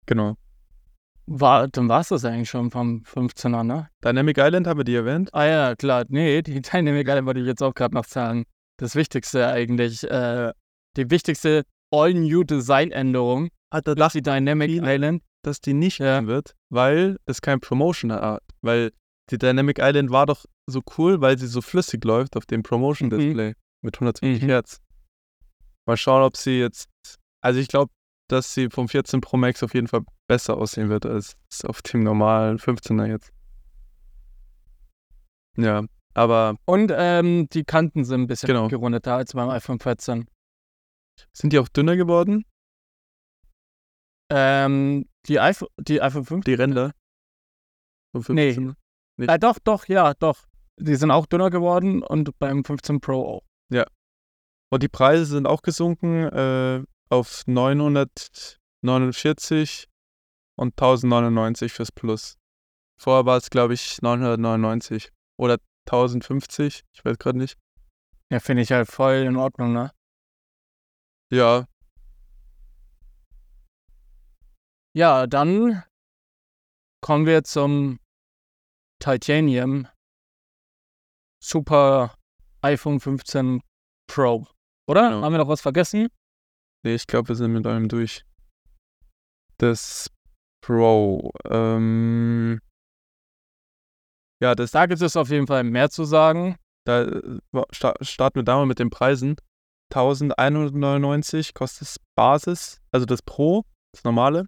Genau. 0.05 0.35
War, 1.27 1.67
dann 1.67 1.89
war 1.89 2.01
es 2.01 2.09
das 2.09 2.23
eigentlich 2.23 2.49
schon 2.49 2.69
vom 2.69 3.01
15er, 3.01 3.63
ne? 3.63 3.89
Dynamic 4.03 4.37
Island 4.37 4.67
haben 4.67 4.79
wir 4.79 4.83
die 4.83 4.93
erwähnt. 4.95 5.33
Ah 5.33 5.45
ja, 5.45 5.75
klar. 5.75 6.05
Nee, 6.07 6.43
die 6.43 6.61
Dynamic 6.61 7.07
Island 7.07 7.25
wollte 7.25 7.39
ich 7.39 7.47
jetzt 7.47 7.63
auch 7.63 7.73
gerade 7.73 7.95
noch 7.95 8.05
sagen. 8.05 8.45
Das 8.77 8.95
Wichtigste 8.95 9.47
eigentlich, 9.47 10.03
äh, 10.03 10.51
die 10.97 11.09
wichtigste 11.09 11.63
All-New-Design-Änderung 11.91 13.49
Ah, 13.71 13.81
da 13.81 13.95
die 14.09 14.21
Dynamic 14.21 14.69
viele. 14.69 14.93
Island. 14.95 15.23
dass 15.43 15.59
die 15.61 15.73
nicht 15.73 15.99
Ja. 15.99 16.25
wird, 16.25 16.53
weil 16.69 17.17
es 17.25 17.41
kein 17.41 17.59
Promotion 17.59 18.11
hat. 18.11 18.41
Weil 18.61 18.91
die 19.31 19.37
Dynamic 19.37 19.79
Island 19.79 20.09
war 20.11 20.25
doch 20.27 20.45
so 20.67 20.81
cool, 20.97 21.21
weil 21.21 21.37
sie 21.37 21.47
so 21.47 21.61
flüssig 21.61 22.03
läuft 22.03 22.37
auf 22.37 22.45
dem 22.45 22.63
Promotion 22.63 23.09
Mhm. 23.09 23.55
Mit 23.85 23.95
120 23.97 24.41
Mhm. 24.41 24.47
Hertz. 24.47 24.81
Mal 25.87 25.97
schauen, 25.97 26.23
ob 26.23 26.35
sie 26.35 26.59
jetzt. 26.59 26.89
Also 27.41 27.59
ich 27.59 27.67
glaube, 27.67 27.91
dass 28.29 28.53
sie 28.53 28.69
vom 28.69 28.87
14 28.89 29.21
Pro 29.21 29.37
Max 29.37 29.61
auf 29.61 29.73
jeden 29.75 29.87
Fall 29.87 30.01
besser 30.27 30.57
aussehen 30.57 30.89
wird 30.89 31.05
als 31.05 31.35
auf 31.65 31.83
dem 31.83 32.01
normalen 32.03 32.57
15er 32.57 33.05
jetzt. 33.05 33.31
Ja, 35.57 35.85
aber 36.15 36.57
Und 36.65 36.91
ähm, 36.93 37.47
die 37.53 37.63
Kanten 37.63 38.03
sind 38.03 38.21
ein 38.21 38.27
bisschen 38.27 38.47
Genau. 38.47 38.67
gerundeter 38.67 39.15
als 39.15 39.33
beim 39.33 39.49
iPhone 39.49 39.79
14. 39.79 40.27
sind 41.31 41.53
die 41.53 41.59
auch 41.59 41.67
dünner 41.69 41.95
geworden? 41.95 42.43
Ähm, 44.31 45.07
die, 45.27 45.39
iPhone, 45.39 45.69
die 45.79 46.01
iPhone 46.01 46.25
15. 46.25 46.51
Die 46.51 46.59
Ränder? 46.59 46.91
Vom 48.15 48.35
Nee. 48.35 48.51
15er? 48.51 48.75
Nicht. 49.17 49.29
Äh, 49.29 49.37
doch, 49.39 49.59
doch, 49.59 49.87
ja, 49.87 50.13
doch. 50.15 50.43
Die 50.79 50.95
sind 50.95 51.11
auch 51.11 51.25
dünner 51.27 51.51
geworden 51.51 52.01
und 52.01 52.37
beim 52.39 52.65
15 52.65 52.99
Pro 52.99 53.23
auch. 53.37 53.43
Und 54.71 54.83
die 54.83 54.89
Preise 54.89 55.25
sind 55.25 55.47
auch 55.47 55.61
gesunken 55.61 56.23
äh, 56.23 56.83
auf 57.09 57.43
949 57.47 59.87
und 60.57 60.73
1099 60.73 61.73
fürs 61.73 61.91
Plus. 61.91 62.37
Vorher 62.99 63.25
war 63.25 63.37
es, 63.37 63.49
glaube 63.49 63.73
ich, 63.73 64.01
999 64.01 65.11
oder 65.37 65.57
1050, 65.87 66.83
ich 66.93 67.05
weiß 67.05 67.17
gerade 67.17 67.37
nicht. 67.37 67.57
Ja, 68.31 68.39
finde 68.39 68.63
ich 68.63 68.71
halt 68.71 68.89
voll 68.89 69.15
in 69.15 69.35
Ordnung, 69.35 69.73
ne? 69.73 69.91
Ja, 71.31 71.67
Ja, 74.97 75.27
dann 75.27 75.83
kommen 77.01 77.25
wir 77.25 77.43
zum 77.43 77.99
Titanium 78.99 79.89
Super 81.43 82.15
iPhone 82.65 82.99
15 82.99 83.61
Pro. 84.07 84.47
Oder? 84.87 85.09
Genau. 85.09 85.21
Haben 85.21 85.33
wir 85.33 85.37
noch 85.37 85.47
was 85.47 85.61
vergessen? 85.61 86.07
nee, 86.83 86.95
ich 86.95 87.07
glaube, 87.07 87.29
wir 87.29 87.35
sind 87.35 87.53
mit 87.53 87.65
allem 87.65 87.87
durch. 87.87 88.25
Das 89.57 90.11
Pro. 90.61 91.31
Ähm, 91.49 92.59
ja, 94.41 94.55
das, 94.55 94.71
Da 94.71 94.85
gibt 94.85 95.01
es 95.01 95.15
auf 95.15 95.29
jeden 95.29 95.47
Fall 95.47 95.63
mehr 95.63 95.89
zu 95.89 96.03
sagen. 96.05 96.57
da 96.85 97.03
äh, 97.03 97.39
starten 98.01 98.39
wir 98.39 98.43
da 98.43 98.57
mal 98.57 98.65
mit 98.65 98.79
den 98.79 98.89
Preisen. 98.89 99.35
1199 99.93 101.53
kostet 101.53 101.81
das 101.81 101.97
Basis, 102.15 102.81
also 102.91 103.05
das 103.05 103.21
Pro, 103.21 103.63
das 103.93 104.03
normale. 104.03 104.45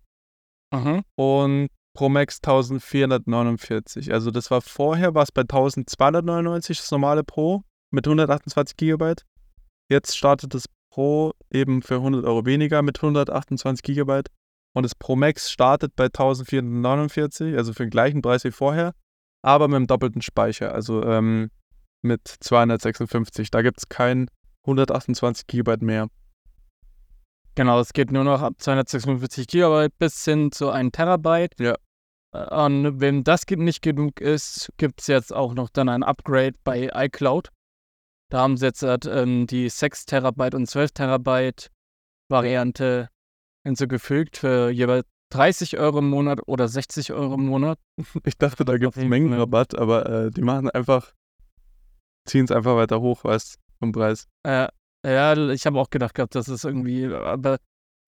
Mhm. 0.73 1.03
und 1.15 1.69
Pro 1.95 2.09
Max 2.09 2.37
1449. 2.37 4.11
Also 4.11 4.31
das 4.31 4.51
war 4.51 4.61
vorher, 4.61 5.15
war 5.15 5.23
es 5.23 5.31
bei 5.31 5.43
1299 5.43 6.79
das 6.79 6.91
normale 6.91 7.23
Pro 7.23 7.63
mit 7.97 8.05
128 8.05 8.77
GB. 8.77 9.15
Jetzt 9.89 10.15
startet 10.15 10.53
das 10.53 10.65
Pro 10.91 11.33
eben 11.51 11.81
für 11.81 11.95
100 11.95 12.25
Euro 12.25 12.45
weniger 12.45 12.83
mit 12.83 12.99
128 12.99 13.81
GB. 13.81 14.21
Und 14.75 14.83
das 14.83 14.93
Pro 14.93 15.15
Max 15.15 15.51
startet 15.51 15.95
bei 15.95 16.05
1449, 16.05 17.57
also 17.57 17.73
für 17.73 17.85
den 17.85 17.89
gleichen 17.89 18.21
Preis 18.21 18.43
wie 18.43 18.51
vorher, 18.51 18.93
aber 19.41 19.67
mit 19.67 19.77
dem 19.77 19.87
doppelten 19.87 20.21
Speicher, 20.21 20.75
also 20.75 21.01
ähm, 21.03 21.49
mit 22.03 22.27
256. 22.27 23.49
Da 23.49 23.63
gibt 23.63 23.79
es 23.79 23.89
kein 23.89 24.29
128 24.65 25.47
GB 25.47 25.77
mehr. 25.83 26.07
Genau, 27.55 27.79
es 27.79 27.93
geht 27.93 28.11
nur 28.11 28.23
noch 28.23 28.43
ab 28.43 28.53
256 28.59 29.47
GB 29.47 29.87
bis 29.97 30.23
hin 30.23 30.51
zu 30.51 30.69
1 30.69 30.91
Terabyte. 30.91 31.59
Ja. 31.59 31.75
Und 32.51 33.01
wem 33.01 33.23
das 33.23 33.47
nicht 33.49 33.81
genug 33.81 34.21
ist, 34.21 34.71
gibt 34.77 35.01
es 35.01 35.07
jetzt 35.07 35.33
auch 35.33 35.55
noch 35.55 35.69
dann 35.69 35.89
ein 35.89 36.03
Upgrade 36.03 36.53
bei 36.63 36.91
iCloud. 36.93 37.49
Da 38.29 38.39
haben 38.39 38.57
sie 38.57 38.65
jetzt 38.65 38.83
halt, 38.83 39.05
ähm, 39.05 39.47
die 39.47 39.69
6 39.69 40.05
Terabyte 40.05 40.55
und 40.55 40.67
12 40.67 40.91
Terabyte 40.91 41.71
Variante 42.29 43.09
hinzugefügt 43.65 44.37
für 44.37 44.69
jeweils 44.69 45.05
30 45.31 45.77
Euro 45.77 45.99
im 45.99 46.09
Monat 46.09 46.39
oder 46.47 46.67
60 46.67 47.13
Euro 47.13 47.35
im 47.35 47.45
Monat. 47.45 47.79
Ich 48.25 48.37
dachte, 48.37 48.65
da 48.65 48.77
gibt 48.77 48.97
es. 48.97 49.03
Mengenrabatt, 49.03 49.77
aber 49.77 50.09
äh, 50.09 50.31
die 50.31 50.41
machen 50.41 50.69
einfach, 50.69 51.13
ziehen 52.25 52.45
es 52.45 52.51
einfach 52.51 52.75
weiter 52.75 53.01
hoch, 53.01 53.23
weißt 53.23 53.55
du, 53.55 53.59
vom 53.79 53.91
Preis. 53.91 54.27
Äh, 54.43 54.67
ja, 55.05 55.49
ich 55.51 55.65
habe 55.65 55.79
auch 55.79 55.89
gedacht 55.89 56.15
gehabt, 56.15 56.35
das 56.35 56.49
ist 56.49 56.65
irgendwie, 56.65 57.05
aber 57.05 57.57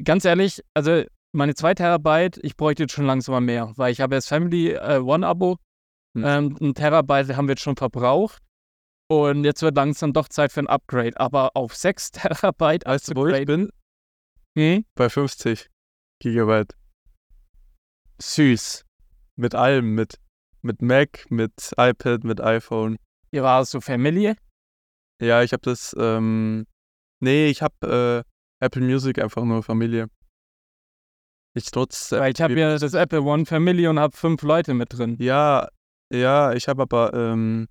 ganz 0.04 0.26
ehrlich, 0.26 0.62
also 0.74 1.04
meine 1.32 1.56
2 1.56 1.76
Terabyte, 1.76 2.40
ich 2.44 2.58
bräuchte 2.58 2.84
jetzt 2.84 2.94
schon 2.94 3.06
langsam 3.06 3.34
mal 3.34 3.42
mehr, 3.42 3.74
weil 3.76 3.92
ich 3.92 4.02
habe 4.02 4.16
jetzt 4.16 4.28
Family 4.28 4.72
äh, 4.72 5.00
One 5.00 5.26
Abo, 5.26 5.58
Hm. 6.18 6.24
ähm, 6.26 6.58
ein 6.60 6.74
Terabyte 6.74 7.36
haben 7.36 7.48
wir 7.48 7.52
jetzt 7.52 7.62
schon 7.62 7.76
verbraucht 7.76 8.42
und 9.10 9.44
jetzt 9.44 9.62
wird 9.64 9.76
langsam 9.76 10.14
doch 10.14 10.30
Zeit 10.30 10.52
für 10.52 10.62
ein 10.62 10.68
Upgrade, 10.68 11.20
aber 11.20 11.52
auf 11.56 11.76
6 11.76 12.12
Terabyte 12.12 12.86
Weißt 12.86 13.10
du, 13.10 13.16
wo 13.16 13.28
ich 13.28 13.46
bin? 13.46 13.70
Hm? 14.58 14.86
Bei 14.96 15.10
50 15.10 15.70
Gigabyte. 16.20 16.76
Süß. 18.22 18.86
Mit 19.36 19.56
allem, 19.56 19.96
mit, 19.96 20.20
mit 20.62 20.82
Mac, 20.82 21.26
mit 21.30 21.74
iPad, 21.78 22.24
mit 22.24 22.42
iPhone. 22.42 22.98
Ihr 23.32 23.44
war 23.44 23.64
so 23.66 23.82
Familie? 23.82 24.36
Ja, 25.22 25.44
ich 25.44 25.54
habe 25.54 25.62
das, 25.62 25.96
ähm, 25.98 26.66
nee, 27.20 27.48
ich 27.48 27.62
habe 27.62 28.26
äh, 28.60 28.66
Apple 28.66 28.82
Music 28.82 29.20
einfach 29.20 29.44
nur 29.44 29.64
Familie. 29.64 30.08
Ich 31.56 31.74
nutze. 31.74 32.20
Weil 32.20 32.34
ich 32.34 32.42
habe 32.42 32.60
ja 32.60 32.78
das 32.78 32.94
Apple 32.94 33.22
One 33.22 33.46
Family 33.46 33.88
und 33.88 34.00
habe 34.00 34.16
fünf 34.16 34.42
Leute 34.44 34.74
mit 34.74 34.98
drin. 34.98 35.18
Ja, 35.20 35.70
ja, 36.14 36.54
ich 36.54 36.68
habe 36.68 36.84
aber, 36.84 37.14
ähm, 37.14 37.68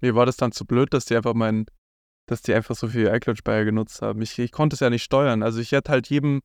mir 0.00 0.14
war 0.14 0.26
das 0.26 0.36
dann 0.36 0.52
zu 0.52 0.64
blöd, 0.64 0.92
dass 0.92 1.04
die 1.04 1.16
einfach 1.16 1.34
mein, 1.34 1.66
dass 2.26 2.42
die 2.42 2.54
einfach 2.54 2.74
so 2.74 2.88
viel 2.88 3.08
iCloud-Speicher 3.08 3.64
genutzt 3.64 4.02
haben. 4.02 4.22
Ich, 4.22 4.38
ich 4.38 4.52
konnte 4.52 4.74
es 4.74 4.80
ja 4.80 4.90
nicht 4.90 5.02
steuern. 5.02 5.42
Also 5.42 5.60
ich 5.60 5.72
hätte 5.72 5.92
halt 5.92 6.08
jedem, 6.08 6.40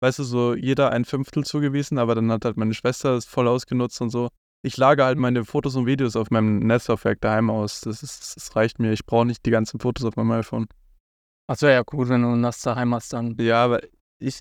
weißt 0.00 0.18
du, 0.18 0.24
so 0.24 0.54
jeder 0.54 0.90
ein 0.90 1.04
Fünftel 1.04 1.44
zugewiesen, 1.44 1.98
aber 1.98 2.14
dann 2.14 2.30
hat 2.32 2.44
halt 2.44 2.56
meine 2.56 2.74
Schwester 2.74 3.14
es 3.14 3.24
voll 3.24 3.48
ausgenutzt 3.48 4.00
und 4.00 4.10
so. 4.10 4.28
Ich 4.62 4.76
lage 4.76 5.04
halt 5.04 5.18
meine 5.18 5.44
Fotos 5.44 5.76
und 5.76 5.86
Videos 5.86 6.16
auf 6.16 6.30
meinem 6.30 6.58
Netzlaufwerk 6.58 7.20
daheim 7.20 7.48
aus. 7.48 7.80
Das, 7.80 8.02
ist, 8.02 8.36
das 8.36 8.56
reicht 8.56 8.80
mir. 8.80 8.92
Ich 8.92 9.06
brauche 9.06 9.26
nicht 9.26 9.46
die 9.46 9.50
ganzen 9.50 9.78
Fotos 9.78 10.04
auf 10.04 10.16
meinem 10.16 10.32
iPhone. 10.32 10.66
Achso, 11.46 11.68
ja, 11.68 11.82
gut, 11.82 12.08
wenn 12.08 12.22
du 12.22 12.28
ein 12.28 12.40
NAS 12.40 12.60
daheim 12.62 12.94
hast, 12.94 13.12
dann. 13.12 13.36
Ja, 13.38 13.64
aber 13.64 13.80
ich, 14.18 14.40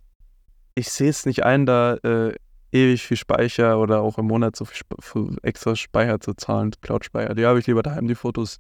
ich 0.76 0.90
sehe 0.90 1.10
es 1.10 1.26
nicht 1.26 1.44
ein, 1.44 1.66
da 1.66 1.96
äh, 1.98 2.36
ewig 2.72 3.04
viel 3.04 3.18
Speicher 3.18 3.80
oder 3.80 4.02
auch 4.02 4.18
im 4.18 4.28
Monat 4.28 4.56
so 4.56 4.66
viel 4.66 4.78
Sp 4.78 5.38
extra 5.44 5.76
Speicher 5.76 6.20
zu 6.20 6.34
zahlen, 6.34 6.72
Cloud-Speicher. 6.82 7.36
Die 7.36 7.46
habe 7.46 7.60
ich 7.60 7.68
lieber 7.68 7.84
daheim, 7.84 8.08
die 8.08 8.16
Fotos. 8.16 8.60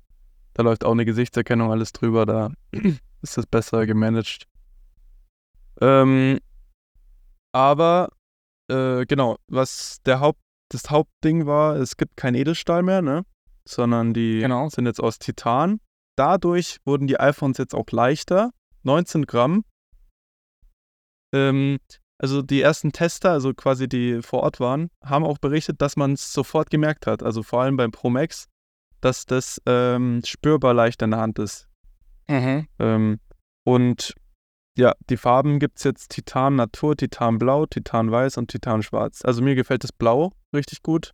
Da 0.53 0.63
läuft 0.63 0.85
auch 0.85 0.91
eine 0.91 1.05
Gesichtserkennung 1.05 1.71
alles 1.71 1.91
drüber, 1.91 2.25
da 2.25 2.51
ist 3.21 3.37
das 3.37 3.45
besser 3.45 3.85
gemanagt. 3.85 4.47
Ähm, 5.81 6.39
aber 7.51 8.09
äh, 8.69 9.05
genau, 9.05 9.37
was 9.47 10.01
der 10.05 10.19
Haupt, 10.19 10.39
das 10.69 10.89
Hauptding 10.89 11.45
war, 11.45 11.75
es 11.75 11.97
gibt 11.97 12.17
kein 12.17 12.35
Edelstahl 12.35 12.83
mehr, 12.83 13.01
ne? 13.01 13.23
Sondern 13.67 14.13
die 14.13 14.39
genau. 14.39 14.69
sind 14.69 14.85
jetzt 14.85 15.01
aus 15.01 15.19
Titan. 15.19 15.79
Dadurch 16.15 16.77
wurden 16.83 17.07
die 17.07 17.19
iPhones 17.19 17.57
jetzt 17.57 17.75
auch 17.75 17.85
leichter. 17.91 18.51
19 18.83 19.25
Gramm. 19.25 19.63
Ähm, 21.33 21.77
also 22.19 22.41
die 22.41 22.61
ersten 22.61 22.91
Tester, 22.91 23.31
also 23.31 23.53
quasi 23.53 23.87
die 23.87 24.21
vor 24.21 24.41
Ort 24.41 24.59
waren, 24.59 24.89
haben 25.03 25.25
auch 25.25 25.37
berichtet, 25.37 25.81
dass 25.81 25.95
man 25.95 26.13
es 26.13 26.33
sofort 26.33 26.69
gemerkt 26.69 27.07
hat. 27.07 27.21
Also 27.21 27.43
vor 27.43 27.61
allem 27.61 27.77
beim 27.77 27.91
Pro 27.91 28.09
Max, 28.09 28.47
dass 29.01 29.25
das 29.25 29.61
ähm, 29.65 30.21
spürbar 30.25 30.73
leicht 30.73 31.01
in 31.01 31.11
der 31.11 31.19
Hand 31.19 31.39
ist. 31.39 31.67
Mhm. 32.27 32.67
Ähm, 32.79 33.19
und 33.63 34.15
ja, 34.77 34.93
die 35.09 35.17
Farben 35.17 35.59
gibt 35.59 35.77
es 35.77 35.83
jetzt 35.83 36.09
Titan 36.09 36.55
Natur, 36.55 36.95
Titan 36.95 37.37
Blau, 37.37 37.65
Titan 37.65 38.11
Weiß 38.11 38.37
und 38.37 38.49
Titan 38.49 38.83
Schwarz. 38.83 39.23
Also 39.23 39.41
mir 39.41 39.55
gefällt 39.55 39.83
das 39.83 39.91
Blau 39.91 40.33
richtig 40.53 40.83
gut. 40.83 41.13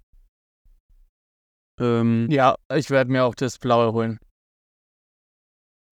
Ähm, 1.79 2.27
ja, 2.29 2.55
ich 2.73 2.89
werde 2.89 3.11
mir 3.11 3.25
auch 3.25 3.35
das 3.35 3.57
Blaue 3.57 3.93
holen. 3.93 4.19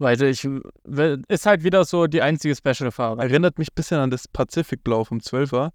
Weil 0.01 0.19
ich, 0.23 0.47
ist 1.27 1.45
halt 1.45 1.63
wieder 1.63 1.85
so 1.85 2.07
die 2.07 2.23
einzige 2.23 2.55
Special-Farbe. 2.55 3.21
Erinnert 3.21 3.59
mich 3.59 3.69
ein 3.69 3.75
bisschen 3.75 3.99
an 3.99 4.09
das 4.09 4.27
Pazifikblau 4.27 5.03
vom 5.03 5.19
12er. 5.19 5.71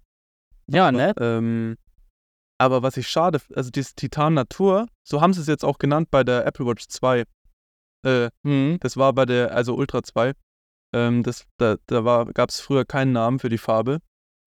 Ja, 0.69 0.91
ne? 0.91 1.13
Ähm, 1.17 1.77
aber 2.57 2.83
was 2.83 2.97
ich 2.97 3.07
schade, 3.07 3.39
also 3.55 3.69
dieses 3.71 3.95
Titan 3.95 4.33
Natur, 4.33 4.87
so 5.07 5.21
haben 5.21 5.31
sie 5.31 5.39
es 5.39 5.47
jetzt 5.47 5.63
auch 5.63 5.77
genannt 5.77 6.09
bei 6.11 6.25
der 6.25 6.45
Apple 6.45 6.65
Watch 6.65 6.89
2. 6.89 7.23
Äh, 8.05 8.29
mhm. 8.43 8.77
Das 8.81 8.97
war 8.97 9.13
bei 9.13 9.25
der, 9.25 9.55
also 9.55 9.75
Ultra 9.75 10.03
2. 10.03 10.33
Ähm, 10.93 11.23
das, 11.23 11.45
da 11.57 11.77
da 11.85 12.25
gab 12.25 12.49
es 12.49 12.59
früher 12.59 12.83
keinen 12.83 13.13
Namen 13.13 13.39
für 13.39 13.49
die 13.49 13.57
Farbe. 13.57 13.99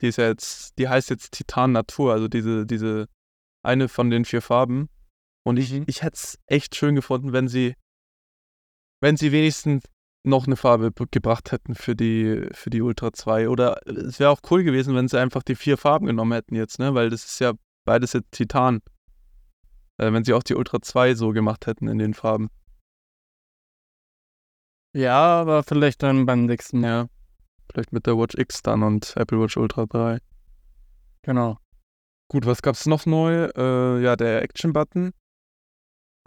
Die 0.02 0.08
ist 0.08 0.18
ja 0.18 0.28
jetzt, 0.28 0.78
die 0.78 0.90
heißt 0.90 1.08
jetzt 1.08 1.32
Titan 1.32 1.72
Natur, 1.72 2.12
also 2.12 2.28
diese, 2.28 2.66
diese 2.66 3.06
eine 3.64 3.88
von 3.88 4.10
den 4.10 4.26
vier 4.26 4.42
Farben. 4.42 4.90
Und 5.42 5.56
ich, 5.56 5.72
mhm. 5.72 5.84
ich 5.86 6.02
hätte 6.02 6.16
es 6.16 6.38
echt 6.48 6.76
schön 6.76 6.94
gefunden, 6.94 7.32
wenn 7.32 7.48
sie 7.48 7.76
wenn 9.00 9.16
sie 9.16 9.32
wenigstens 9.32 9.84
noch 10.22 10.46
eine 10.46 10.56
Farbe 10.56 10.92
gebracht 11.10 11.52
hätten 11.52 11.74
für 11.74 11.96
die, 11.96 12.46
für 12.52 12.70
die 12.70 12.82
Ultra 12.82 13.12
2. 13.12 13.48
Oder 13.48 13.80
es 13.86 14.20
wäre 14.20 14.30
auch 14.30 14.40
cool 14.50 14.62
gewesen, 14.62 14.94
wenn 14.94 15.08
sie 15.08 15.18
einfach 15.18 15.42
die 15.42 15.54
vier 15.54 15.76
Farben 15.76 16.06
genommen 16.06 16.32
hätten 16.32 16.54
jetzt, 16.54 16.78
ne? 16.78 16.94
Weil 16.94 17.10
das 17.10 17.24
ist 17.24 17.40
ja 17.40 17.52
beides 17.84 18.12
jetzt 18.12 18.32
Titan. 18.32 18.82
Äh, 19.96 20.12
wenn 20.12 20.24
sie 20.24 20.34
auch 20.34 20.42
die 20.42 20.54
Ultra 20.54 20.82
2 20.82 21.14
so 21.14 21.30
gemacht 21.30 21.66
hätten 21.66 21.88
in 21.88 21.98
den 21.98 22.14
Farben. 22.14 22.50
Ja, 24.92 25.40
aber 25.40 25.62
vielleicht 25.62 26.02
dann 26.02 26.26
beim 26.26 26.46
nächsten 26.46 26.82
Jahr. 26.82 27.08
Vielleicht 27.70 27.92
mit 27.92 28.06
der 28.06 28.18
Watch 28.18 28.34
X 28.34 28.62
dann 28.62 28.82
und 28.82 29.16
Apple 29.16 29.40
Watch 29.40 29.56
Ultra 29.56 29.86
3. 29.86 30.18
Genau. 31.22 31.58
Gut, 32.28 32.44
was 32.44 32.62
gab's 32.62 32.86
noch 32.86 33.06
neu? 33.06 33.48
Äh, 33.56 34.02
ja, 34.02 34.16
der 34.16 34.42
Action-Button. 34.42 35.12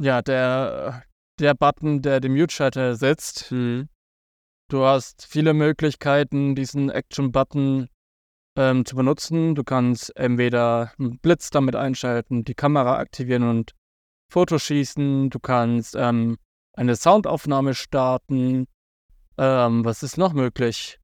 Ja, 0.02 0.22
der 0.22 1.04
der 1.40 1.54
Button, 1.54 2.02
der 2.02 2.20
den 2.20 2.34
Mute-Schalter 2.34 2.82
ersetzt. 2.82 3.52
Mhm. 3.52 3.90
Du 4.70 4.86
hast 4.86 5.26
viele 5.26 5.54
Möglichkeiten, 5.54 6.56
diesen 6.56 6.90
Action-Button 6.90 7.90
ähm, 8.56 8.86
zu 8.86 8.96
benutzen. 8.96 9.56
Du 9.56 9.64
kannst 9.64 10.16
entweder 10.16 10.92
einen 10.98 11.20
Blitz 11.20 11.50
damit 11.50 11.76
einschalten, 11.76 12.44
die 12.44 12.56
Kamera 12.56 12.98
aktivieren 12.98 13.44
und 13.44 13.74
Fotos 14.32 14.64
schießen. 14.64 15.30
Du 15.30 15.40
kannst 15.40 15.96
ähm, 15.96 16.38
eine 16.74 16.96
Soundaufnahme 16.96 17.76
starten. 17.76 18.68
Ähm, 19.38 19.86
was 19.86 20.04
ist 20.04 20.18
noch 20.18 20.34
möglich? 20.34 21.00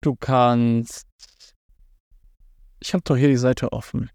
Du 0.00 0.14
kannst. 0.14 1.06
Ich 2.80 2.92
habe 2.92 3.02
doch 3.04 3.16
hier 3.16 3.28
die 3.28 3.36
Seite 3.36 3.72
offen. 3.72 4.10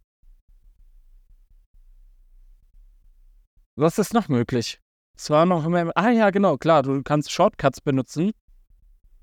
Was 3.79 3.97
ist 3.97 4.13
noch 4.13 4.27
möglich? 4.27 4.81
Es 5.15 5.29
war 5.29 5.45
noch 5.45 5.65
immer. 5.65 5.89
Ah 5.95 6.09
ja, 6.09 6.31
genau, 6.31 6.57
klar, 6.57 6.83
du 6.83 7.01
kannst 7.01 7.31
Shortcuts 7.31 7.79
benutzen. 7.79 8.31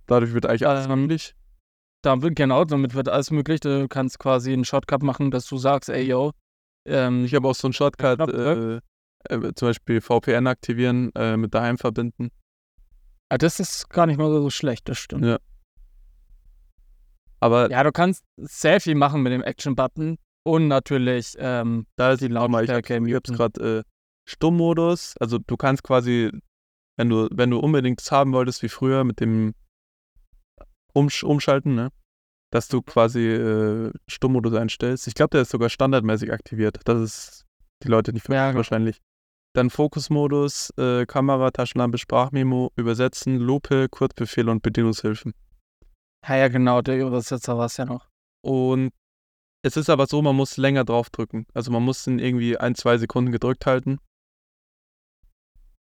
Dadurch 0.07 0.33
wird 0.33 0.47
eigentlich 0.47 0.67
alles 0.67 0.87
ähm, 0.87 1.03
möglich. 1.03 1.35
Damit, 2.01 2.37
genau, 2.37 2.65
damit 2.65 2.95
wird 2.95 3.11
alles 3.11 3.31
möglich. 3.31 3.61
Du 3.61 3.87
kannst 3.87 4.19
quasi 4.19 4.55
einen 4.55 4.65
Shortcut 4.65 5.03
machen, 5.03 5.31
dass 5.31 5.47
du 5.47 5.59
sagst, 5.59 5.91
ey 5.91 6.05
yo. 6.05 6.33
Ähm, 6.87 7.27
ich 7.27 7.35
habe 7.35 7.47
auch 7.47 7.55
so 7.55 7.67
einen 7.67 7.75
Shortcut, 7.75 8.19
äh, 8.33 8.77
äh, 9.29 9.53
zum 9.55 9.69
Beispiel 9.69 10.01
VPN 10.01 10.47
aktivieren, 10.47 11.15
äh, 11.15 11.37
mit 11.37 11.53
daheim 11.53 11.77
verbinden. 11.77 12.31
Ah, 13.29 13.37
das 13.37 13.61
ist 13.61 13.91
gar 13.91 14.07
nicht 14.07 14.17
mal 14.17 14.31
so 14.31 14.49
schlecht, 14.49 14.89
das 14.89 14.97
stimmt. 14.97 15.27
Ja. 15.27 15.39
Aber. 17.41 17.71
Ja, 17.71 17.83
du 17.83 17.93
kannst 17.93 18.25
sehr 18.39 18.81
viel 18.81 18.95
machen 18.95 19.23
mit 19.23 19.35
dem 19.35 19.43
Action-Button 19.43 20.17
und 20.45 20.69
natürlich 20.69 21.35
ähm, 21.39 21.87
da 21.97 22.13
ist 22.13 22.23
die 22.23 22.29
Lautstärke. 22.29 22.97
Ich, 22.97 23.03
ich 23.07 23.15
habe 23.15 23.23
es 23.31 23.37
gerade 23.37 23.79
äh, 23.79 23.96
Stummmodus. 24.29 25.17
Also 25.19 25.39
du 25.39 25.57
kannst 25.57 25.83
quasi, 25.83 26.31
wenn 26.97 27.09
du, 27.09 27.29
wenn 27.33 27.51
du 27.51 27.59
unbedingt 27.59 28.01
es 28.01 28.11
haben 28.11 28.33
wolltest 28.33 28.63
wie 28.63 28.69
früher 28.69 29.05
mit 29.05 29.21
dem 29.21 29.55
Umsch 30.93 31.23
Umschalten, 31.23 31.75
ne? 31.75 31.91
Dass 32.53 32.69
du 32.69 32.81
quasi 32.83 33.21
äh, 33.21 33.93
Stummmodus 34.09 34.55
einstellst. 34.55 35.07
Ich 35.09 35.15
glaube, 35.15 35.31
der 35.31 35.43
ist 35.43 35.51
sogar 35.51 35.69
standardmäßig 35.69 36.33
aktiviert. 36.33 36.81
Das 36.85 37.01
ist 37.01 37.47
die 37.83 37.89
Leute 37.89 38.13
nicht 38.13 38.29
ja, 38.29 38.49
genau. 38.49 38.59
wahrscheinlich. 38.59 39.01
Dann 39.55 39.71
Fokusmodus, 39.71 40.71
äh, 40.77 41.07
Kamera, 41.07 41.51
Taschenlampe, 41.51 41.99
Sprachmemo, 41.99 42.73
Übersetzen, 42.77 43.39
Lupe, 43.39 43.89
Kurzbefehle 43.89 44.51
und 44.51 44.63
Bedienungshilfen. 44.63 45.35
Ja, 46.29 46.37
ja, 46.37 46.49
genau, 46.49 46.83
der 46.83 46.99
Übersetzer 46.99 47.57
war 47.57 47.67
es 47.67 47.77
ja 47.77 47.85
noch. 47.85 48.09
Und 48.43 48.93
es 49.63 49.77
ist 49.77 49.91
aber 49.91 50.07
so, 50.07 50.23
man 50.23 50.37
muss 50.37 50.57
länger 50.57 50.85
draufdrücken. 50.85 51.47
Also 51.55 51.71
man 51.71 51.83
muss 51.83 52.07
ihn 52.07 52.19
irgendwie 52.19 52.57
ein, 52.57 52.75
zwei 52.75 52.99
Sekunden 52.99 53.33
gedrückt 53.33 53.67
halten. 53.67 53.99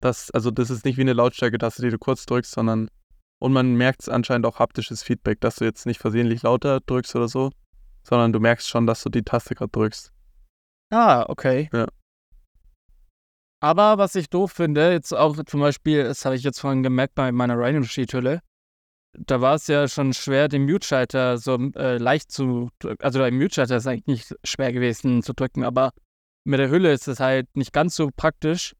Das, 0.01 0.31
also 0.31 0.51
das 0.51 0.69
ist 0.69 0.83
nicht 0.83 0.97
wie 0.97 1.01
eine 1.01 1.13
Lautstärke-Taste, 1.13 1.81
die 1.83 1.89
du 1.89 1.97
kurz 1.97 2.25
drückst, 2.25 2.51
sondern 2.51 2.89
und 3.39 3.53
man 3.53 3.73
merkt 3.73 4.01
es 4.01 4.09
anscheinend 4.09 4.45
auch 4.45 4.59
haptisches 4.59 5.01
Feedback, 5.01 5.41
dass 5.41 5.55
du 5.55 5.65
jetzt 5.65 5.87
nicht 5.87 5.99
versehentlich 5.99 6.43
lauter 6.43 6.79
drückst 6.79 7.15
oder 7.15 7.27
so, 7.27 7.51
sondern 8.03 8.33
du 8.33 8.39
merkst 8.39 8.69
schon, 8.69 8.85
dass 8.85 9.01
du 9.01 9.09
die 9.09 9.23
Taste 9.23 9.55
gerade 9.55 9.71
drückst. 9.71 10.11
Ah, 10.91 11.25
okay. 11.27 11.69
Ja. 11.73 11.87
Aber 13.59 13.97
was 13.97 14.13
ich 14.13 14.29
doof 14.29 14.51
finde, 14.51 14.91
jetzt 14.91 15.13
auch 15.13 15.37
zum 15.45 15.59
Beispiel, 15.59 16.03
das 16.03 16.23
habe 16.25 16.35
ich 16.35 16.43
jetzt 16.43 16.59
vorhin 16.59 16.83
gemerkt 16.83 17.15
bei 17.15 17.31
meiner 17.31 17.57
Rhino-Sheet-Hülle, 17.57 18.41
da 19.13 19.41
war 19.41 19.55
es 19.55 19.67
ja 19.67 19.87
schon 19.87 20.13
schwer, 20.13 20.47
den 20.47 20.65
Mute-Schalter 20.65 21.37
so 21.37 21.57
äh, 21.75 21.97
leicht 21.97 22.31
zu 22.31 22.69
drücken. 22.79 23.03
Also 23.03 23.19
der 23.19 23.31
Mute-Schalter 23.31 23.77
ist 23.77 23.87
eigentlich 23.87 24.07
nicht 24.07 24.35
schwer 24.43 24.71
gewesen 24.71 25.23
zu 25.23 25.33
drücken, 25.33 25.63
aber 25.63 25.93
mit 26.43 26.59
der 26.59 26.69
Hülle 26.69 26.91
ist 26.91 27.07
es 27.07 27.19
halt 27.19 27.47
nicht 27.55 27.73
ganz 27.73 27.95
so 27.95 28.09
praktisch, 28.15 28.75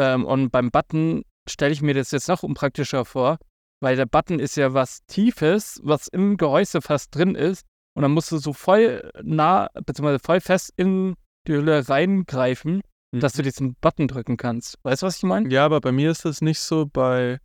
ähm, 0.00 0.24
und 0.24 0.50
beim 0.50 0.70
Button 0.70 1.22
stelle 1.48 1.72
ich 1.72 1.82
mir 1.82 1.94
das 1.94 2.10
jetzt 2.10 2.28
noch 2.28 2.42
unpraktischer 2.42 3.04
vor, 3.04 3.38
weil 3.80 3.96
der 3.96 4.06
Button 4.06 4.38
ist 4.38 4.56
ja 4.56 4.72
was 4.72 5.04
Tiefes, 5.06 5.80
was 5.82 6.08
im 6.08 6.36
Gehäuse 6.36 6.80
fast 6.80 7.14
drin 7.14 7.34
ist. 7.34 7.66
Und 7.94 8.02
dann 8.02 8.12
musst 8.12 8.32
du 8.32 8.38
so 8.38 8.52
voll 8.52 9.10
nah, 9.22 9.68
beziehungsweise 9.84 10.20
voll 10.20 10.40
fest 10.40 10.72
in 10.76 11.16
die 11.46 11.52
Hülle 11.52 11.88
reingreifen, 11.88 12.82
mhm. 13.12 13.20
dass 13.20 13.32
du 13.34 13.42
diesen 13.42 13.74
Button 13.80 14.08
drücken 14.08 14.36
kannst. 14.36 14.78
Weißt 14.84 15.02
du, 15.02 15.06
was 15.06 15.18
ich 15.18 15.22
meine? 15.24 15.48
Ja, 15.50 15.64
aber 15.64 15.80
bei 15.80 15.92
mir 15.92 16.10
ist 16.10 16.24
das 16.24 16.40
nicht 16.40 16.60
so 16.60 16.86
bei, 16.86 17.38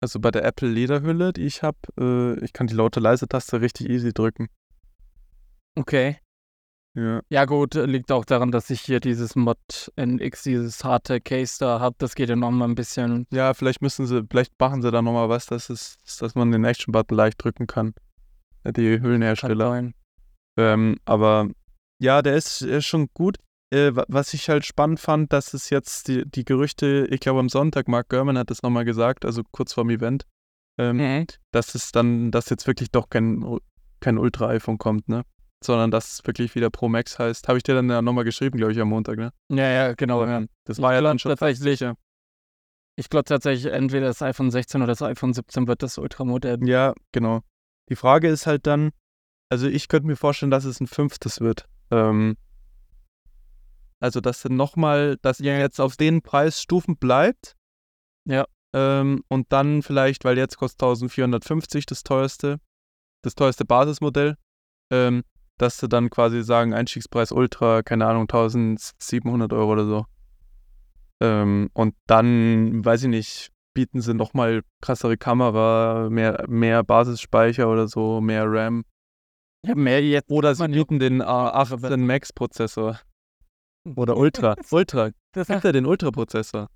also 0.00 0.20
bei 0.20 0.30
der 0.30 0.44
Apple 0.44 0.68
Lederhülle, 0.68 1.32
die 1.32 1.42
ich 1.42 1.62
habe. 1.62 1.78
Äh, 2.00 2.44
ich 2.44 2.52
kann 2.52 2.66
die 2.66 2.74
laute 2.74 3.00
leise 3.00 3.28
Taste 3.28 3.60
richtig 3.60 3.88
easy 3.88 4.12
drücken. 4.12 4.48
Okay. 5.76 6.18
Ja. 6.94 7.20
Ja 7.28 7.44
gut, 7.44 7.74
liegt 7.74 8.10
auch 8.10 8.24
daran, 8.24 8.50
dass 8.50 8.70
ich 8.70 8.80
hier 8.80 8.98
dieses 9.00 9.36
Mod 9.36 9.58
NX, 9.96 10.42
dieses 10.42 10.82
harte 10.84 11.20
Case 11.20 11.56
da 11.60 11.78
habe. 11.80 11.94
Das 11.98 12.14
geht 12.14 12.28
ja 12.28 12.36
nochmal 12.36 12.68
ein 12.68 12.74
bisschen. 12.74 13.26
Ja, 13.30 13.54
vielleicht 13.54 13.82
müssen 13.82 14.06
sie, 14.06 14.24
vielleicht 14.28 14.58
machen 14.58 14.82
sie 14.82 14.90
da 14.90 15.00
nochmal 15.02 15.28
was, 15.28 15.46
dass 15.46 15.70
es, 15.70 15.96
dass 16.18 16.34
man 16.34 16.50
den 16.50 16.64
Action-Button 16.64 17.16
leicht 17.16 17.42
drücken 17.42 17.66
kann. 17.66 17.94
Äh, 18.64 18.72
Die 18.72 19.00
Hüllenhersteller. 19.00 19.70
sein. 19.70 19.94
Ähm, 20.58 20.96
aber 21.04 21.48
ja, 22.00 22.20
der 22.22 22.36
ist, 22.36 22.62
ist 22.62 22.86
schon 22.86 23.08
gut. 23.14 23.36
Äh, 23.72 23.94
wa- 23.94 24.06
was 24.08 24.34
ich 24.34 24.48
halt 24.48 24.64
spannend 24.64 24.98
fand, 24.98 25.32
dass 25.32 25.52
es 25.54 25.70
jetzt 25.70 26.08
die, 26.08 26.24
die 26.28 26.44
Gerüchte, 26.44 27.06
ich 27.10 27.20
glaube 27.20 27.38
am 27.40 27.48
Sonntag, 27.50 27.86
Mark 27.86 28.08
Gurman 28.08 28.38
hat 28.38 28.50
das 28.50 28.62
nochmal 28.62 28.84
gesagt, 28.86 29.24
also 29.24 29.42
kurz 29.52 29.74
vorm 29.74 29.90
Event, 29.90 30.24
ähm, 30.80 30.96
Mhm. 30.96 31.26
dass 31.52 31.74
es 31.74 31.92
dann, 31.92 32.30
dass 32.30 32.48
jetzt 32.48 32.66
wirklich 32.66 32.90
doch 32.90 33.10
kein, 33.10 33.58
kein 34.00 34.16
Ultra-iPhone 34.18 34.78
kommt, 34.78 35.08
ne? 35.08 35.22
Sondern 35.64 35.90
dass 35.90 36.12
es 36.12 36.26
wirklich 36.26 36.54
wieder 36.54 36.70
Pro 36.70 36.88
Max 36.88 37.18
heißt. 37.18 37.48
Habe 37.48 37.58
ich 37.58 37.64
dir 37.64 37.74
dann 37.74 37.90
ja 37.90 38.00
nochmal 38.00 38.24
geschrieben, 38.24 38.58
glaube 38.58 38.72
ich, 38.72 38.80
am 38.80 38.88
Montag, 38.88 39.18
ne? 39.18 39.32
Ja, 39.50 39.68
ja, 39.68 39.92
genau. 39.94 40.24
Ja. 40.24 40.44
Das 40.64 40.80
war 40.80 40.94
ja 40.94 41.00
dann 41.00 41.18
schon 41.18 41.30
tatsächlich. 41.30 41.84
Ich 42.96 43.10
glaube 43.10 43.24
tatsächlich, 43.24 43.72
entweder 43.72 44.06
das 44.06 44.22
iPhone 44.22 44.50
16 44.50 44.82
oder 44.82 44.88
das 44.88 45.02
iPhone 45.02 45.32
17 45.32 45.68
wird 45.68 45.82
das 45.82 45.98
Ultramodell. 45.98 46.58
Ja, 46.68 46.94
genau. 47.12 47.42
Die 47.88 47.96
Frage 47.96 48.28
ist 48.28 48.46
halt 48.46 48.66
dann, 48.66 48.90
also 49.50 49.66
ich 49.66 49.88
könnte 49.88 50.06
mir 50.06 50.16
vorstellen, 50.16 50.50
dass 50.50 50.64
es 50.64 50.80
ein 50.80 50.86
fünftes 50.86 51.40
wird. 51.40 51.68
Ähm, 51.90 52.36
also, 54.00 54.20
dass 54.20 54.42
dann 54.42 54.56
nochmal, 54.56 55.16
dass 55.22 55.40
ihr 55.40 55.58
jetzt 55.58 55.80
auf 55.80 55.96
den 55.96 56.22
Preisstufen 56.22 56.96
bleibt. 56.96 57.56
Ja. 58.24 58.46
Ähm, 58.74 59.24
und 59.28 59.52
dann 59.52 59.82
vielleicht, 59.82 60.24
weil 60.24 60.36
jetzt 60.36 60.56
kostet 60.58 60.82
1450 60.82 61.86
das 61.86 62.02
teuerste, 62.02 62.60
das 63.22 63.34
teuerste 63.34 63.64
Basismodell, 63.64 64.36
ähm, 64.92 65.24
dass 65.58 65.78
sie 65.78 65.88
dann 65.88 66.10
quasi 66.10 66.42
sagen, 66.42 66.72
Einstiegspreis 66.72 67.32
Ultra, 67.32 67.82
keine 67.82 68.06
Ahnung, 68.06 68.22
1700 68.22 69.52
Euro 69.52 69.72
oder 69.72 69.86
so. 69.86 70.06
Ähm, 71.20 71.70
und 71.74 71.94
dann, 72.06 72.84
weiß 72.84 73.04
ich 73.04 73.08
nicht, 73.08 73.50
bieten 73.74 74.00
sie 74.00 74.14
nochmal 74.14 74.62
krassere 74.80 75.16
Kamera, 75.16 76.08
mehr, 76.10 76.44
mehr 76.48 76.82
Basisspeicher 76.84 77.68
oder 77.68 77.88
so, 77.88 78.20
mehr 78.20 78.44
RAM. 78.46 78.84
Ja, 79.66 79.74
mehr 79.74 80.02
jetzt. 80.02 80.30
Oder 80.30 80.54
sie 80.54 80.68
bieten 80.68 80.98
den 80.98 81.22
A18 81.22 81.96
Max 81.98 82.32
Prozessor. 82.32 83.00
Oder 83.96 84.16
Ultra. 84.16 84.54
Ultra. 84.70 85.10
Das, 85.32 85.48
Gibt 85.48 85.64
er 85.64 85.72
den 85.72 85.86
Ultra-Prozessor? 85.86 86.68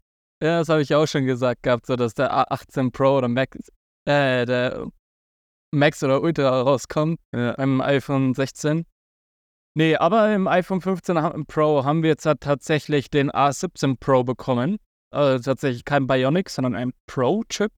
ja, 0.43 0.59
das 0.59 0.68
habe 0.68 0.83
ich 0.83 0.95
auch 0.95 1.07
schon 1.07 1.24
gesagt 1.24 1.62
gehabt, 1.62 1.87
so 1.87 1.95
dass 1.95 2.14
der 2.14 2.33
A18 2.33 2.91
Pro 2.91 3.18
oder 3.18 3.28
Max, 3.28 3.57
äh, 4.07 4.45
der 4.45 4.87
Max 5.73 6.03
oder 6.03 6.23
Ultra 6.23 6.61
rauskommt 6.62 7.18
Ja. 7.35 7.53
beim 7.55 7.81
iPhone 7.81 8.35
16. 8.35 8.85
Nee, 9.75 9.97
aber 9.97 10.35
im 10.35 10.47
iPhone 10.49 10.81
15 10.83 11.20
ha- 11.23 11.35
Pro 11.47 11.85
haben 11.85 12.03
wir 12.03 12.11
jetzt 12.11 12.27
halt 12.27 12.41
tatsächlich 12.41 13.09
den 13.11 13.31
A17 13.31 13.97
Pro 13.99 14.23
bekommen. 14.23 14.77
Also 15.11 15.43
tatsächlich 15.43 15.85
kein 15.85 16.07
Bionic, 16.07 16.51
sondern 16.51 16.75
ein 16.75 16.93
Pro-Chip. 17.07 17.73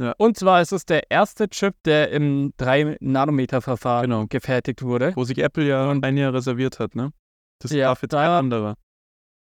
Ja. 0.00 0.14
Und 0.18 0.36
zwar 0.36 0.60
ist 0.62 0.72
es 0.72 0.84
der 0.84 1.10
erste 1.10 1.48
Chip, 1.48 1.74
der 1.84 2.10
im 2.10 2.52
3-Nanometer-Verfahren 2.58 4.02
Genau. 4.10 4.26
gefertigt 4.28 4.82
wurde. 4.82 5.12
Wo 5.16 5.24
sich 5.24 5.38
Apple 5.38 5.64
ja 5.66 5.90
ein 5.90 6.16
Jahr 6.16 6.32
reserviert 6.34 6.78
hat, 6.78 6.94
ne? 6.94 7.12
Das 7.60 7.72
Ja, 7.72 7.88
darf 7.88 8.02
jetzt 8.02 8.12
kein 8.12 8.26
da- 8.26 8.38
anderer. 8.38 8.74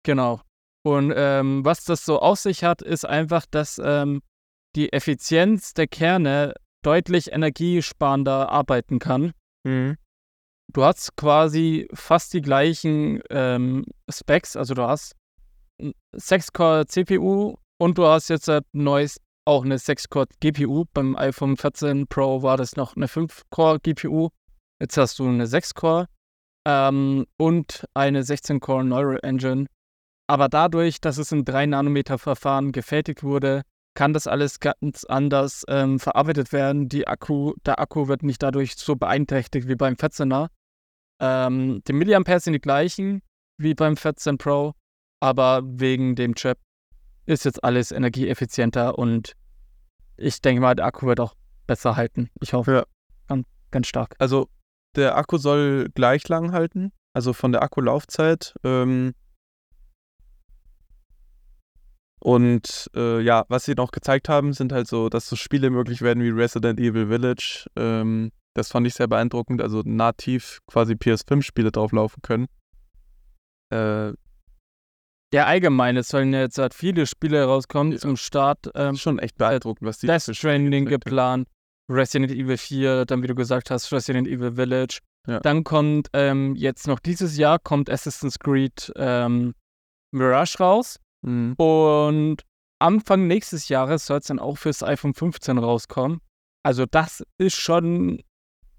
Genau. 0.03 0.41
Und 0.85 1.13
ähm, 1.15 1.63
was 1.65 1.85
das 1.85 2.05
so 2.05 2.19
auf 2.19 2.39
sich 2.39 2.63
hat, 2.63 2.81
ist 2.81 3.05
einfach, 3.05 3.45
dass 3.49 3.79
ähm, 3.83 4.21
die 4.75 4.91
Effizienz 4.93 5.73
der 5.73 5.87
Kerne 5.87 6.53
deutlich 6.85 7.31
energiesparender 7.31 8.49
arbeiten 8.49 8.99
kann. 8.99 9.33
Mhm. 9.63 9.97
Du 10.71 10.83
hast 10.83 11.15
quasi 11.17 11.87
fast 11.93 12.33
die 12.33 12.41
gleichen 12.41 13.21
ähm, 13.29 13.85
Specs, 14.09 14.55
also 14.55 14.73
du 14.73 14.83
hast 14.83 15.13
ein 15.81 15.93
6-Core 16.15 16.85
CPU 16.87 17.55
und 17.77 17.97
du 17.97 18.05
hast 18.05 18.29
jetzt 18.29 18.49
ein 18.49 18.61
neues 18.71 19.17
auch 19.45 19.65
eine 19.65 19.77
6-Core 19.77 20.27
GPU. 20.39 20.85
Beim 20.93 21.15
iPhone 21.15 21.57
14 21.57 22.07
Pro 22.07 22.41
war 22.41 22.57
das 22.57 22.75
noch 22.75 22.95
eine 22.95 23.07
5-Core 23.07 23.79
GPU. 23.79 24.29
Jetzt 24.81 24.97
hast 24.97 25.19
du 25.19 25.27
eine 25.27 25.45
6-Core 25.45 26.07
ähm, 26.65 27.25
und 27.37 27.85
eine 27.93 28.21
16-Core 28.21 28.85
Neural 28.85 29.19
Engine. 29.23 29.67
Aber 30.27 30.47
dadurch, 30.47 31.01
dass 31.01 31.17
es 31.17 31.31
im 31.31 31.43
3-Nanometer-Verfahren 31.43 32.71
gefertigt 32.71 33.23
wurde, 33.23 33.63
kann 33.95 34.13
das 34.13 34.27
alles 34.27 34.59
ganz 34.59 35.03
anders 35.05 35.63
ähm, 35.67 35.99
verarbeitet 35.99 36.51
werden. 36.51 36.89
Die 36.89 37.07
Akku, 37.07 37.53
der 37.65 37.79
Akku 37.79 38.07
wird 38.07 38.23
nicht 38.23 38.41
dadurch 38.41 38.75
so 38.75 38.95
beeinträchtigt 38.95 39.67
wie 39.67 39.75
beim 39.75 39.93
14er. 39.95 40.47
Ähm, 41.19 41.81
die 41.87 41.93
Milliampere 41.93 42.39
sind 42.39 42.53
die 42.53 42.59
gleichen 42.61 43.21
wie 43.57 43.75
beim 43.75 43.95
14 43.95 44.37
Pro, 44.37 44.73
aber 45.19 45.61
wegen 45.63 46.15
dem 46.15 46.35
Chip 46.35 46.57
ist 47.25 47.45
jetzt 47.45 47.63
alles 47.63 47.91
energieeffizienter 47.91 48.97
und 48.97 49.33
ich 50.17 50.41
denke 50.41 50.61
mal, 50.61 50.75
der 50.75 50.85
Akku 50.85 51.05
wird 51.05 51.19
auch 51.19 51.35
besser 51.67 51.95
halten. 51.95 52.29
Ich 52.41 52.53
hoffe, 52.53 52.71
Ja. 52.71 52.85
ganz, 53.27 53.47
ganz 53.71 53.87
stark. 53.87 54.15
Also, 54.19 54.49
der 54.95 55.17
Akku 55.17 55.37
soll 55.37 55.89
gleich 55.93 56.27
lang 56.27 56.51
halten. 56.51 56.91
Also 57.13 57.33
von 57.33 57.51
der 57.51 57.61
Akkulaufzeit. 57.63 58.55
Ähm, 58.63 59.13
und 62.23 62.89
äh, 62.95 63.19
ja, 63.19 63.43
was 63.49 63.65
sie 63.65 63.73
noch 63.73 63.91
gezeigt 63.91 64.29
haben, 64.29 64.53
sind 64.53 64.71
halt 64.71 64.87
so, 64.87 65.09
dass 65.09 65.27
so 65.27 65.35
Spiele 65.35 65.69
möglich 65.69 66.01
werden 66.01 66.23
wie 66.23 66.29
Resident 66.29 66.79
Evil 66.79 67.07
Village. 67.07 67.65
Ähm, 67.75 68.31
das 68.53 68.69
fand 68.71 68.87
ich 68.87 68.93
sehr 68.93 69.07
beeindruckend. 69.07 69.61
Also 69.61 69.81
nativ 69.83 70.59
quasi 70.65 70.93
PS5-Spiele 70.93 71.69
drauflaufen 71.73 72.21
können. 72.21 72.47
Äh, 73.73 74.13
Ja, 75.33 75.47
allgemein, 75.47 75.97
es 75.97 76.07
sollen 76.07 76.31
jetzt 76.31 76.57
halt 76.59 76.73
viele 76.73 77.07
Spiele 77.07 77.43
rauskommen 77.43 77.91
Ja. 77.91 77.99
zum 77.99 78.15
Start. 78.15 78.69
Ähm, 78.73 78.95
schon 78.95 79.19
echt 79.19 79.37
beeindruckend, 79.37 79.85
was 79.85 79.97
die 79.97 80.07
Death 80.07 80.33
Stranding 80.33 80.85
geplant, 80.85 81.49
Resident 81.91 82.31
Evil 82.31 82.57
4, 82.57 83.03
dann 83.05 83.21
wie 83.21 83.27
du 83.27 83.35
gesagt 83.35 83.69
hast, 83.69 83.91
Resident 83.91 84.29
Evil 84.29 84.53
Village. 84.53 84.99
Ja. 85.27 85.41
Dann 85.41 85.65
kommt 85.65 86.07
ähm, 86.13 86.55
jetzt 86.55 86.87
noch 86.87 86.99
dieses 86.99 87.35
Jahr 87.37 87.59
kommt 87.59 87.89
Assassin's 87.89 88.39
Creed 88.39 88.93
ähm, 88.95 89.55
Mirage 90.13 90.57
raus 90.59 90.99
Mhm. 91.23 91.53
und 91.53 92.43
Anfang 92.79 93.27
nächstes 93.27 93.69
Jahres 93.69 94.05
soll 94.05 94.19
es 94.19 94.27
dann 94.27 94.39
auch 94.39 94.57
fürs 94.57 94.83
iPhone 94.83 95.13
15 95.13 95.57
rauskommen. 95.57 96.19
Also 96.63 96.85
das 96.85 97.23
ist 97.37 97.55
schon 97.55 98.21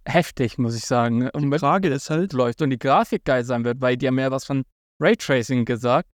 heftig, 0.07 0.59
muss 0.59 0.77
ich 0.77 0.85
sagen. 0.85 1.31
Und 1.31 1.51
Die 1.51 1.59
Frage 1.59 1.89
ist 1.89 2.11
halt, 2.11 2.33
läuft 2.33 2.61
und 2.63 2.71
die 2.71 2.79
Grafik 2.79 3.25
geil 3.25 3.45
sein 3.45 3.65
wird, 3.65 3.81
weil 3.81 3.97
die 3.97 4.07
haben 4.07 4.19
ja 4.19 4.31
was 4.31 4.45
von 4.45 4.65
Raytracing 5.01 5.65
gesagt. 5.65 6.11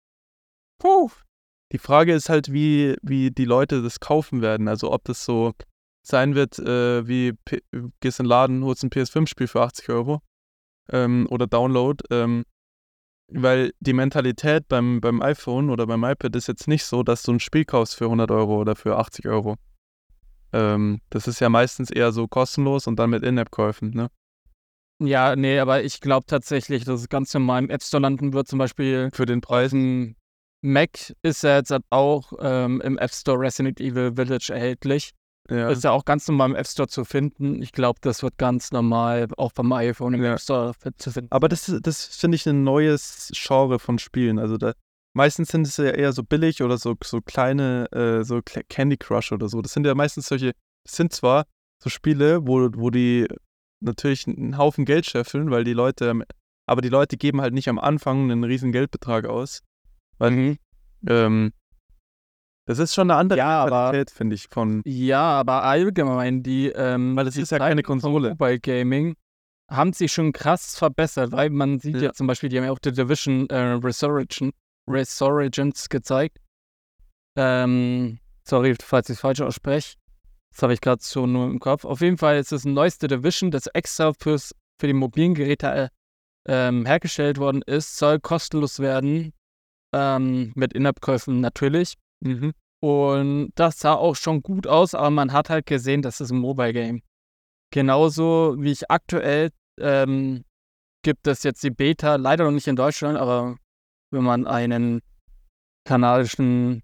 Puh. 0.78 1.10
Die 1.72 1.78
Frage 1.78 2.14
ist 2.14 2.28
halt, 2.28 2.52
wie, 2.52 2.96
wie 3.02 3.30
die 3.30 3.44
Leute 3.44 3.82
das 3.82 4.00
kaufen 4.00 4.40
werden. 4.40 4.68
Also 4.68 4.92
ob 4.92 5.04
das 5.04 5.24
so 5.24 5.52
sein 6.02 6.34
wird, 6.34 6.58
äh, 6.58 7.06
wie 7.06 7.32
P 7.44 7.60
gehst 8.00 8.20
in 8.20 8.24
den 8.24 8.30
Laden, 8.30 8.64
holst 8.64 8.82
ein 8.82 8.90
PS5-Spiel 8.90 9.48
für 9.48 9.62
80 9.62 9.88
Euro 9.90 10.20
ähm, 10.90 11.26
oder 11.30 11.46
Download. 11.46 12.02
Ähm, 12.10 12.44
weil 13.30 13.72
die 13.80 13.92
Mentalität 13.92 14.68
beim, 14.68 15.00
beim 15.00 15.22
iPhone 15.22 15.70
oder 15.70 15.86
beim 15.86 16.04
iPad 16.04 16.34
ist 16.36 16.48
jetzt 16.48 16.68
nicht 16.68 16.84
so, 16.84 17.02
dass 17.02 17.22
du 17.22 17.32
ein 17.32 17.40
Spiel 17.40 17.64
kaufst 17.64 17.96
für 17.96 18.04
100 18.04 18.30
Euro 18.30 18.60
oder 18.60 18.74
für 18.74 18.96
80 18.96 19.26
Euro. 19.28 19.56
Ähm, 20.52 21.00
das 21.10 21.28
ist 21.28 21.40
ja 21.40 21.48
meistens 21.48 21.90
eher 21.90 22.12
so 22.12 22.26
kostenlos 22.26 22.86
und 22.86 22.98
dann 22.98 23.10
mit 23.10 23.22
In-App-Käufen, 23.22 23.90
ne? 23.90 24.08
Ja, 25.00 25.36
nee, 25.36 25.58
aber 25.60 25.84
ich 25.84 26.00
glaube 26.00 26.26
tatsächlich, 26.26 26.84
dass 26.84 27.00
es 27.00 27.08
ganz 27.08 27.32
normal 27.32 27.62
im 27.62 27.70
App 27.70 27.82
Store 27.82 28.02
landen 28.02 28.32
wird. 28.32 28.48
Zum 28.48 28.58
Beispiel 28.58 29.10
Für 29.12 29.26
den 29.26 29.40
Preis. 29.40 29.72
ein 29.72 30.16
Mac 30.60 31.14
ist 31.22 31.44
ja 31.44 31.58
jetzt 31.58 31.72
auch 31.90 32.32
ähm, 32.40 32.80
im 32.80 32.98
App 32.98 33.12
Store 33.12 33.38
Resident 33.38 33.80
Evil 33.80 34.14
Village 34.16 34.50
erhältlich. 34.52 35.12
Ja. 35.50 35.70
Ist 35.70 35.84
ja 35.84 35.92
auch 35.92 36.04
ganz 36.04 36.28
normal 36.28 36.50
im 36.50 36.56
App 36.56 36.66
Store 36.66 36.88
zu 36.88 37.04
finden. 37.04 37.62
Ich 37.62 37.72
glaube, 37.72 37.98
das 38.02 38.22
wird 38.22 38.36
ganz 38.36 38.70
normal 38.70 39.26
auch 39.36 39.52
beim 39.52 39.72
iPhone 39.72 40.14
im 40.14 40.22
Ja. 40.22 40.32
App 40.34 40.40
Store 40.40 40.72
zu 40.98 41.10
finden. 41.10 41.32
Aber 41.32 41.48
das, 41.48 41.72
das 41.82 42.04
finde 42.04 42.36
ich 42.36 42.46
ein 42.46 42.64
neues 42.64 43.30
Genre 43.34 43.78
von 43.78 43.98
Spielen. 43.98 44.38
Also 44.38 44.58
da, 44.58 44.74
meistens 45.14 45.48
sind 45.48 45.66
es 45.66 45.76
ja 45.78 45.86
eher 45.86 46.12
so 46.12 46.22
billig 46.22 46.62
oder 46.62 46.76
so, 46.76 46.94
so 47.02 47.20
kleine, 47.22 47.90
äh, 47.92 48.24
so 48.24 48.40
Candy 48.68 48.98
Crush 48.98 49.32
oder 49.32 49.48
so. 49.48 49.62
Das 49.62 49.72
sind 49.72 49.86
ja 49.86 49.94
meistens 49.94 50.26
solche, 50.28 50.52
das 50.84 50.96
sind 50.96 51.12
zwar 51.12 51.46
so 51.82 51.88
Spiele, 51.88 52.46
wo, 52.46 52.68
wo 52.74 52.90
die 52.90 53.26
natürlich 53.80 54.26
einen 54.26 54.58
Haufen 54.58 54.84
Geld 54.84 55.06
scheffeln, 55.06 55.50
weil 55.50 55.64
die 55.64 55.72
Leute, 55.72 56.12
aber 56.66 56.82
die 56.82 56.88
Leute 56.88 57.16
geben 57.16 57.40
halt 57.40 57.54
nicht 57.54 57.68
am 57.68 57.78
Anfang 57.78 58.30
einen 58.30 58.44
riesen 58.44 58.72
Geldbetrag 58.72 59.24
aus. 59.26 59.60
Weil, 60.18 60.30
Mhm. 60.32 60.58
ähm, 61.08 61.52
das 62.68 62.78
ist 62.78 62.94
schon 62.94 63.10
eine 63.10 63.18
andere 63.18 63.38
Ja, 63.38 63.66
Qualität, 63.66 64.10
finde 64.10 64.34
ich, 64.36 64.48
von, 64.50 64.82
Ja, 64.84 65.22
aber 65.22 65.64
allgemein, 65.64 66.42
die, 66.42 66.68
ähm, 66.68 67.16
weil 67.16 67.26
es 67.26 67.34
die 67.34 67.40
ist 67.40 67.50
ja 67.50 67.56
keine 67.58 67.82
Konsole. 67.82 68.28
Mobile 68.30 68.60
Gaming 68.60 69.16
haben 69.70 69.94
sich 69.94 70.12
schon 70.12 70.32
krass 70.32 70.76
verbessert, 70.76 71.32
weil 71.32 71.48
man 71.48 71.78
sieht 71.78 71.96
ja, 71.96 72.02
Ja. 72.02 72.12
zum 72.12 72.26
Beispiel, 72.26 72.50
die 72.50 72.58
haben 72.58 72.64
ja 72.64 72.70
auch 72.72 72.78
The 72.84 72.92
Division 72.92 73.48
äh, 73.48 73.56
Resurrection, 73.56 74.52
Resurgence 74.86 75.88
gezeigt. 75.88 76.36
Ähm, 77.36 78.18
sorry, 78.46 78.74
falls 78.78 79.08
ich 79.08 79.14
es 79.14 79.20
falsch 79.20 79.40
ausspreche. 79.40 79.96
Das 80.52 80.62
habe 80.62 80.74
ich 80.74 80.82
gerade 80.82 81.02
so 81.02 81.26
nur 81.26 81.46
im 81.46 81.60
Kopf. 81.60 81.86
Auf 81.86 82.02
jeden 82.02 82.18
Fall 82.18 82.36
ist 82.38 82.52
es 82.52 82.64
ein 82.66 82.74
neues 82.74 82.98
The 83.00 83.06
Division, 83.08 83.50
das 83.50 83.66
extra 83.68 84.12
fürs, 84.12 84.54
für 84.78 84.88
die 84.88 84.92
mobilen 84.92 85.34
Geräte 85.34 85.68
äh, 85.68 85.88
ähm, 86.46 86.84
hergestellt 86.84 87.38
worden 87.38 87.62
ist, 87.62 87.96
soll 87.96 88.20
kostenlos 88.20 88.78
werden. 88.78 89.32
Ähm, 89.94 90.52
mit 90.54 90.74
In-App-Käufen 90.74 91.40
natürlich. 91.40 91.94
Mhm. 92.20 92.52
Und 92.80 93.52
das 93.56 93.80
sah 93.80 93.94
auch 93.94 94.14
schon 94.14 94.42
gut 94.42 94.66
aus, 94.66 94.94
aber 94.94 95.10
man 95.10 95.32
hat 95.32 95.50
halt 95.50 95.66
gesehen, 95.66 96.02
das 96.02 96.20
ist 96.20 96.30
ein 96.30 96.38
Mobile-Game. 96.38 97.02
Genauso 97.72 98.56
wie 98.58 98.72
ich 98.72 98.90
aktuell 98.90 99.50
ähm, 99.80 100.44
gibt 101.02 101.26
es 101.26 101.42
jetzt 101.42 101.62
die 101.62 101.70
Beta, 101.70 102.16
leider 102.16 102.44
noch 102.44 102.52
nicht 102.52 102.66
in 102.66 102.76
Deutschland, 102.76 103.18
aber 103.18 103.56
wenn 104.10 104.22
man 104.22 104.46
einen 104.46 105.00
kanadischen 105.84 106.82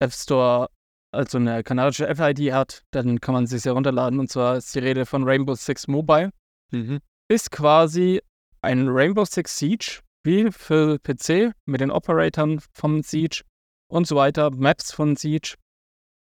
App 0.00 0.12
Store, 0.12 0.68
also 1.12 1.38
eine 1.38 1.62
kanadische 1.62 2.06
App-ID 2.06 2.52
hat, 2.52 2.82
dann 2.90 3.20
kann 3.20 3.34
man 3.34 3.46
sich 3.46 3.64
herunterladen. 3.64 4.18
Und 4.18 4.30
zwar 4.30 4.56
ist 4.56 4.74
die 4.74 4.80
Rede 4.80 5.06
von 5.06 5.24
Rainbow 5.24 5.54
Six 5.54 5.86
Mobile. 5.86 6.30
Mhm. 6.72 7.00
Ist 7.28 7.50
quasi 7.50 8.20
ein 8.62 8.88
Rainbow 8.88 9.24
Six 9.24 9.56
Siege, 9.56 10.00
wie 10.24 10.50
für 10.50 10.98
PC, 10.98 11.52
mit 11.66 11.80
den 11.80 11.90
Operatoren 11.90 12.60
vom 12.72 13.02
Siege 13.02 13.42
und 13.88 14.06
so 14.06 14.16
weiter, 14.16 14.50
Maps 14.50 14.92
von 14.92 15.16
Siege. 15.16 15.54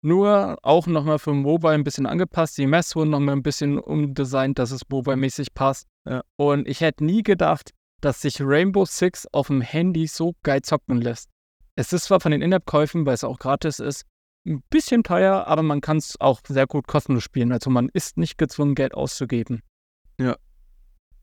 Nur 0.03 0.59
auch 0.63 0.87
nochmal 0.87 1.19
für 1.19 1.35
Mobile 1.35 1.75
ein 1.75 1.85
bisschen 1.85 2.07
angepasst. 2.07 2.57
Die 2.57 2.67
Maps 2.67 2.97
wurden 2.97 3.11
nochmal 3.11 3.37
ein 3.37 3.43
bisschen 3.43 3.79
umdesignt, 3.79 4.59
dass 4.59 4.71
es 4.71 4.89
mobile-mäßig 4.89 5.53
passt. 5.53 5.87
Ja. 6.07 6.23
Und 6.37 6.67
ich 6.67 6.81
hätte 6.81 7.05
nie 7.05 7.23
gedacht, 7.23 7.73
dass 8.01 8.23
sich 8.23 8.41
Rainbow 8.41 8.87
Six 8.87 9.27
auf 9.33 9.49
dem 9.49 9.61
Handy 9.61 10.07
so 10.07 10.35
geil 10.43 10.63
zocken 10.63 11.03
lässt. 11.03 11.29
Es 11.77 11.93
ist 11.93 12.05
zwar 12.05 12.21
von 12.21 12.33
den 12.33 12.41
In-App-Käufen, 12.41 13.05
weil 13.05 13.15
es 13.15 13.25
auch 13.25 13.39
gratis 13.39 13.79
ist, 13.79 14.07
ein 14.47 14.63
bisschen 14.71 15.03
teuer, 15.03 15.47
aber 15.47 15.63
man 15.63 15.83
kann 15.83 15.99
es 15.99 16.19
auch 16.19 16.41
sehr 16.49 16.67
gut 16.67 16.87
kostenlos 16.87 17.25
spielen. 17.25 17.53
Also 17.53 17.69
man 17.69 17.91
ist 17.93 18.17
nicht 18.17 18.39
gezwungen, 18.39 18.75
Geld 18.75 18.95
auszugeben. 18.95 19.63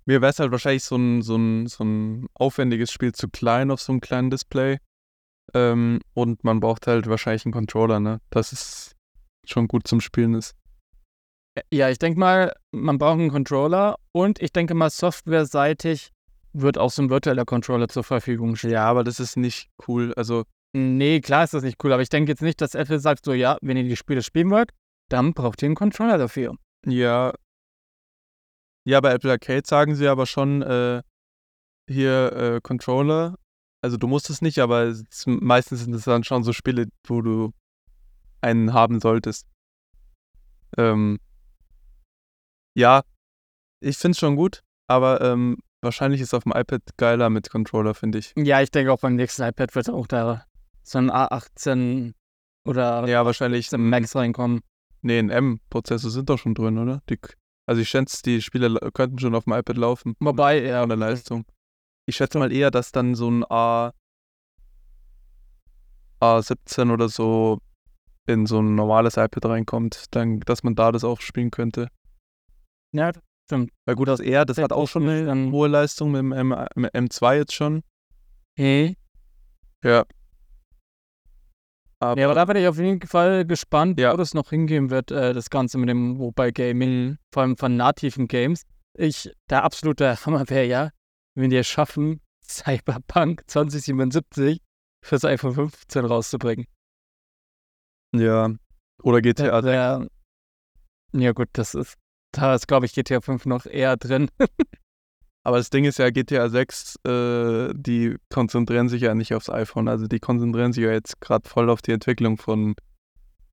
Mir 0.06 0.22
wäre 0.22 0.30
es 0.30 0.40
halt 0.40 0.52
wahrscheinlich 0.52 0.84
so 0.84 0.96
ein, 0.96 1.22
so, 1.22 1.36
ein, 1.36 1.68
so 1.68 1.84
ein 1.84 2.28
aufwendiges 2.34 2.92
Spiel 2.92 3.12
zu 3.12 3.28
klein 3.28 3.72
auf 3.72 3.82
so 3.82 3.92
einem 3.92 4.02
kleinen 4.02 4.30
Display. 4.30 4.78
Ähm, 5.54 6.02
und 6.14 6.44
man 6.44 6.60
braucht 6.60 6.88
halt 6.88 7.08
wahrscheinlich 7.08 7.46
einen 7.46 7.54
Controller, 7.54 8.00
ne? 8.00 8.20
Dass 8.30 8.52
es 8.52 8.96
schon 9.46 9.68
gut 9.68 9.88
zum 9.88 10.02
Spielen 10.02 10.34
ist. 10.34 10.56
Ja, 11.72 11.90
ich 11.90 11.98
denke 11.98 12.20
mal, 12.20 12.54
man 12.72 12.98
braucht 12.98 13.20
einen 13.20 13.32
Controller 13.32 13.96
und 14.12 14.42
ich 14.42 14.54
denke 14.54 14.74
mal, 14.74 14.90
softwareseitig 14.90 16.12
wird 16.54 16.78
auch 16.78 16.92
so 16.92 17.02
ein 17.02 17.10
virtueller 17.10 17.46
Controller 17.46 17.88
zur 17.88 18.04
Verfügung 18.04 18.56
stehen. 18.56 18.72
Ja, 18.72 18.86
aber 18.86 19.04
das 19.04 19.20
ist 19.20 19.38
nicht 19.38 19.70
cool. 19.88 20.14
Also, 20.16 20.44
Nee, 20.74 21.22
klar 21.22 21.44
ist 21.44 21.54
das 21.54 21.64
nicht 21.64 21.84
cool, 21.84 21.94
aber 21.94 22.02
ich 22.02 22.10
denke 22.10 22.32
jetzt 22.32 22.42
nicht, 22.42 22.62
dass 22.62 22.76
Apple 22.76 23.00
sagt 23.00 23.26
so, 23.26 23.34
ja, 23.34 23.58
wenn 23.62 23.78
ihr 23.78 23.84
die 23.84 23.96
Spiele 23.96 24.22
spielen 24.22 24.52
wollt, 24.52 24.72
dann 25.10 25.34
braucht 25.34 25.62
ihr 25.62 25.68
einen 25.68 25.76
Controller 25.76 26.18
dafür. 26.18 26.56
ja. 26.86 27.34
Ja, 28.86 29.02
bei 29.02 29.12
Apple 29.12 29.32
Arcade 29.32 29.64
sagen 29.66 29.96
sie 29.96 30.08
aber 30.08 30.26
schon, 30.26 30.62
äh, 30.62 31.02
hier 31.90 32.32
äh, 32.32 32.60
Controller. 32.64 33.36
Also 33.84 33.98
du 33.98 34.08
musst 34.08 34.30
es 34.30 34.42
nicht, 34.42 34.60
aber 34.60 34.94
meistens 35.26 35.82
sind 35.82 35.94
es 35.94 36.04
dann 36.06 36.24
schon 36.24 36.44
so 36.44 36.54
Spiele, 36.54 36.88
wo 37.06 37.22
du 37.22 37.54
einen 38.42 38.74
haben 38.74 39.00
solltest. 39.00 39.48
Ähm, 40.78 41.20
ja, 42.76 43.04
ich 43.80 43.98
finde 43.98 44.14
es 44.14 44.20
schon 44.20 44.36
gut, 44.36 44.62
aber 44.88 45.22
ähm, 45.22 45.58
wahrscheinlich 45.82 46.22
ist 46.22 46.34
auf 46.34 46.44
dem 46.44 46.54
iPad 46.54 46.82
geiler 46.98 47.30
mit 47.30 47.50
Controller, 47.50 47.94
finde 47.94 48.20
ich. 48.20 48.34
Ja, 48.36 48.62
ich 48.62 48.72
denke 48.72 48.92
auch 48.92 49.00
beim 49.00 49.16
nächsten 49.16 49.44
iPad 49.44 49.76
wird 49.76 49.90
auch 49.90 50.08
da 50.08 50.46
so 50.84 50.98
ein 51.00 51.12
A18 51.12 52.14
oder 52.66 53.08
Ja, 53.08 53.26
wahrscheinlich. 53.26 53.72
ein 53.74 53.90
Max 53.90 54.16
reinkommen. 54.16 54.62
Nee, 55.02 55.20
ein 55.20 55.30
M-Prozessor 55.30 56.10
sind 56.10 56.30
doch 56.30 56.40
schon 56.40 56.56
drin, 56.56 56.78
oder? 56.78 57.02
Die, 57.10 57.20
also 57.68 57.82
ich 57.82 57.90
schätze, 57.90 58.22
die 58.24 58.42
Spiele 58.42 58.80
könnten 58.94 59.20
schon 59.20 59.36
auf 59.36 59.44
dem 59.44 59.54
iPad 59.54 59.78
laufen. 59.78 60.16
Wobei, 60.20 60.64
ja, 60.64 60.82
Von 60.82 60.90
der 60.90 60.98
Leistung. 60.98 61.46
Ich 62.10 62.16
schätze 62.16 62.40
mal 62.40 62.52
eher, 62.54 62.72
dass 62.72 62.92
dann 62.92 63.16
so 63.16 63.30
ein 63.30 63.44
A 63.50 63.92
A17 66.22 66.92
oder 66.92 67.10
so 67.10 67.60
in 68.26 68.46
so 68.46 68.60
ein 68.62 68.76
normales 68.76 69.18
iPad 69.18 69.46
reinkommt, 69.46 70.06
dann, 70.12 70.40
dass 70.42 70.64
man 70.64 70.74
da 70.76 70.92
das 70.92 71.04
auch 71.04 71.22
spielen 71.22 71.52
könnte. 71.52 71.90
ja, 72.94 73.12
stimmt. 73.46 73.72
Weil 73.86 73.96
gut, 73.96 74.08
das 74.08 74.20
R, 74.20 74.46
das 74.46 74.58
hat 74.58 74.72
auch 74.74 74.88
schon 74.88 75.08
eine 75.08 75.52
hohe 75.52 75.68
Leistung 75.68 76.12
mit 76.12 76.20
dem 76.20 76.32
M, 76.32 76.50
mit 76.76 76.94
dem 76.94 77.06
M2 77.08 77.36
jetzt 77.36 77.54
schon. 77.54 77.84
hey. 78.58 78.98
Ja. 79.84 80.06
Aber, 82.00 82.20
Ja, 82.20 82.28
aber 82.28 82.36
da 82.36 82.46
bin 82.46 82.58
ich 82.58 82.68
auf 82.68 82.78
jeden 82.78 83.02
Fall 83.08 83.46
gespannt, 83.46 84.00
Ja. 84.00 84.14
wo 84.14 84.18
das 84.18 84.34
noch 84.34 84.50
hingehen 84.50 84.90
wird, 84.90 85.12
äh, 85.12 85.34
das 85.34 85.50
Ganze 85.50 85.78
mit 85.78 85.90
dem 85.90 86.16
Mobile 86.18 86.52
Gaming, 86.54 87.18
vor 87.34 87.44
allem 87.44 87.58
von 87.58 87.76
nativen 87.78 88.28
Games. 88.28 88.64
Ich, 88.98 89.32
der 89.50 89.64
absolute 89.64 90.16
Hammer 90.26 90.50
wäre 90.50 90.66
ja, 90.66 90.90
wenn 91.38 91.50
die 91.50 91.58
es 91.58 91.68
schaffen, 91.68 92.22
Cyberpunk 92.48 93.44
2077 93.48 94.62
fürs 95.06 95.24
iPhone 95.26 95.54
15 95.54 96.06
rauszubringen. 96.06 96.66
ja. 98.14 98.54
Oder 99.04 99.22
GTA. 99.22 99.62
Das 99.62 99.66
wär, 99.66 100.08
ja 101.14 101.32
gut, 101.34 101.50
das 101.54 101.76
ist, 101.76 101.98
da 102.32 102.56
ist 102.56 102.68
glaube 102.68 102.88
ich 102.88 102.94
GTA 102.94 103.22
5 103.22 103.46
noch 103.46 103.66
eher 103.68 103.96
drin. 103.96 104.30
Aber 105.44 105.58
das 105.58 105.70
Ding 105.70 105.86
ist 105.86 106.00
ja, 106.00 106.10
GTA 106.10 106.50
6, 106.50 106.96
äh, 107.06 107.74
die 107.74 108.18
konzentrieren 108.30 108.90
sich 108.90 109.04
ja 109.04 109.16
nicht 109.16 109.34
aufs 109.34 109.50
iPhone. 109.50 109.88
Also 109.88 110.08
die 110.08 110.20
konzentrieren 110.20 110.74
sich 110.74 110.84
ja 110.84 110.92
jetzt 110.92 111.22
gerade 111.22 111.48
voll 111.48 111.70
auf 111.70 111.82
die 111.82 111.94
Entwicklung 111.94 112.38
von, 112.38 112.76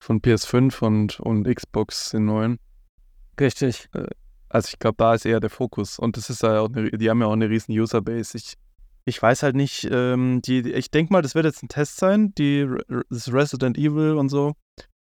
von 0.00 0.20
PS5 0.20 0.82
und, 0.82 1.20
und 1.20 1.44
Xbox, 1.44 2.10
den 2.10 2.24
neuen. 2.24 2.58
Richtig. 3.38 3.88
Also 4.54 4.68
ich 4.72 4.78
glaube, 4.78 4.94
da 4.98 5.14
ist 5.14 5.26
eher 5.26 5.40
der 5.40 5.50
Fokus. 5.50 5.98
Und 5.98 6.16
das 6.16 6.30
ist 6.30 6.42
ja 6.42 6.60
auch 6.60 6.68
eine, 6.72 6.88
die 6.92 7.10
haben 7.10 7.20
ja 7.20 7.26
auch 7.26 7.32
eine 7.32 7.50
riesen 7.50 7.76
Userbase. 7.76 8.38
Ich, 8.38 8.54
ich 9.04 9.20
weiß 9.20 9.42
halt 9.42 9.56
nicht, 9.56 9.88
ähm, 9.90 10.42
die, 10.42 10.72
ich 10.72 10.92
denke 10.92 11.12
mal, 11.12 11.22
das 11.22 11.34
wird 11.34 11.44
jetzt 11.44 11.64
ein 11.64 11.68
Test 11.68 11.96
sein, 11.96 12.32
die 12.36 12.68
das 13.10 13.32
Resident 13.32 13.76
Evil 13.76 14.12
und 14.12 14.28
so, 14.28 14.54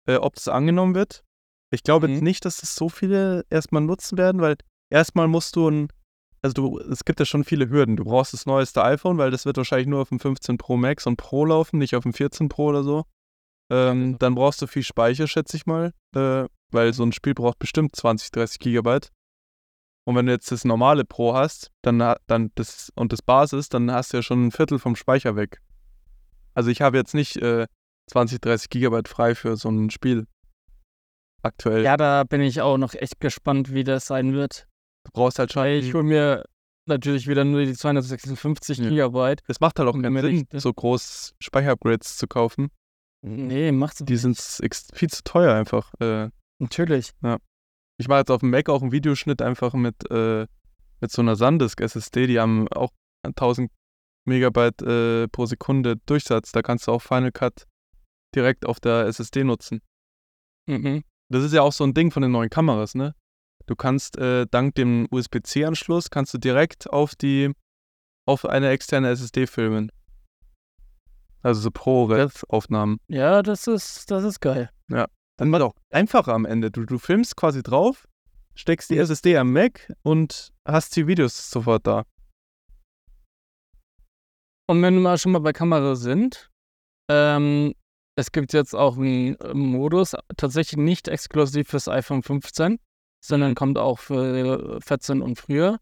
äh, 0.08 0.14
ob 0.14 0.36
das 0.36 0.46
angenommen 0.46 0.94
wird. 0.94 1.24
Ich 1.74 1.82
glaube 1.82 2.06
Mhm. 2.06 2.20
nicht, 2.20 2.44
dass 2.44 2.58
das 2.58 2.76
so 2.76 2.88
viele 2.88 3.44
erstmal 3.50 3.82
nutzen 3.82 4.16
werden, 4.16 4.40
weil 4.40 4.56
erstmal 4.90 5.26
musst 5.26 5.56
du 5.56 5.68
ein, 5.68 5.88
also 6.40 6.54
du, 6.54 6.78
es 6.78 7.04
gibt 7.04 7.18
ja 7.18 7.26
schon 7.26 7.42
viele 7.42 7.68
Hürden. 7.68 7.96
Du 7.96 8.04
brauchst 8.04 8.34
das 8.34 8.46
neueste 8.46 8.84
iPhone, 8.84 9.18
weil 9.18 9.32
das 9.32 9.44
wird 9.44 9.56
wahrscheinlich 9.56 9.88
nur 9.88 10.02
auf 10.02 10.10
dem 10.10 10.20
15 10.20 10.56
Pro 10.56 10.76
Max 10.76 11.04
und 11.04 11.16
Pro 11.16 11.46
laufen, 11.46 11.78
nicht 11.78 11.96
auf 11.96 12.04
dem 12.04 12.12
14 12.12 12.48
Pro 12.48 12.66
oder 12.66 12.84
so. 12.84 13.06
Ähm, 13.72 14.04
genau. 14.04 14.18
dann 14.18 14.34
brauchst 14.36 14.62
du 14.62 14.68
viel 14.68 14.84
Speicher, 14.84 15.26
schätze 15.26 15.56
ich 15.56 15.66
mal, 15.66 15.92
äh, 16.14 16.44
weil 16.70 16.92
so 16.92 17.02
ein 17.02 17.10
Spiel 17.12 17.34
braucht 17.34 17.58
bestimmt 17.58 17.96
20, 17.96 18.30
30 18.30 18.60
Gigabyte. 18.60 19.10
Und 20.04 20.16
wenn 20.16 20.26
du 20.26 20.32
jetzt 20.32 20.50
das 20.50 20.64
normale 20.64 21.04
Pro 21.04 21.34
hast, 21.34 21.70
dann, 21.82 21.98
dann 22.26 22.50
das 22.54 22.90
und 22.96 23.12
das 23.12 23.22
Basis, 23.22 23.68
dann 23.68 23.90
hast 23.90 24.12
du 24.12 24.18
ja 24.18 24.22
schon 24.22 24.46
ein 24.46 24.50
Viertel 24.50 24.78
vom 24.78 24.96
Speicher 24.96 25.36
weg. 25.36 25.60
Also 26.54 26.70
ich 26.70 26.82
habe 26.82 26.96
jetzt 26.96 27.14
nicht 27.14 27.36
äh, 27.36 27.66
20, 28.10 28.40
30 28.40 28.68
Gigabyte 28.70 29.08
frei 29.08 29.34
für 29.34 29.56
so 29.56 29.68
ein 29.70 29.90
Spiel. 29.90 30.26
Aktuell. 31.42 31.82
Ja, 31.84 31.96
da 31.96 32.24
bin 32.24 32.40
ich 32.40 32.60
auch 32.60 32.78
noch 32.78 32.94
echt 32.94 33.20
gespannt, 33.20 33.72
wie 33.72 33.84
das 33.84 34.06
sein 34.06 34.32
wird. 34.32 34.66
Du 35.04 35.10
brauchst 35.12 35.38
halt 35.38 35.52
schon. 35.52 35.66
Ich 35.66 35.92
hole 35.94 36.04
mir 36.04 36.44
natürlich 36.86 37.26
wieder 37.26 37.44
nur 37.44 37.64
die 37.64 37.74
256 37.74 38.78
Ja. 38.78 38.88
Gigabyte. 38.88 39.42
Es 39.48 39.60
macht 39.60 39.78
halt 39.78 39.88
auch 39.88 40.00
keinen 40.00 40.16
Sinn, 40.20 40.34
nicht, 40.34 40.52
ne? 40.52 40.60
so 40.60 40.72
groß 40.72 41.34
Speicherupgrades 41.40 42.16
zu 42.16 42.26
kaufen. 42.26 42.70
Nee, 43.24 43.70
macht's 43.70 44.00
Die 44.04 44.16
sind 44.16 44.36
viel 44.94 45.10
zu 45.10 45.22
teuer 45.22 45.54
einfach. 45.54 45.92
Äh, 46.00 46.30
natürlich. 46.58 47.12
Ich 48.02 48.08
mache 48.08 48.18
jetzt 48.18 48.30
auf 48.32 48.40
dem 48.40 48.50
Mac 48.50 48.68
auch 48.68 48.82
einen 48.82 48.90
Videoschnitt 48.90 49.40
einfach 49.40 49.74
mit, 49.74 50.10
äh, 50.10 50.46
mit 51.00 51.12
so 51.12 51.22
einer 51.22 51.36
SanDisk 51.36 51.80
SSD. 51.80 52.26
Die 52.26 52.40
haben 52.40 52.66
auch 52.68 52.90
1000 53.22 53.70
Megabyte 54.24 54.82
äh, 54.82 55.28
pro 55.28 55.46
Sekunde 55.46 55.96
Durchsatz. 56.06 56.50
Da 56.50 56.62
kannst 56.62 56.88
du 56.88 56.92
auch 56.92 57.00
Final 57.00 57.30
Cut 57.30 57.68
direkt 58.34 58.66
auf 58.66 58.80
der 58.80 59.06
SSD 59.06 59.44
nutzen. 59.44 59.82
Mhm. 60.66 61.04
Das 61.28 61.44
ist 61.44 61.52
ja 61.52 61.62
auch 61.62 61.72
so 61.72 61.84
ein 61.84 61.94
Ding 61.94 62.10
von 62.10 62.22
den 62.22 62.32
neuen 62.32 62.50
Kameras, 62.50 62.96
ne? 62.96 63.14
Du 63.66 63.76
kannst 63.76 64.18
äh, 64.18 64.46
dank 64.50 64.74
dem 64.74 65.06
USB-C-Anschluss 65.12 66.10
kannst 66.10 66.34
du 66.34 66.38
direkt 66.38 66.90
auf 66.90 67.14
die 67.14 67.52
auf 68.26 68.44
eine 68.44 68.70
externe 68.70 69.10
SSD 69.10 69.46
filmen. 69.46 69.92
Also 71.42 71.60
so 71.60 71.70
Pro-Aufnahmen. 71.70 72.98
Ja, 73.06 73.42
das 73.42 73.68
ist, 73.68 74.10
das 74.10 74.24
ist 74.24 74.40
geil. 74.40 74.70
Dann 75.38 75.50
war 75.52 75.58
doch 75.58 75.74
einfacher 75.90 76.34
am 76.34 76.44
Ende. 76.44 76.70
Du, 76.70 76.84
du 76.84 76.98
filmst 76.98 77.36
quasi 77.36 77.62
drauf, 77.62 78.06
steckst 78.54 78.90
die. 78.90 78.98
SSD 78.98 79.36
am 79.36 79.52
Mac 79.52 79.92
und 80.02 80.52
hast 80.66 80.96
die 80.96 81.06
Videos 81.06 81.50
sofort 81.50 81.86
da. 81.86 82.04
Und 84.68 84.82
wenn 84.82 84.94
wir 84.94 85.00
mal 85.00 85.18
schon 85.18 85.32
mal 85.32 85.40
bei 85.40 85.52
Kamera 85.52 85.96
sind, 85.96 86.50
ähm, 87.10 87.74
es 88.16 88.32
gibt 88.32 88.52
jetzt 88.52 88.74
auch 88.74 88.96
einen 88.96 89.36
äh, 89.36 89.54
Modus, 89.54 90.14
tatsächlich 90.36 90.78
nicht 90.78 91.08
exklusiv 91.08 91.68
fürs 91.68 91.88
iPhone 91.88 92.22
15, 92.22 92.78
sondern 93.24 93.54
kommt 93.54 93.78
auch 93.78 93.98
für 93.98 94.80
14 94.80 95.22
und 95.22 95.38
früher. 95.38 95.78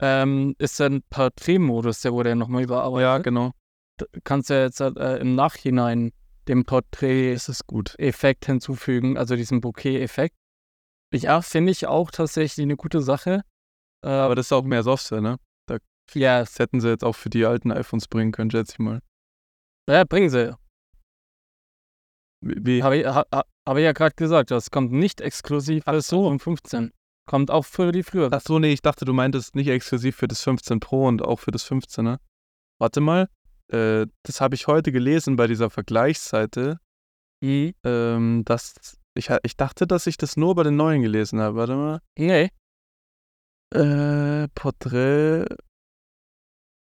Ähm, 0.00 0.54
ist 0.58 0.80
ein 0.80 1.02
Porträtmodus, 1.10 2.02
der 2.02 2.12
wurde 2.12 2.30
ja 2.30 2.34
nochmal 2.34 2.62
überarbeitet. 2.62 3.24
genau. 3.24 3.52
Du 3.96 4.06
kannst 4.22 4.48
ja 4.48 4.62
jetzt 4.62 4.80
äh, 4.80 5.16
im 5.16 5.34
Nachhinein 5.34 6.12
dem 6.48 6.64
Porträt 6.64 7.32
ist 7.34 7.66
gut. 7.66 7.94
Effekt 7.98 8.46
hinzufügen, 8.46 9.16
also 9.16 9.36
diesen 9.36 9.60
Bokeh-Effekt. 9.60 10.34
Ja, 11.14 11.40
finde 11.42 11.72
ich 11.72 11.86
auch 11.86 12.10
tatsächlich 12.10 12.62
eine 12.64 12.76
gute 12.76 13.00
Sache. 13.00 13.42
Äh, 14.04 14.08
Aber 14.08 14.34
das 14.34 14.46
ist 14.46 14.52
auch 14.52 14.64
mehr 14.64 14.82
Software, 14.82 15.20
ne? 15.20 15.38
Da 15.66 15.78
Ja, 16.14 16.40
Das 16.40 16.58
hätten 16.58 16.80
sie 16.80 16.88
jetzt 16.88 17.04
auch 17.04 17.14
für 17.14 17.30
die 17.30 17.44
alten 17.46 17.70
iPhones 17.72 18.08
bringen 18.08 18.32
können, 18.32 18.50
schätze 18.50 18.72
ich 18.74 18.78
mal. 18.78 19.00
ja 19.88 20.04
bringen 20.04 20.30
sie. 20.30 20.54
Wie, 22.40 22.82
Habe 22.82 22.98
ich, 22.98 23.06
ha, 23.06 23.24
ha- 23.32 23.44
habe 23.68 23.80
ich 23.80 23.84
ja 23.84 23.92
gerade 23.92 24.14
gesagt, 24.14 24.50
das 24.50 24.70
kommt 24.70 24.92
nicht 24.92 25.20
exklusiv 25.20 25.84
für 25.84 25.92
das 25.92 26.12
iPhone 26.12 26.38
15. 26.38 26.92
Kommt 27.26 27.50
auch 27.50 27.64
für 27.64 27.92
die 27.92 28.02
frühere. 28.02 28.30
Ach 28.34 28.40
so, 28.40 28.58
nee, 28.58 28.72
ich 28.72 28.80
dachte, 28.80 29.04
du 29.04 29.12
meintest 29.12 29.54
nicht 29.54 29.68
exklusiv 29.68 30.16
für 30.16 30.28
das 30.28 30.42
15 30.42 30.80
Pro 30.80 31.06
und 31.06 31.20
auch 31.20 31.40
für 31.40 31.50
das 31.50 31.66
15er. 31.68 32.18
Warte 32.80 33.00
mal, 33.00 33.28
äh, 33.72 34.06
das 34.22 34.40
habe 34.40 34.54
ich 34.54 34.66
heute 34.66 34.92
gelesen 34.92 35.36
bei 35.36 35.46
dieser 35.46 35.70
Vergleichsseite, 35.70 36.78
Mhm. 37.42 37.72
ähm, 37.84 38.42
dass 38.44 38.98
ich, 39.14 39.30
ich 39.42 39.56
dachte, 39.56 39.86
dass 39.86 40.06
ich 40.06 40.16
das 40.16 40.36
nur 40.36 40.54
bei 40.54 40.62
den 40.64 40.76
neuen 40.76 41.02
gelesen 41.02 41.40
habe. 41.40 41.56
Warte 41.56 41.76
mal. 41.76 42.00
Nee, 42.18 42.50
Äh, 43.74 44.48
Porträt. 44.54 45.44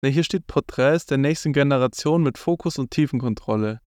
Ne, 0.04 0.10
hier 0.10 0.24
steht 0.24 0.46
Porträts 0.46 1.06
der 1.08 1.18
nächsten 1.18 1.54
Generation 1.54 2.22
mit 2.22 2.38
Fokus 2.38 2.78
und 2.78 2.92
Tiefenkontrolle. 2.92 3.82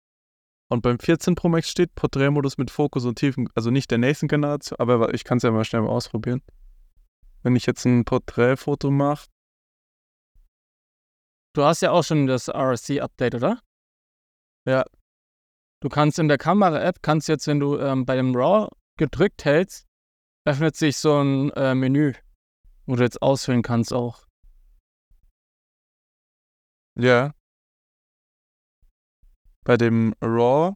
Und 0.71 0.83
beim 0.83 0.99
14 0.99 1.35
Pro 1.35 1.49
Max 1.49 1.69
steht 1.71 1.95
Porträtmodus 1.95 2.57
mit 2.59 2.71
Fokus 2.71 3.05
und 3.05 3.19
Tiefen, 3.19 3.49
also 3.55 3.71
nicht 3.71 3.91
der 3.91 3.99
nächsten 3.99 4.29
Generation, 4.29 4.79
aber 4.79 5.13
ich 5.15 5.25
kann 5.25 5.39
es 5.39 5.43
ja 5.43 5.51
mal 5.51 5.65
schnell 5.65 5.83
mal 5.83 5.89
ausprobieren. 5.89 6.43
Wenn 7.43 7.57
ich 7.57 7.67
jetzt 7.67 7.85
ein 7.85 8.05
Porträtfoto 8.05 8.91
mache, 8.91 9.27
du 11.59 11.65
hast 11.65 11.83
ja 11.83 11.91
auch 11.91 12.05
schon 12.05 12.27
das 12.27 12.49
RC-Update, 12.49 13.35
oder? 13.35 13.61
Ja. 14.67 14.85
Du 15.81 15.89
kannst 15.89 16.19
in 16.19 16.29
der 16.29 16.39
Kamera-App, 16.39 17.03
kannst 17.03 17.29
jetzt, 17.29 17.47
wenn 17.47 17.61
du 17.61 17.79
ähm, 17.79 18.07
bei 18.07 18.17
dem 18.17 18.35
RAW 18.35 18.69
gedrückt 18.97 19.45
hältst, 19.45 19.87
öffnet 20.47 20.77
sich 20.77 20.97
so 20.97 21.21
ein 21.21 21.51
äh, 21.53 21.75
Menü, 21.75 22.15
wo 22.87 22.97
du 22.97 23.03
jetzt 23.03 23.21
auswählen 23.23 23.63
kannst 23.63 23.93
auch. 23.93 24.27
ja. 26.99 27.33
Bei 29.65 29.77
dem 29.77 30.15
RAW, 30.23 30.75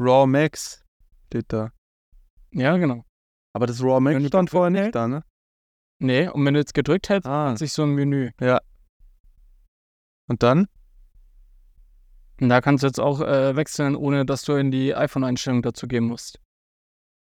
RAW 0.00 0.26
Max 0.26 0.82
steht 1.26 1.52
da. 1.52 1.70
Ja, 2.52 2.76
genau. 2.78 3.04
Aber 3.54 3.66
das 3.66 3.82
RAW 3.82 4.00
Max 4.00 4.26
stand 4.26 4.48
vorher 4.50 4.70
nicht 4.70 4.94
da, 4.94 5.06
ne? 5.06 5.22
Nee, 6.00 6.28
und 6.28 6.44
wenn 6.46 6.54
du 6.54 6.60
jetzt 6.60 6.74
gedrückt 6.74 7.08
hältst, 7.10 7.26
Ah. 7.28 7.44
öffnet 7.46 7.58
sich 7.58 7.72
so 7.74 7.82
ein 7.82 7.90
Menü. 7.94 8.30
Und 10.28 10.42
dann? 10.42 10.68
Und 12.40 12.48
da 12.48 12.60
kannst 12.60 12.82
du 12.82 12.88
jetzt 12.88 13.00
auch 13.00 13.20
äh, 13.20 13.56
wechseln, 13.56 13.96
ohne 13.96 14.26
dass 14.26 14.42
du 14.42 14.54
in 14.54 14.70
die 14.70 14.94
iPhone-Einstellung 14.94 15.62
dazu 15.62 15.86
gehen 15.86 16.04
musst. 16.04 16.40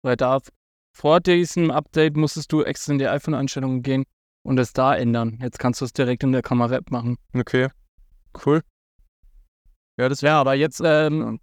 Weil 0.03 0.17
da 0.17 0.41
vor 0.97 1.21
diesem 1.21 1.71
Update 1.71 2.17
musstest 2.17 2.53
du 2.53 2.63
extra 2.63 2.93
in 2.93 2.99
die 2.99 3.09
iPhone-Einstellungen 3.09 3.83
gehen 3.83 4.05
und 4.45 4.59
es 4.59 4.73
da 4.73 4.95
ändern. 4.95 5.39
Jetzt 5.43 5.59
kannst 5.59 5.81
du 5.81 5.85
es 5.85 5.93
direkt 5.93 6.23
in 6.23 6.33
der 6.33 6.43
Kamera-App 6.43 6.91
machen. 6.91 7.19
Okay. 7.35 7.69
Cool. 8.45 8.63
Ja, 9.99 10.09
das 10.09 10.21
Ja, 10.23 10.41
aber 10.41 10.55
jetzt 10.55 10.81
ähm, 10.85 11.41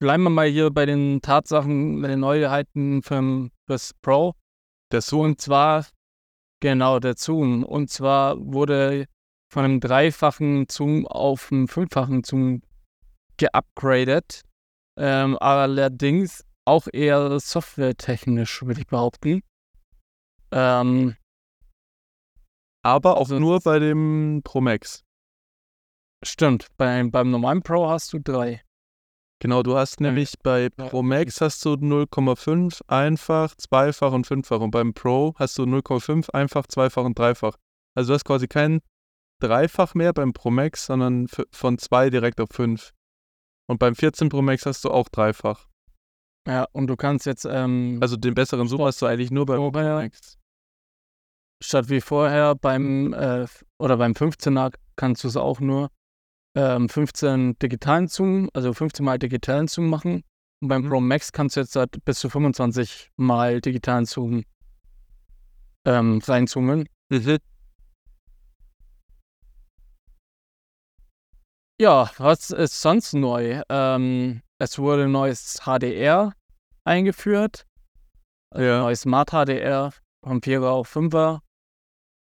bleiben 0.00 0.22
wir 0.22 0.30
mal 0.30 0.48
hier 0.48 0.70
bei 0.70 0.86
den 0.86 1.20
Tatsachen, 1.20 2.00
bei 2.00 2.08
den 2.08 2.20
Neuheiten 2.20 3.02
für 3.02 3.50
das 3.66 3.94
Pro. 4.00 4.34
der 4.92 5.02
Zoom. 5.02 5.26
Und 5.26 5.40
zwar, 5.40 5.86
genau, 6.60 6.98
der 6.98 7.16
Zoom. 7.16 7.64
Und 7.64 7.90
zwar 7.90 8.36
wurde 8.38 9.06
von 9.50 9.64
einem 9.64 9.80
dreifachen 9.80 10.66
Zoom 10.70 11.06
auf 11.06 11.50
einen 11.50 11.68
fünffachen 11.68 12.22
Zoom 12.24 12.62
geupgradet. 13.38 14.42
Ähm, 14.98 15.36
allerdings 15.40 16.44
auch 16.66 16.86
eher 16.92 17.38
softwaretechnisch, 17.40 18.62
würde 18.62 18.80
ich 18.80 18.86
behaupten. 18.86 19.42
Ähm, 20.52 21.16
Aber 22.84 23.16
auch 23.16 23.20
Also- 23.20 23.38
nur 23.38 23.60
bei 23.60 23.78
dem 23.78 24.40
Pro 24.44 24.60
Max. 24.60 25.02
stimmt, 26.24 26.68
beim, 26.76 27.10
beim 27.10 27.30
normalen 27.30 27.62
Pro 27.62 27.88
hast 27.88 28.12
du 28.12 28.18
drei. 28.18 28.62
Genau, 29.40 29.62
du 29.62 29.76
hast 29.76 30.00
nämlich 30.00 30.34
bei. 30.42 30.68
Pro 30.70 31.02
Max 31.02 31.40
hast 31.40 31.64
du 31.64 31.76
0,5 31.76 32.82
einfach, 32.88 33.54
zweifach 33.56 34.12
und 34.12 34.26
fünffach. 34.26 34.60
Und 34.60 34.72
beim 34.72 34.94
Pro 34.94 35.34
hast 35.36 35.56
du 35.58 35.64
0,5 35.64 36.30
einfach, 36.30 36.66
zweifach 36.66 37.04
und 37.04 37.16
dreifach. 37.18 37.56
Also 37.96 38.08
du 38.08 38.14
hast 38.14 38.24
quasi 38.24 38.48
kein 38.48 38.80
Dreifach 39.40 39.94
mehr 39.94 40.12
beim 40.12 40.32
Pro 40.32 40.50
Max, 40.50 40.86
sondern 40.86 41.26
von 41.50 41.78
zwei 41.78 42.10
direkt 42.10 42.40
auf 42.40 42.48
fünf. 42.50 42.92
Und 43.66 43.78
beim 43.78 43.94
14 43.94 44.28
Pro 44.28 44.42
Max 44.42 44.66
hast 44.66 44.84
du 44.84 44.90
auch 44.90 45.08
dreifach. 45.08 45.68
Ja, 46.46 46.66
und 46.72 46.86
du 46.86 46.96
kannst 46.96 47.26
jetzt 47.26 47.44
ähm, 47.44 47.98
Also 48.00 48.16
den 48.16 48.34
besseren 48.34 48.68
Zoom 48.68 48.82
hast 48.82 49.02
du 49.02 49.06
eigentlich 49.06 49.30
nur 49.30 49.44
beim 49.46 49.58
Pro 49.58 49.70
Max. 49.70 50.38
statt 51.62 51.88
wie 51.90 52.00
vorher 52.00 52.54
beim 52.54 53.12
äh, 53.12 53.46
oder 53.78 53.96
beim 53.96 54.12
15er 54.12 54.72
kannst 54.96 55.24
du 55.24 55.28
es 55.28 55.36
auch 55.36 55.60
nur 55.60 55.90
ähm, 56.54 56.88
15 56.88 57.58
digitalen 57.58 58.08
Zoom, 58.08 58.48
also 58.54 58.72
15 58.72 59.04
mal 59.04 59.18
digitalen 59.18 59.68
Zoom 59.68 59.90
machen. 59.90 60.24
Und 60.60 60.68
beim 60.68 60.82
Mhm. 60.82 60.88
Pro 60.88 61.00
Max 61.00 61.30
kannst 61.32 61.56
du 61.56 61.60
jetzt 61.60 61.76
halt 61.76 62.04
bis 62.04 62.18
zu 62.20 62.30
25 62.30 63.10
mal 63.16 63.60
digitalen 63.60 64.06
Zoom 64.06 64.44
ähm, 65.84 66.20
reinzoomen. 66.26 66.88
Ja, 71.80 72.10
was 72.18 72.50
ist 72.50 72.80
sonst 72.80 73.12
neu? 73.14 73.62
Ähm, 73.68 74.42
es 74.58 74.78
wurde 74.78 75.04
ein 75.04 75.12
neues 75.12 75.60
HDR 75.64 76.32
eingeführt. 76.84 77.66
Also 78.52 78.66
Ja. 78.66 78.80
Neues 78.80 79.02
Smart 79.02 79.30
HDR 79.30 79.92
vom 80.24 80.40
4er 80.40 80.70
auf 80.70 80.94
5er. 80.94 81.40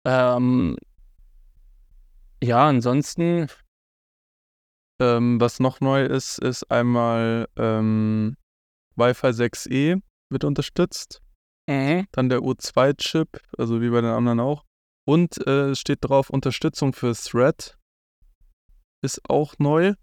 Ähm, 0.07 0.77
ja, 2.43 2.69
ansonsten, 2.69 3.49
Ähm, 5.01 5.41
was 5.41 5.59
noch 5.59 5.81
neu 5.81 6.05
ist, 6.05 6.39
ist 6.39 6.71
einmal 6.71 7.49
ähm, 7.57 8.37
Wi-Fi 8.95 9.29
6E 9.29 10.01
wird 10.31 10.45
unterstützt. 10.45 11.21
äh, 11.69 12.05
Dann 12.13 12.29
der 12.29 12.41
U2-Chip, 12.41 13.41
also 13.59 13.81
wie 13.81 13.91
bei 13.91 14.01
den 14.01 14.11
anderen 14.11 14.39
auch. 14.39 14.65
Und 15.05 15.45
äh, 15.49 15.71
es 15.71 15.81
steht 15.81 15.99
drauf 16.03 16.31
Unterstützung 16.31 16.93
für 16.93 17.13
Thread. 17.15 17.77
Ist 19.03 19.21
auch 19.29 19.55
neu. 19.59 19.95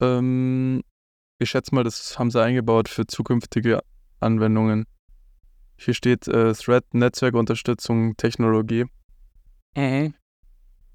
Ähm, 0.00 0.82
ich 1.38 1.50
schätze 1.50 1.74
mal, 1.74 1.82
das 1.84 2.18
haben 2.18 2.30
sie 2.30 2.42
eingebaut 2.42 2.88
für 2.88 3.06
zukünftige 3.06 3.80
Anwendungen. 4.20 4.84
Hier 5.76 5.94
steht 5.94 6.28
äh, 6.28 6.52
Thread 6.52 6.84
Netzwerkunterstützung 6.92 8.16
Technologie. 8.16 8.84
äh, 9.74 10.10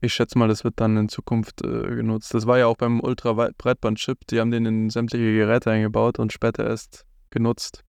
Ich 0.02 0.14
schätze 0.14 0.38
mal, 0.38 0.48
das 0.48 0.64
wird 0.64 0.80
dann 0.80 0.98
in 0.98 1.10
Zukunft 1.10 1.64
äh, 1.64 1.96
genutzt. 1.96 2.34
Das 2.34 2.46
war 2.46 2.60
ja 2.60 2.68
auch 2.68 2.78
beim 2.78 3.00
Ultra-Breitband-Chip. 3.00 4.28
Die 4.28 4.40
haben 4.40 4.52
den 4.52 4.66
in 4.66 4.90
sämtliche 4.90 5.34
Geräte 5.34 5.72
eingebaut 5.72 6.20
und 6.20 6.34
später 6.34 6.66
erst 6.66 7.06
genutzt. 7.30 7.84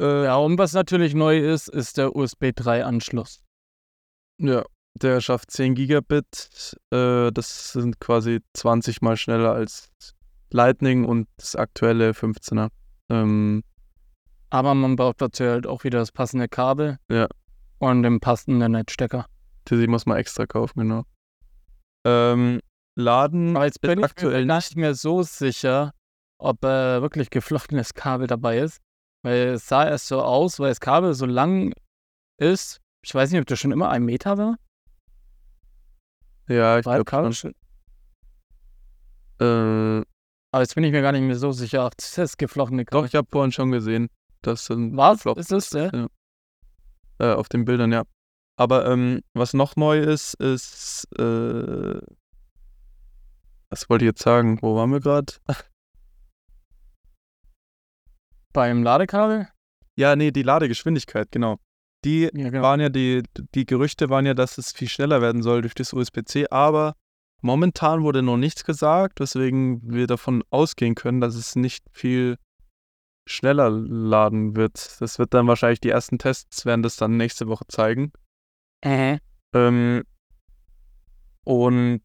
äh, 0.00 0.24
ja, 0.24 0.36
und 0.36 0.56
was 0.56 0.72
natürlich 0.72 1.14
neu 1.14 1.38
ist, 1.38 1.68
ist 1.68 1.98
der 1.98 2.16
USB 2.16 2.44
3-Anschluss. 2.44 3.42
Ja, 4.38 4.64
der 4.94 5.20
schafft 5.20 5.50
10 5.50 5.74
Gigabit. 5.74 6.76
Äh, 6.90 7.30
das 7.32 7.72
sind 7.72 8.00
quasi 8.00 8.40
20 8.54 9.02
mal 9.02 9.16
schneller 9.16 9.52
als 9.52 9.90
Lightning 10.50 11.04
und 11.04 11.28
das 11.36 11.56
aktuelle 11.56 12.12
15er. 12.12 12.68
Ähm, 13.10 13.62
Aber 14.50 14.74
man 14.74 14.96
braucht 14.96 15.20
dazu 15.20 15.44
halt 15.44 15.66
auch 15.66 15.84
wieder 15.84 15.98
das 15.98 16.12
passende 16.12 16.48
Kabel. 16.48 16.98
Ja. 17.10 17.26
Und 17.78 18.02
den 18.02 18.20
passenden 18.20 18.72
Netzstecker. 18.72 19.26
die 19.68 19.86
muss 19.86 20.06
man 20.06 20.16
extra 20.16 20.46
kaufen, 20.46 20.80
genau. 20.80 21.02
Ähm, 22.06 22.60
Laden 22.96 23.56
Aber 23.56 23.66
jetzt 23.66 23.80
bin 23.80 23.90
ich 23.92 23.96
mir 23.96 24.04
aktuell 24.04 24.46
nicht 24.46 24.76
mehr 24.76 24.94
so 24.94 25.22
sicher, 25.22 25.92
ob 26.38 26.64
äh, 26.64 27.02
wirklich 27.02 27.30
geflochtenes 27.30 27.94
Kabel 27.94 28.26
dabei 28.26 28.58
ist. 28.58 28.80
Weil 29.22 29.54
es 29.54 29.66
sah 29.66 29.86
erst 29.86 30.06
so 30.06 30.22
aus, 30.22 30.60
weil 30.60 30.68
das 30.68 30.80
Kabel 30.80 31.14
so 31.14 31.26
lang 31.26 31.72
ist. 32.38 32.80
Ich 33.02 33.14
weiß 33.14 33.30
nicht, 33.30 33.40
ob 33.40 33.46
das 33.46 33.58
schon 33.58 33.72
immer 33.72 33.90
ein 33.90 34.04
Meter 34.04 34.38
war. 34.38 34.56
Ja, 36.48 36.78
ich 36.78 36.84
das 36.84 37.04
glaube 37.04 37.32
schon. 37.32 37.54
Äh, 39.40 40.04
Aber 40.52 40.62
jetzt 40.62 40.74
bin 40.74 40.84
ich 40.84 40.92
mir 40.92 41.02
gar 41.02 41.12
nicht 41.12 41.22
mehr 41.22 41.36
so 41.36 41.52
sicher. 41.52 41.82
Ach, 41.82 41.94
das 41.96 42.16
ist 42.18 42.38
geflochtene 42.38 42.84
doch, 42.84 42.90
Kabel. 42.90 43.08
ich 43.08 43.14
habe 43.14 43.28
vorhin 43.30 43.52
schon 43.52 43.70
gesehen. 43.70 44.08
Das 44.42 44.66
sind 44.66 44.96
Was? 44.96 45.24
Ist 45.24 45.52
es, 45.52 45.70
ja? 45.70 45.90
Ja. 45.92 46.06
Äh, 47.18 47.32
auf 47.34 47.48
den 47.48 47.64
Bildern, 47.64 47.92
ja. 47.92 48.04
Aber 48.56 48.86
ähm, 48.86 49.22
was 49.32 49.54
noch 49.54 49.74
neu 49.76 49.98
ist, 50.00 50.34
ist. 50.34 51.08
Äh, 51.18 52.00
was 53.70 53.88
wollte 53.90 54.04
ich 54.04 54.10
jetzt 54.10 54.22
sagen? 54.22 54.60
Wo 54.62 54.76
waren 54.76 54.92
wir 54.92 55.00
gerade? 55.00 55.32
Beim 58.52 58.84
Ladekabel? 58.84 59.48
Ja, 59.96 60.14
nee, 60.14 60.30
die 60.30 60.42
Ladegeschwindigkeit, 60.42 61.32
genau. 61.32 61.58
Die 62.04 62.30
Ja, 62.34 62.50
genau. 62.50 62.62
waren 62.62 62.80
ja, 62.80 62.88
die, 62.88 63.22
die 63.54 63.64
Gerüchte 63.64 64.10
waren 64.10 64.26
ja, 64.26 64.34
dass 64.34 64.58
es 64.58 64.72
viel 64.72 64.88
schneller 64.88 65.22
werden 65.22 65.42
soll 65.42 65.62
durch 65.62 65.74
das 65.74 65.92
USB-C, 65.92 66.48
aber 66.50 66.94
momentan 67.40 68.02
wurde 68.02 68.22
noch 68.22 68.36
nichts 68.36 68.64
gesagt, 68.64 69.20
weswegen 69.20 69.80
wir 69.84 70.06
davon 70.06 70.44
ausgehen 70.50 70.94
können, 70.94 71.20
dass 71.20 71.34
es 71.34 71.56
nicht 71.56 71.84
viel 71.90 72.36
schneller 73.26 73.70
laden 73.70 74.54
wird. 74.54 75.00
Das 75.00 75.18
wird 75.18 75.32
dann 75.32 75.46
wahrscheinlich, 75.46 75.80
die 75.80 75.88
ersten 75.88 76.18
Tests 76.18 76.66
werden 76.66 76.82
das 76.82 76.96
dann 76.96 77.16
nächste 77.16 77.48
Woche 77.48 77.64
zeigen. 77.68 78.12
Äh. 78.82 79.18
Ähm, 79.54 80.04
und 81.44 82.02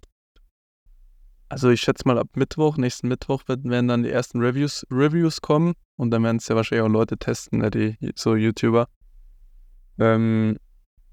also 1.49 1.69
ich 1.71 1.81
schätze 1.81 2.07
mal 2.07 2.19
ab 2.19 2.29
Mittwoch, 2.35 2.77
nächsten 2.77 3.07
Mittwoch 3.07 3.43
werden, 3.47 3.87
dann 3.87 4.03
die 4.03 4.11
ersten 4.11 4.39
Reviews, 4.39 4.85
Reviews 4.91 5.41
kommen 5.41 5.73
und 5.97 6.11
dann 6.11 6.23
werden 6.23 6.37
es 6.37 6.47
ja 6.47 6.55
wahrscheinlich 6.55 6.85
auch 6.85 6.91
Leute 6.93 7.17
testen, 7.17 7.59
ne, 7.59 7.71
die 7.71 7.97
so 8.15 8.35
YouTuber. 8.35 8.87
Ähm, 9.99 10.57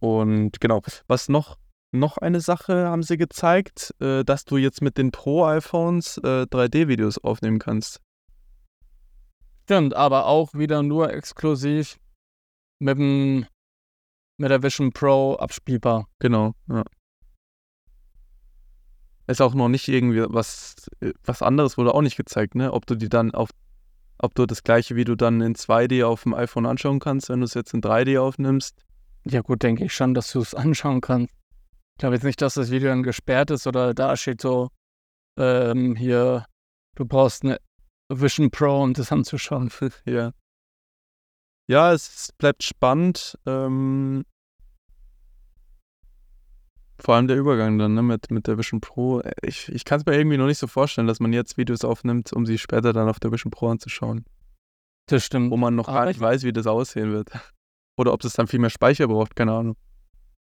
und 0.01 0.61
genau, 0.61 0.83
was 1.09 1.29
noch? 1.29 1.59
Noch 1.93 2.19
eine 2.19 2.41
Sache 2.41 2.89
haben 2.89 3.03
sie 3.03 3.17
gezeigt, 3.17 3.95
äh, 4.01 4.25
dass 4.25 4.45
du 4.45 4.57
jetzt 4.57 4.83
mit 4.83 4.99
den 4.99 5.13
Pro-iPhones 5.13 6.19
äh, 6.19 6.43
3D-Videos 6.43 7.19
aufnehmen 7.19 7.59
kannst. 7.59 8.01
Stimmt, 9.65 9.95
aber 9.95 10.27
auch 10.27 10.55
wieder 10.55 10.83
nur 10.83 11.13
exklusiv 11.13 11.99
mit, 12.79 12.99
dem, 12.99 13.47
mit 14.37 14.51
der 14.51 14.63
Vision 14.63 14.93
Pro 14.93 15.35
abspielbar. 15.35 16.07
Genau, 16.19 16.53
ja. 16.69 16.85
Ist 19.29 19.41
auch 19.41 19.55
noch 19.55 19.69
nicht 19.69 19.89
irgendwie 19.89 20.25
was, 20.29 20.77
äh, 21.01 21.13
was 21.25 21.43
anderes 21.43 21.79
wurde 21.79 21.95
auch 21.95 22.03
nicht 22.03 22.17
gezeigt, 22.17 22.55
ne? 22.55 22.73
Ob 22.73 22.87
du 22.87 22.95
die 22.95 23.09
dann 23.09 23.33
auf, 23.33 23.51
ob 24.19 24.35
du 24.35 24.47
das 24.47 24.63
gleiche 24.63 24.97
Video 24.97 25.15
dann 25.15 25.41
in 25.41 25.55
2D 25.55 26.05
auf 26.05 26.23
dem 26.23 26.35
iPhone 26.35 26.67
anschauen 26.67 26.99
kannst, 26.99 27.29
wenn 27.29 27.41
du 27.41 27.45
es 27.45 27.55
jetzt 27.55 27.75
in 27.75 27.83
3D 27.83 28.21
aufnimmst. 28.21 28.77
Ja 29.25 29.41
gut, 29.41 29.63
denke 29.63 29.85
ich 29.85 29.95
schon, 29.95 30.15
dass 30.15 30.33
du 30.33 30.41
es 30.41 30.55
anschauen 30.55 31.01
kannst. 31.01 31.33
Ich 31.95 32.01
glaube 32.01 32.15
jetzt 32.15 32.25
nicht, 32.25 32.41
dass 32.43 32.55
das 32.55 32.71
Video 32.71 32.89
dann 32.89 33.03
gesperrt 33.03 33.51
ist 33.51 33.67
oder 33.67 33.95
da 33.95 34.17
steht 34.17 34.41
so, 34.41 34.71
ähm, 35.39 35.97
hier, 35.97 36.47
du 36.95 37.05
brauchst 37.05 37.45
eine 37.45 37.59
Vision 38.09 38.51
Pro, 38.51 38.83
um 38.83 38.95
das 38.95 39.11
anzuschauen. 39.13 39.71
ja. 40.05 40.33
Ja, 41.69 41.93
es 41.93 42.33
bleibt 42.39 42.63
spannend. 42.63 43.37
Ähm, 43.47 44.25
vor 46.99 47.15
allem 47.15 47.29
der 47.29 47.37
Übergang 47.37 47.79
dann, 47.79 47.95
ne, 47.95 48.03
mit, 48.03 48.31
mit 48.31 48.47
der 48.47 48.59
Vision 48.59 48.81
Pro. 48.81 49.23
Ich, 49.43 49.69
ich 49.69 49.85
kann 49.85 50.01
es 50.01 50.07
mir 50.07 50.17
irgendwie 50.17 50.39
noch 50.39 50.47
nicht 50.47 50.59
so 50.59 50.67
vorstellen, 50.67 51.07
dass 51.07 51.21
man 51.21 51.33
jetzt 51.33 51.57
Videos 51.57 51.85
aufnimmt, 51.85 52.33
um 52.33 52.47
sie 52.47 52.59
später 52.59 52.93
dann 52.93 53.09
auf 53.09 53.21
der 53.21 53.33
Vision 53.33 53.51
Pro 53.51 53.69
anzuschauen. 53.69 54.25
Das 55.09 55.25
stimmt. 55.25 55.51
Wo 55.51 55.57
man 55.57 55.75
noch 55.75 55.87
gar 55.87 56.07
nicht 56.07 56.21
weiß, 56.21 56.43
wie 56.43 56.53
das 56.53 56.67
aussehen 56.67 57.13
wird. 57.13 57.31
Oder 57.99 58.13
ob 58.13 58.21
das 58.21 58.35
dann 58.35 58.47
viel 58.47 58.59
mehr 58.59 58.71
Speicher 58.71 59.09
braucht, 59.09 59.37
keine 59.37 59.53
Ahnung. 59.53 59.77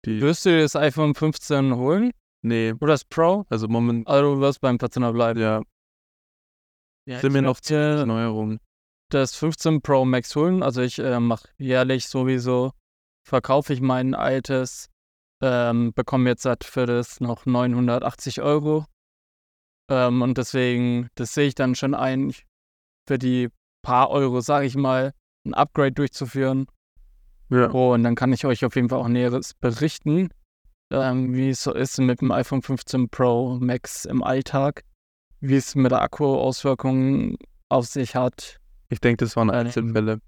Die 0.04 0.20
Wirst 0.20 0.46
du 0.46 0.60
das 0.60 0.76
iPhone 0.76 1.14
15 1.14 1.74
holen? 1.74 2.12
Nee. 2.42 2.72
Oder 2.80 2.92
das 2.92 3.04
Pro? 3.04 3.44
Also 3.48 3.68
moment. 3.68 4.06
Also 4.06 4.34
du 4.34 4.40
wirst 4.40 4.60
beim 4.60 4.76
14er 4.76 5.12
bleiben. 5.12 5.40
Ja. 5.40 5.62
ja 7.06 7.20
Sind 7.20 7.32
mir 7.32 7.42
noch 7.42 7.60
Neuerungen. 7.68 8.60
Das 9.10 9.34
15 9.34 9.82
Pro 9.82 10.04
Max 10.04 10.34
holen. 10.36 10.62
Also 10.62 10.82
ich 10.82 10.98
äh, 10.98 11.18
mache 11.18 11.48
jährlich 11.58 12.06
sowieso, 12.06 12.72
verkaufe 13.26 13.72
ich 13.72 13.80
mein 13.80 14.14
altes 14.14 14.88
ähm, 15.40 15.92
bekomme 15.94 16.30
jetzt 16.30 16.44
halt 16.44 16.64
für 16.64 16.86
das 16.86 17.20
noch 17.20 17.46
980 17.46 18.42
Euro. 18.42 18.84
Ähm, 19.90 20.22
und 20.22 20.38
deswegen, 20.38 21.08
das 21.14 21.34
sehe 21.34 21.48
ich 21.48 21.54
dann 21.54 21.74
schon 21.74 21.94
ein, 21.94 22.32
für 23.06 23.18
die 23.18 23.48
paar 23.82 24.10
Euro, 24.10 24.40
sage 24.40 24.66
ich 24.66 24.76
mal, 24.76 25.12
ein 25.46 25.54
Upgrade 25.54 25.92
durchzuführen. 25.92 26.66
Ja. 27.50 27.70
Oh, 27.72 27.94
und 27.94 28.02
dann 28.02 28.14
kann 28.14 28.32
ich 28.32 28.44
euch 28.44 28.64
auf 28.64 28.76
jeden 28.76 28.90
Fall 28.90 28.98
auch 28.98 29.08
Näheres 29.08 29.54
berichten, 29.54 30.28
ähm, 30.92 31.34
wie 31.34 31.50
es 31.50 31.62
so 31.62 31.72
ist 31.72 31.98
mit 31.98 32.20
dem 32.20 32.30
iPhone 32.30 32.60
15 32.60 33.08
Pro 33.08 33.58
Max 33.58 34.04
im 34.04 34.22
Alltag, 34.22 34.84
wie 35.40 35.56
es 35.56 35.74
mit 35.74 35.92
der 35.92 36.02
Akku-Auswirkungen 36.02 37.38
auf 37.70 37.86
sich 37.86 38.14
hat. 38.14 38.60
Ich 38.90 39.00
denke, 39.00 39.24
das 39.24 39.36
waren 39.36 39.50
Einzelfälle. 39.50 40.20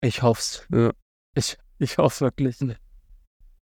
Ich 0.00 0.22
hoffe 0.22 0.40
es. 0.40 0.66
Ja. 0.72 0.90
Ich, 1.34 1.58
ich 1.78 1.98
hoffe 1.98 2.26
wirklich. 2.26 2.58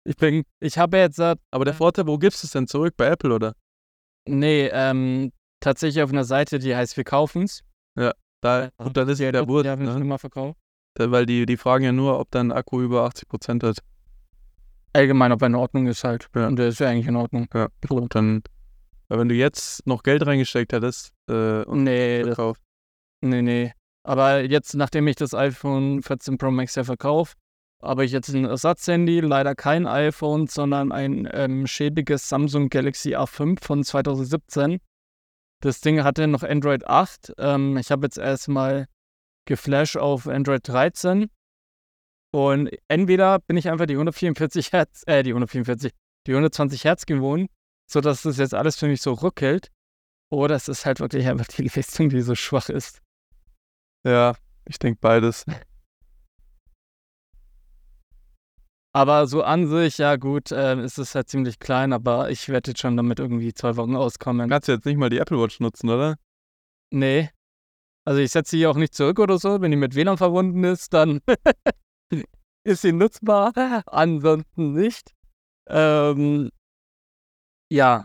Ich 0.04 0.16
bin, 0.16 0.44
ich 0.60 0.78
habe 0.78 0.98
jetzt. 0.98 1.20
Aber 1.20 1.64
der 1.64 1.74
Vorteil, 1.74 2.06
wo 2.06 2.18
gibst 2.18 2.42
du 2.42 2.46
es 2.46 2.52
denn 2.52 2.66
zurück? 2.66 2.94
Bei 2.96 3.06
Apple 3.06 3.34
oder? 3.34 3.54
Nee, 4.26 4.68
ähm, 4.72 5.32
tatsächlich 5.60 6.02
auf 6.02 6.10
einer 6.10 6.24
Seite, 6.24 6.58
die 6.58 6.74
heißt 6.74 6.96
Wir 6.96 7.04
kaufen's. 7.04 7.62
Ja, 7.96 8.12
da, 8.40 8.70
und 8.78 8.96
dann 8.96 9.08
ist 9.08 9.18
ja 9.18 9.32
der 9.32 9.46
Wurst. 9.48 9.66
Ja, 9.66 9.76
ne? 9.76 10.00
immer 10.00 10.18
verkauft. 10.18 10.58
Da, 10.94 11.10
weil 11.10 11.26
die, 11.26 11.46
die 11.46 11.56
fragen 11.56 11.84
ja 11.84 11.92
nur, 11.92 12.18
ob 12.18 12.30
dein 12.30 12.52
Akku 12.52 12.80
über 12.80 13.06
80% 13.06 13.66
hat. 13.66 13.78
Allgemein, 14.92 15.32
ob 15.32 15.42
er 15.42 15.46
in 15.46 15.54
Ordnung 15.54 15.86
ist 15.86 16.02
halt. 16.02 16.28
Ja. 16.34 16.48
Und 16.48 16.56
der 16.56 16.68
ist 16.68 16.80
ja 16.80 16.88
eigentlich 16.88 17.06
in 17.06 17.16
Ordnung. 17.16 17.46
Ja, 17.54 17.68
und 17.88 18.14
dann, 18.14 18.42
weil 19.08 19.20
wenn 19.20 19.28
du 19.28 19.34
jetzt 19.34 19.86
noch 19.86 20.02
Geld 20.02 20.26
reingesteckt 20.26 20.72
hättest 20.72 21.12
äh, 21.28 21.62
und 21.62 21.84
nee, 21.84 22.24
verkauft. 22.24 22.60
Das, 23.20 23.30
nee, 23.30 23.42
nee. 23.42 23.72
Aber 24.02 24.42
jetzt, 24.42 24.74
nachdem 24.74 25.06
ich 25.06 25.16
das 25.16 25.34
iPhone 25.34 26.02
14 26.02 26.38
Pro 26.38 26.50
Max 26.50 26.74
ja 26.74 26.84
verkaufe, 26.84 27.34
habe 27.82 28.04
ich 28.04 28.12
jetzt 28.12 28.28
ein 28.28 28.44
Ersatzhandy, 28.44 29.20
leider 29.20 29.54
kein 29.54 29.86
iPhone, 29.86 30.46
sondern 30.46 30.92
ein 30.92 31.28
ähm, 31.32 31.66
schäbiges 31.66 32.28
Samsung 32.28 32.68
Galaxy 32.68 33.16
A5 33.16 33.62
von 33.62 33.84
2017. 33.84 34.80
Das 35.60 35.80
Ding 35.80 36.02
hatte 36.02 36.26
noch 36.26 36.42
Android 36.42 36.86
8. 36.86 37.34
Ähm, 37.38 37.76
ich 37.76 37.90
habe 37.90 38.06
jetzt 38.06 38.18
erstmal 38.18 38.86
geflasht 39.46 39.96
auf 39.96 40.26
Android 40.26 40.66
13. 40.66 41.30
Und 42.32 42.70
entweder 42.88 43.38
bin 43.40 43.56
ich 43.56 43.68
einfach 43.68 43.86
die 43.86 43.94
144 43.94 44.72
Hertz, 44.72 45.02
äh, 45.06 45.22
die 45.22 45.30
144, 45.30 45.92
die 46.26 46.32
120 46.32 46.84
Hertz 46.84 47.06
gewohnt, 47.06 47.50
sodass 47.90 48.22
das 48.22 48.36
jetzt 48.36 48.54
alles 48.54 48.76
für 48.76 48.86
mich 48.86 49.02
so 49.02 49.12
ruckelt. 49.12 49.70
Oder 50.30 50.54
es 50.54 50.68
ist 50.68 50.86
halt 50.86 51.00
wirklich 51.00 51.26
einfach 51.26 51.48
die 51.48 51.62
Leistung, 51.74 52.08
die 52.08 52.20
so 52.20 52.34
schwach 52.34 52.68
ist. 52.68 53.00
Ja, 54.04 54.34
ich 54.64 54.78
denke 54.78 54.98
beides. 55.00 55.44
Aber 58.92 59.28
so 59.28 59.42
an 59.42 59.68
sich, 59.68 59.98
ja 59.98 60.16
gut, 60.16 60.50
äh, 60.50 60.82
ist 60.82 60.98
es 60.98 61.14
halt 61.14 61.28
ziemlich 61.28 61.60
klein, 61.60 61.92
aber 61.92 62.30
ich 62.30 62.48
werde 62.48 62.72
jetzt 62.72 62.80
schon 62.80 62.96
damit 62.96 63.20
irgendwie 63.20 63.54
zwei 63.54 63.76
Wochen 63.76 63.94
auskommen. 63.94 64.50
Kannst 64.50 64.66
du 64.66 64.72
jetzt 64.72 64.84
nicht 64.84 64.96
mal 64.96 65.10
die 65.10 65.18
Apple 65.18 65.40
Watch 65.40 65.60
nutzen, 65.60 65.88
oder? 65.90 66.16
Nee. 66.92 67.30
Also 68.04 68.20
ich 68.20 68.32
setze 68.32 68.56
sie 68.56 68.66
auch 68.66 68.76
nicht 68.76 68.94
zurück 68.94 69.20
oder 69.20 69.38
so. 69.38 69.60
Wenn 69.60 69.70
die 69.70 69.76
mit 69.76 69.94
WLAN 69.94 70.16
verbunden 70.16 70.64
ist, 70.64 70.92
dann 70.92 71.20
ist 72.64 72.82
sie 72.82 72.92
nutzbar. 72.92 73.52
Ansonsten 73.86 74.72
nicht. 74.74 75.12
Ähm, 75.68 76.50
ja. 77.70 78.04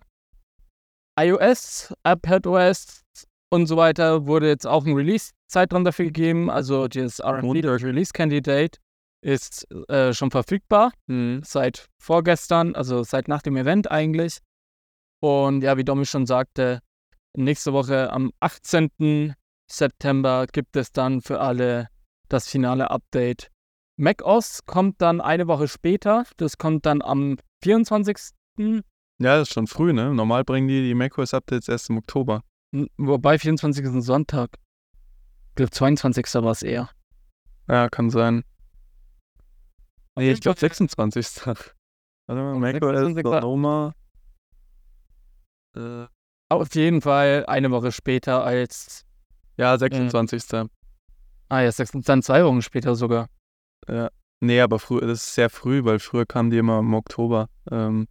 iOS, 1.20 1.96
iPadOS 2.06 3.02
und 3.50 3.66
so 3.66 3.78
weiter 3.78 4.28
wurde 4.28 4.48
jetzt 4.48 4.68
auch 4.68 4.86
ein 4.86 4.94
Release-Zeitraum 4.94 5.84
dafür 5.84 6.06
gegeben. 6.06 6.52
Also 6.52 6.88
das 6.88 7.18
R&D, 7.20 7.68
Release 7.68 8.14
Candidate, 8.14 8.78
ist 9.26 9.68
äh, 9.90 10.14
schon 10.14 10.30
verfügbar. 10.30 10.92
Mhm. 11.08 11.42
Seit 11.44 11.88
vorgestern, 11.98 12.76
also 12.76 13.04
seit 13.04 13.28
nach 13.28 13.42
dem 13.42 13.58
Event 13.58 13.90
eigentlich. 13.90 14.40
Und 15.20 15.64
ja, 15.64 15.78
wie 15.78 15.84
Domi 15.84 16.06
schon 16.06 16.28
sagte, 16.28 16.82
nächste 17.36 17.74
Woche 17.74 18.12
am 18.12 18.32
18. 18.40 19.34
September 19.70 20.46
gibt 20.52 20.76
es 20.76 20.92
dann 20.92 21.22
für 21.22 21.40
alle 21.42 21.90
das 22.30 22.48
finale 22.48 22.92
Update. 22.92 23.50
macOS 23.98 24.66
kommt 24.68 25.02
dann 25.02 25.22
eine 25.22 25.48
Woche 25.48 25.68
später. 25.68 26.26
Das 26.38 26.60
kommt 26.60 26.86
dann 26.86 27.02
am 27.02 27.38
24. 27.64 28.18
Ja, 28.60 29.38
das 29.38 29.48
ist 29.48 29.54
schon 29.54 29.68
früh, 29.68 29.92
ne? 29.92 30.14
Normal 30.14 30.44
bringen 30.44 30.68
die 30.68 30.84
die 30.84 30.94
macOS-Updates 30.94 31.68
erst 31.68 31.90
im 31.90 31.98
Oktober. 31.98 32.44
Wobei 32.98 33.40
24. 33.40 33.86
ist 33.86 33.92
ein 33.92 34.02
Sonntag. 34.02 34.58
Ich 35.50 35.56
glaube, 35.56 35.72
22. 35.72 36.26
war 36.36 36.52
es 36.52 36.62
eher. 36.62 36.90
Ja, 37.68 37.90
kann 37.90 38.12
sein. 38.12 38.44
Nee, 40.18 40.32
ich 40.32 40.42
glaube 40.42 40.60
26. 40.60 41.46
Warte 41.46 41.76
mal, 42.28 42.56
macOS 42.56 43.22
Sonoma. 43.22 43.94
Äh, 45.76 46.06
auf 46.50 46.74
jeden 46.76 47.02
Fall 47.02 47.46
eine 47.48 47.72
Woche 47.72 47.92
später 47.92 48.44
als. 48.44 49.06
Ja, 49.58 49.78
26. 49.78 50.54
Äh, 50.54 50.66
ah 51.50 51.62
ja, 51.62 51.72
26, 51.72 52.06
dann 52.06 52.22
zwei 52.22 52.46
Wochen 52.46 52.62
später 52.62 52.96
sogar. 52.96 53.30
Ja. 53.88 54.10
Nee, 54.42 54.62
aber 54.62 54.80
früh, 54.80 55.00
das 55.02 55.24
ist 55.28 55.34
sehr 55.36 55.50
früh, 55.50 55.84
weil 55.84 56.00
früher 56.00 56.26
kamen 56.26 56.50
die 56.50 56.58
immer 56.58 56.80
im 56.80 56.94
Oktober. 56.94 57.50
Ähm, 57.72 58.08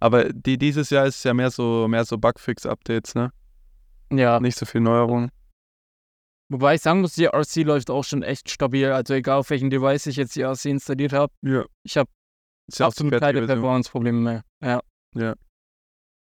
aber 0.00 0.32
die, 0.32 0.58
dieses 0.58 0.90
Jahr 0.90 1.06
ist 1.06 1.24
ja 1.24 1.34
mehr 1.34 1.50
so, 1.50 1.88
mehr 1.88 2.04
so 2.04 2.18
Bugfix-Updates, 2.18 3.14
ne? 3.14 3.32
Ja. 4.12 4.40
Nicht 4.40 4.58
so 4.58 4.66
viel 4.66 4.80
Neuerung. 4.80 5.30
Wobei 6.50 6.76
ich 6.76 6.80
sagen 6.80 7.02
muss, 7.02 7.14
die 7.14 7.26
RC 7.26 7.56
läuft 7.64 7.90
auch 7.90 8.04
schon 8.04 8.22
echt 8.22 8.50
stabil. 8.50 8.90
Also 8.90 9.14
egal 9.14 9.38
auf 9.38 9.50
welchem 9.50 9.68
Device 9.68 10.06
ich 10.06 10.16
jetzt 10.16 10.34
die 10.34 10.42
RC 10.42 10.66
installiert 10.66 11.12
habe. 11.12 11.32
Ja. 11.42 11.64
Ich 11.82 11.96
habe 11.96 12.08
absolut 12.78 13.20
keine 13.20 13.46
Performance-Probleme 13.46 14.18
mehr. 14.18 14.44
Ja. 14.62 14.80
Ja. 15.14 15.34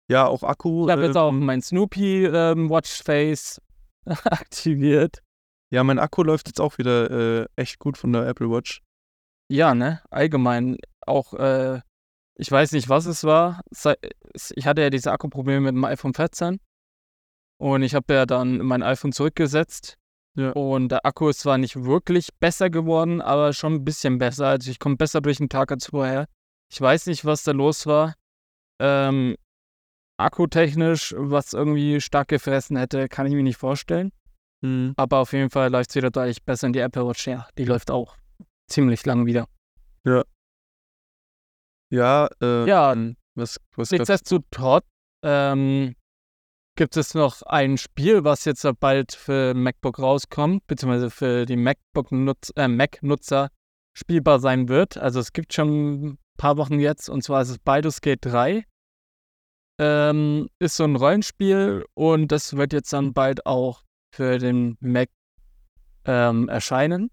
Ja, 0.10 0.28
auch 0.28 0.44
Akku. 0.44 0.86
Ich 0.86 0.92
habe 0.92 1.04
äh, 1.04 1.08
jetzt 1.08 1.18
auch 1.18 1.32
mein 1.32 1.62
Snoopy 1.62 2.26
ähm, 2.26 2.70
Watchface 2.70 3.62
aktiviert. 4.06 5.20
Ja, 5.72 5.84
mein 5.84 6.00
Akku 6.00 6.24
läuft 6.24 6.48
jetzt 6.48 6.62
auch 6.62 6.78
wieder 6.78 7.42
äh, 7.42 7.46
echt 7.56 7.80
gut 7.80 7.98
von 7.98 8.14
der 8.14 8.28
Apple 8.28 8.50
Watch. 8.50 8.82
Ja, 9.50 9.74
ne? 9.76 10.02
Allgemein 10.10 10.78
auch, 11.02 11.34
äh, 11.34 11.82
ich 12.36 12.52
weiß 12.52 12.72
nicht, 12.72 12.90
was 12.90 13.06
es 13.06 13.24
war. 13.24 13.62
Ich 13.72 14.66
hatte 14.66 14.82
ja 14.82 14.90
diese 14.90 15.12
Akkuprobleme 15.12 15.62
mit 15.62 15.76
dem 15.76 15.84
iPhone 15.84 16.14
14. 16.14 16.60
Und 17.58 17.84
ich 17.84 17.96
habe 17.96 18.14
ja 18.14 18.26
dann 18.26 18.60
mein 18.60 18.84
iPhone 18.84 19.12
zurückgesetzt. 19.12 19.98
Ja. 20.36 20.52
Und 20.52 20.90
der 20.90 21.06
Akku 21.06 21.30
ist 21.30 21.42
zwar 21.42 21.58
nicht 21.58 21.84
wirklich 21.84 22.30
besser 22.40 22.70
geworden, 22.70 23.22
aber 23.22 23.54
schon 23.54 23.74
ein 23.76 23.86
bisschen 23.86 24.18
besser. 24.18 24.48
Also 24.48 24.72
ich 24.72 24.80
komme 24.80 24.96
besser 24.96 25.22
durch 25.22 25.38
den 25.38 25.50
Tag 25.50 25.72
als 25.72 25.88
vorher. 25.88 26.28
Ich 26.72 26.82
weiß 26.82 27.06
nicht, 27.06 27.24
was 27.24 27.44
da 27.44 27.52
los 27.52 27.86
war. 27.86 28.16
Ähm, 28.82 29.36
akkutechnisch, 30.18 31.14
was 31.18 31.54
irgendwie 31.54 32.02
stark 32.02 32.30
gefressen 32.30 32.78
hätte, 32.78 33.08
kann 33.10 33.28
ich 33.28 33.34
mir 33.34 33.44
nicht 33.44 33.58
vorstellen. 33.58 34.12
Mhm. 34.62 34.94
Aber 34.98 35.20
auf 35.20 35.34
jeden 35.34 35.50
Fall 35.52 35.70
läuft 35.72 35.92
es 35.92 35.96
wieder 35.96 36.10
deutlich 36.10 36.44
besser 36.44 36.68
in 36.68 36.74
die 36.74 36.80
Apple 36.80 37.06
Watch. 37.08 37.28
Ja, 37.28 37.48
die 37.58 37.66
läuft 37.66 37.92
auch 37.92 38.16
ziemlich 38.68 39.06
lang 39.06 39.26
wieder. 39.28 39.48
Ja, 41.92 42.28
äh, 42.42 42.68
Ja, 42.68 42.96
was, 43.36 43.60
was 43.76 43.90
grad- 43.90 44.00
Nichtsdestotrotz 44.00 44.86
ähm, 45.24 45.96
gibt 46.76 46.98
es 46.98 47.14
noch 47.14 47.42
ein 47.44 47.78
Spiel, 47.78 48.24
was 48.24 48.46
jetzt 48.46 48.68
bald 48.80 49.14
für 49.14 49.54
MacBook 49.54 50.00
rauskommt, 50.00 50.66
beziehungsweise 50.68 51.10
für 51.10 51.46
die 51.46 51.54
äh, 51.54 52.68
Mac-Nutzer 52.68 53.50
spielbar 53.94 54.40
sein 54.40 54.70
wird. 54.70 54.98
Also 54.98 55.20
es 55.20 55.34
gibt 55.34 55.54
schon 55.54 56.06
ein 56.06 56.18
paar 56.38 56.58
Wochen 56.58 56.80
jetzt, 56.80 57.10
und 57.10 57.24
zwar 57.24 57.42
ist 57.42 57.50
es 57.50 57.60
Baldur's 57.60 58.02
Gate 58.02 58.26
3. 58.26 58.64
Ähm, 59.80 60.50
ist 60.60 60.76
so 60.76 60.84
ein 60.84 60.96
Rollenspiel 60.96 61.86
und 61.94 62.32
das 62.32 62.56
wird 62.56 62.74
jetzt 62.74 62.94
dann 62.94 63.14
bald 63.14 63.46
auch 63.46 63.84
für 64.14 64.38
den 64.38 64.78
Mac 64.80 65.10
ähm, 66.06 66.48
erscheinen. 66.48 67.10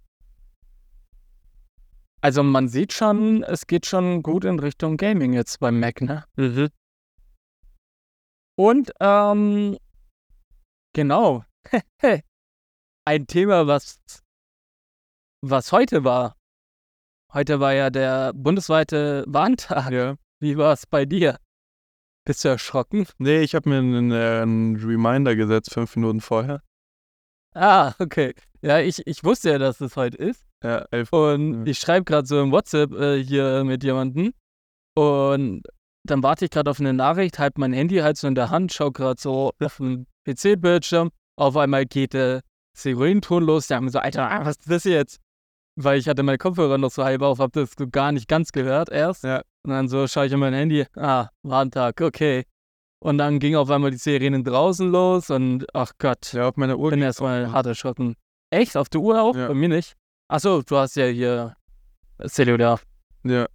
Also 2.20 2.42
man 2.42 2.68
sieht 2.68 2.92
schon, 2.92 3.42
es 3.42 3.66
geht 3.66 3.86
schon 3.86 4.22
gut 4.22 4.44
in 4.44 4.58
Richtung 4.58 4.98
Gaming 4.98 5.32
jetzt 5.32 5.58
beim 5.58 5.80
Mac, 5.80 6.02
ne? 6.02 6.24
Mhm. 6.36 6.68
Und 8.60 8.92
ähm, 9.00 9.78
genau. 10.92 11.44
Ein 13.06 13.26
Thema, 13.26 13.66
was, 13.66 13.98
was 15.42 15.72
heute 15.72 16.04
war. 16.04 16.36
Heute 17.32 17.58
war 17.60 17.72
ja 17.72 17.88
der 17.88 18.34
bundesweite 18.34 19.24
Warntag. 19.26 19.90
Ja. 19.90 20.16
Wie 20.40 20.58
war 20.58 20.74
es 20.74 20.86
bei 20.86 21.06
dir? 21.06 21.38
Bist 22.26 22.44
du 22.44 22.48
erschrocken? 22.48 23.06
Nee, 23.16 23.40
ich 23.40 23.54
habe 23.54 23.66
mir 23.70 23.78
einen, 23.78 24.12
äh, 24.12 24.42
einen 24.42 24.76
Reminder 24.76 25.34
gesetzt, 25.36 25.72
fünf 25.72 25.96
Minuten 25.96 26.20
vorher. 26.20 26.62
Ah, 27.54 27.94
okay. 27.98 28.34
Ja, 28.60 28.78
ich, 28.80 29.06
ich 29.06 29.24
wusste 29.24 29.52
ja, 29.52 29.58
dass 29.58 29.80
es 29.80 29.96
heute 29.96 30.18
ist. 30.18 30.44
Ja, 30.62 30.84
elf. 30.90 31.10
Und 31.14 31.64
Ja. 31.64 31.70
ich 31.70 31.78
schreibe 31.78 32.04
gerade 32.04 32.26
so 32.26 32.38
im 32.42 32.52
WhatsApp 32.52 32.92
äh, 32.92 33.24
hier 33.24 33.64
mit 33.64 33.82
jemandem. 33.84 34.34
Und 34.94 35.62
dann 36.04 36.22
warte 36.22 36.46
ich 36.46 36.50
gerade 36.50 36.70
auf 36.70 36.80
eine 36.80 36.92
Nachricht, 36.92 37.38
halt 37.38 37.58
mein 37.58 37.72
Handy 37.72 37.98
halt 37.98 38.16
so 38.16 38.26
in 38.26 38.34
der 38.34 38.50
Hand, 38.50 38.72
schau 38.72 38.90
gerade 38.90 39.20
so 39.20 39.52
auf 39.60 39.76
den 39.76 40.06
PC-Bildschirm. 40.26 41.10
Auf 41.36 41.56
einmal 41.56 41.86
geht 41.86 42.14
der 42.14 42.40
Sirenton 42.76 43.44
los. 43.44 43.66
Die 43.66 43.74
haben 43.74 43.88
so, 43.88 43.98
Alter, 43.98 44.30
ah, 44.30 44.44
was 44.44 44.56
ist 44.56 44.70
das 44.70 44.84
jetzt? 44.84 45.20
Weil 45.76 45.98
ich 45.98 46.08
hatte 46.08 46.22
meine 46.22 46.38
Kopfhörer 46.38 46.78
noch 46.78 46.90
so 46.90 47.04
halb 47.04 47.22
auf, 47.22 47.38
hab 47.38 47.52
das 47.52 47.72
so 47.78 47.86
gar 47.88 48.12
nicht 48.12 48.28
ganz 48.28 48.52
gehört 48.52 48.90
erst. 48.90 49.24
Ja. 49.24 49.42
Und 49.62 49.70
dann 49.70 49.88
so 49.88 50.06
schaue 50.06 50.26
ich 50.26 50.32
in 50.32 50.40
mein 50.40 50.54
Handy. 50.54 50.86
Ah, 50.96 51.28
Warntag, 51.42 52.00
okay. 52.00 52.44
Und 53.02 53.18
dann 53.18 53.38
ging 53.38 53.56
auf 53.56 53.70
einmal 53.70 53.90
die 53.90 53.96
Sirenen 53.96 54.44
draußen 54.44 54.90
los 54.90 55.30
und 55.30 55.66
ach 55.72 55.92
Gott. 55.98 56.32
Ja, 56.34 56.48
auf 56.48 56.56
meiner 56.56 56.78
Uhr. 56.78 56.90
bin 56.90 57.00
erstmal 57.00 57.50
hart 57.50 57.66
erschrocken. 57.66 58.14
Echt? 58.50 58.76
Auf 58.76 58.88
der 58.88 59.00
Uhr 59.00 59.22
auch? 59.22 59.34
Ja. 59.34 59.48
Bei 59.48 59.54
mir 59.54 59.68
nicht. 59.68 59.94
Achso, 60.28 60.62
du 60.62 60.76
hast 60.76 60.96
ja 60.96 61.06
hier 61.06 61.56
Cellular. 62.26 62.80
Ja. 63.24 63.46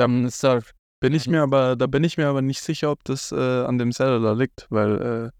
Dann 0.00 0.24
ist 0.24 0.42
da. 0.42 0.60
Bin 1.02 1.14
ich 1.14 1.28
mir 1.28 1.42
aber, 1.42 1.76
da 1.76 1.86
bin 1.86 2.04
ich 2.04 2.16
mir 2.16 2.26
aber 2.26 2.42
nicht 2.42 2.60
sicher, 2.62 2.90
ob 2.90 3.04
das 3.04 3.32
äh, 3.32 3.36
an 3.36 3.78
dem 3.78 3.92
Cellular 3.92 4.34
liegt, 4.34 4.66
weil 4.70 5.00
äh, 5.00 5.30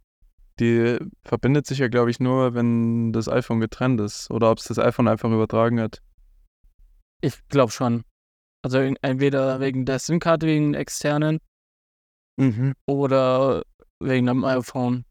die 0.58 0.98
verbindet 1.24 1.66
sich 1.66 1.78
ja, 1.78 1.88
glaube 1.88 2.10
ich, 2.10 2.20
nur, 2.20 2.54
wenn 2.54 3.12
das 3.12 3.28
iPhone 3.28 3.60
getrennt 3.60 4.00
ist. 4.00 4.30
Oder 4.30 4.50
ob 4.50 4.58
es 4.58 4.64
das 4.64 4.78
iPhone 4.78 5.08
einfach 5.08 5.30
übertragen 5.30 5.80
hat. 5.80 6.02
Ich 7.22 7.46
glaube 7.48 7.72
schon. 7.72 8.04
Also 8.62 8.78
entweder 8.78 9.60
wegen 9.60 9.86
der 9.86 9.98
SIM-Karte, 9.98 10.46
wegen 10.46 10.74
externen 10.74 11.40
Mhm. 12.38 12.74
oder 12.86 13.62
wegen 14.02 14.26
dem 14.26 14.44
iPhone. 14.44 15.04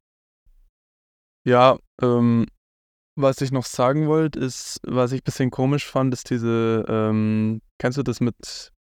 Ja, 1.48 1.78
ähm, 2.02 2.48
was 3.16 3.42
ich 3.42 3.52
noch 3.52 3.66
sagen 3.66 4.08
wollte, 4.08 4.40
ist, 4.40 4.80
was 4.84 5.12
ich 5.12 5.22
ein 5.22 5.26
bisschen 5.26 5.52
komisch 5.52 5.86
fand, 5.86 6.14
ist 6.14 6.30
diese, 6.30 6.86
ähm, 6.88 7.62
kennst 7.80 7.98
du 7.98 8.04
das 8.04 8.20
mit 8.20 8.72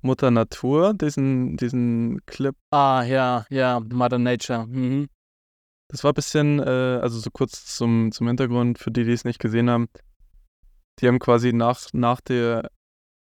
Mutter 0.00 0.30
Natur, 0.30 0.94
diesen, 0.94 1.56
diesen 1.56 2.24
Clip? 2.26 2.54
Ah, 2.70 3.02
ja, 3.02 3.46
ja, 3.50 3.80
Mother 3.80 4.18
Nature. 4.18 4.66
Mhm. 4.66 5.08
Das 5.90 6.04
war 6.04 6.12
ein 6.12 6.14
bisschen, 6.14 6.58
äh, 6.60 6.98
also 7.02 7.18
so 7.18 7.30
kurz 7.30 7.64
zum, 7.76 8.12
zum 8.12 8.26
Hintergrund, 8.26 8.78
für 8.78 8.90
die, 8.90 9.04
die 9.04 9.12
es 9.12 9.24
nicht 9.24 9.38
gesehen 9.38 9.70
haben. 9.70 9.88
Die 11.00 11.08
haben 11.08 11.18
quasi 11.18 11.52
nach, 11.52 11.80
nach 11.92 12.20
der 12.20 12.70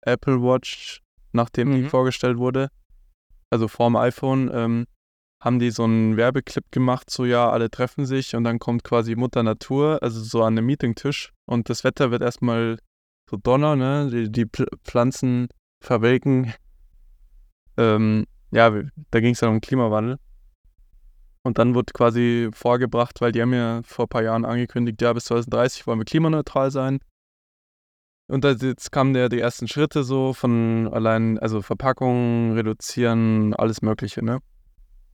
Apple 0.01 0.41
Watch, 0.41 1.01
nachdem 1.33 1.71
die 1.73 1.81
Mhm. 1.83 1.89
vorgestellt 1.89 2.37
wurde, 2.37 2.69
also 3.49 3.67
vorm 3.67 3.95
iPhone, 3.95 4.49
ähm, 4.53 4.87
haben 5.43 5.59
die 5.59 5.69
so 5.69 5.83
einen 5.83 6.17
Werbeclip 6.17 6.71
gemacht, 6.71 7.11
so 7.11 7.23
ja, 7.23 7.49
alle 7.51 7.69
treffen 7.69 8.05
sich 8.07 8.35
und 8.35 8.43
dann 8.43 8.57
kommt 8.57 8.83
quasi 8.83 9.15
Mutter 9.15 9.43
Natur, 9.43 9.99
also 10.01 10.19
so 10.21 10.41
an 10.41 10.57
einem 10.57 10.65
Meetingtisch 10.65 11.31
und 11.45 11.69
das 11.69 11.83
Wetter 11.83 12.09
wird 12.09 12.23
erstmal 12.23 12.79
so 13.29 13.37
Donner, 13.37 13.75
ne? 13.75 14.09
Die, 14.09 14.31
die 14.31 14.47
Pflanzen 14.83 15.49
verwelken. 15.79 16.53
Ähm, 17.77 18.25
ja, 18.51 18.71
da 19.11 19.19
ging 19.19 19.33
es 19.33 19.39
dann 19.39 19.51
um 19.51 19.61
Klimawandel. 19.61 20.17
Und 21.43 21.59
dann 21.59 21.75
wurde 21.75 21.93
quasi 21.93 22.49
vorgebracht, 22.51 23.21
weil 23.21 23.31
die 23.31 23.41
haben 23.41 23.53
ja 23.53 23.81
vor 23.83 24.05
ein 24.05 24.09
paar 24.09 24.23
Jahren 24.23 24.43
angekündigt, 24.43 25.01
ja, 25.01 25.13
bis 25.13 25.25
2030 25.25 25.87
wollen 25.87 25.99
wir 25.99 26.05
klimaneutral 26.05 26.71
sein. 26.71 26.99
Und 28.27 28.43
da 28.43 28.51
jetzt 28.51 28.91
kamen 28.91 29.15
ja 29.15 29.29
die 29.29 29.39
ersten 29.39 29.69
Schritte 29.69 30.03
so 30.03 30.33
von 30.33 30.89
allein, 30.91 31.39
also 31.39 31.61
Verpackungen 31.61 32.51
reduzieren, 32.51 33.53
alles 33.53 33.81
Mögliche, 33.81 34.23
ne? 34.23 34.39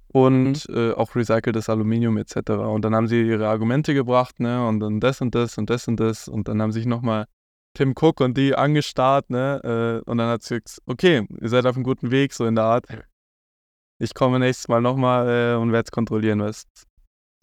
Und 0.07 0.67
äh, 0.69 0.93
auch 0.93 1.15
recyceltes 1.15 1.69
Aluminium 1.69 2.17
etc. 2.17 2.51
Und 2.51 2.83
dann 2.83 2.95
haben 2.95 3.07
sie 3.07 3.21
ihre 3.21 3.47
Argumente 3.47 3.93
gebracht, 3.93 4.39
ne? 4.39 4.67
Und 4.67 4.79
dann 4.79 4.99
das 4.99 5.21
und 5.21 5.35
das 5.35 5.57
und 5.59 5.69
das 5.69 5.87
und 5.87 5.99
das. 5.99 6.27
Und 6.27 6.47
dann 6.47 6.61
haben 6.61 6.71
sich 6.71 6.87
nochmal 6.87 7.25
Tim 7.75 7.93
Cook 7.99 8.19
und 8.21 8.37
die 8.37 8.55
angestarrt, 8.55 9.29
ne? 9.29 10.01
Äh, 10.05 10.09
und 10.09 10.17
dann 10.17 10.29
hat 10.29 10.43
sie 10.43 10.61
gesagt, 10.61 10.81
okay, 10.85 11.27
ihr 11.41 11.49
seid 11.49 11.65
auf 11.65 11.75
einem 11.75 11.83
guten 11.83 12.11
Weg, 12.11 12.33
so 12.33 12.45
in 12.45 12.55
der 12.55 12.65
Art. 12.65 12.85
Ich 13.99 14.13
komme 14.13 14.39
nächstes 14.39 14.67
Mal 14.67 14.81
nochmal 14.81 15.27
äh, 15.27 15.55
und 15.55 15.71
werde 15.71 15.87
es 15.87 15.91
kontrollieren, 15.91 16.39
was 16.41 16.63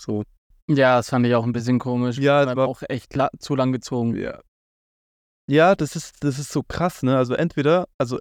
so. 0.01 0.23
Ja, 0.69 0.97
das 0.99 1.11
fand 1.11 1.27
ich 1.27 1.35
auch 1.35 1.45
ein 1.45 1.53
bisschen 1.53 1.79
komisch. 1.79 2.19
Ja, 2.19 2.47
Weil 2.47 2.57
war- 2.57 2.69
auch 2.69 2.83
echt 2.89 3.15
la- 3.17 3.31
zu 3.39 3.57
lang 3.57 3.73
gezogen. 3.73 4.15
Ja. 4.17 4.41
Ja, 5.49 5.75
das 5.75 5.97
ist, 5.97 6.23
das 6.23 6.39
ist 6.39 6.53
so 6.53 6.63
krass, 6.63 7.03
ne? 7.03 7.17
Also 7.17 7.35
entweder, 7.35 7.89
also 7.99 8.21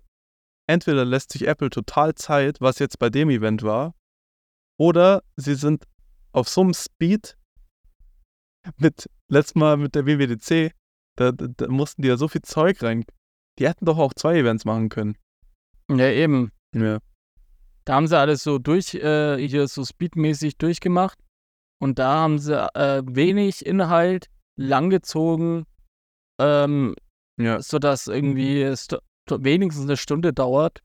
entweder 0.67 1.05
lässt 1.05 1.31
sich 1.31 1.47
Apple 1.47 1.69
total 1.69 2.15
Zeit, 2.15 2.59
was 2.59 2.79
jetzt 2.79 2.97
bei 2.97 3.09
dem 3.11 3.29
Event 3.29 3.61
war, 3.61 3.93
oder 4.79 5.21
sie 5.35 5.53
sind 5.53 5.83
auf 6.31 6.49
so 6.49 6.61
einem 6.61 6.73
Speed 6.73 7.37
mit, 8.77 9.07
letztes 9.29 9.55
Mal 9.55 9.77
mit 9.77 9.93
der 9.95 10.05
WWDC, 10.07 10.73
da, 11.19 11.31
da, 11.33 11.47
da 11.47 11.67
mussten 11.67 12.01
die 12.01 12.07
ja 12.07 12.17
so 12.17 12.27
viel 12.27 12.41
Zeug 12.41 12.81
rein. 12.81 13.03
Die 13.59 13.67
hätten 13.67 13.85
doch 13.85 13.97
auch 13.97 14.13
zwei 14.13 14.37
Events 14.37 14.63
machen 14.63 14.87
können. 14.89 15.17
Ja, 15.91 16.09
eben. 16.09 16.51
Ja. 16.73 16.99
Da 17.83 17.95
haben 17.95 18.07
sie 18.07 18.17
alles 18.17 18.43
so 18.43 18.57
durch, 18.57 18.93
äh, 18.95 19.37
hier 19.45 19.67
so 19.67 19.83
speedmäßig 19.83 20.57
durchgemacht. 20.57 21.19
Und 21.81 21.99
da 21.99 22.13
haben 22.13 22.39
sie 22.39 22.55
äh, 22.75 23.01
wenig 23.05 23.65
Inhalt, 23.65 24.29
langgezogen, 24.57 25.65
ähm, 26.39 26.95
Ja. 27.39 27.61
sodass 27.61 28.07
irgendwie 28.07 28.61
es 28.61 28.87
wenigstens 29.29 29.85
eine 29.85 29.97
Stunde 29.97 30.31
dauert. 30.31 30.81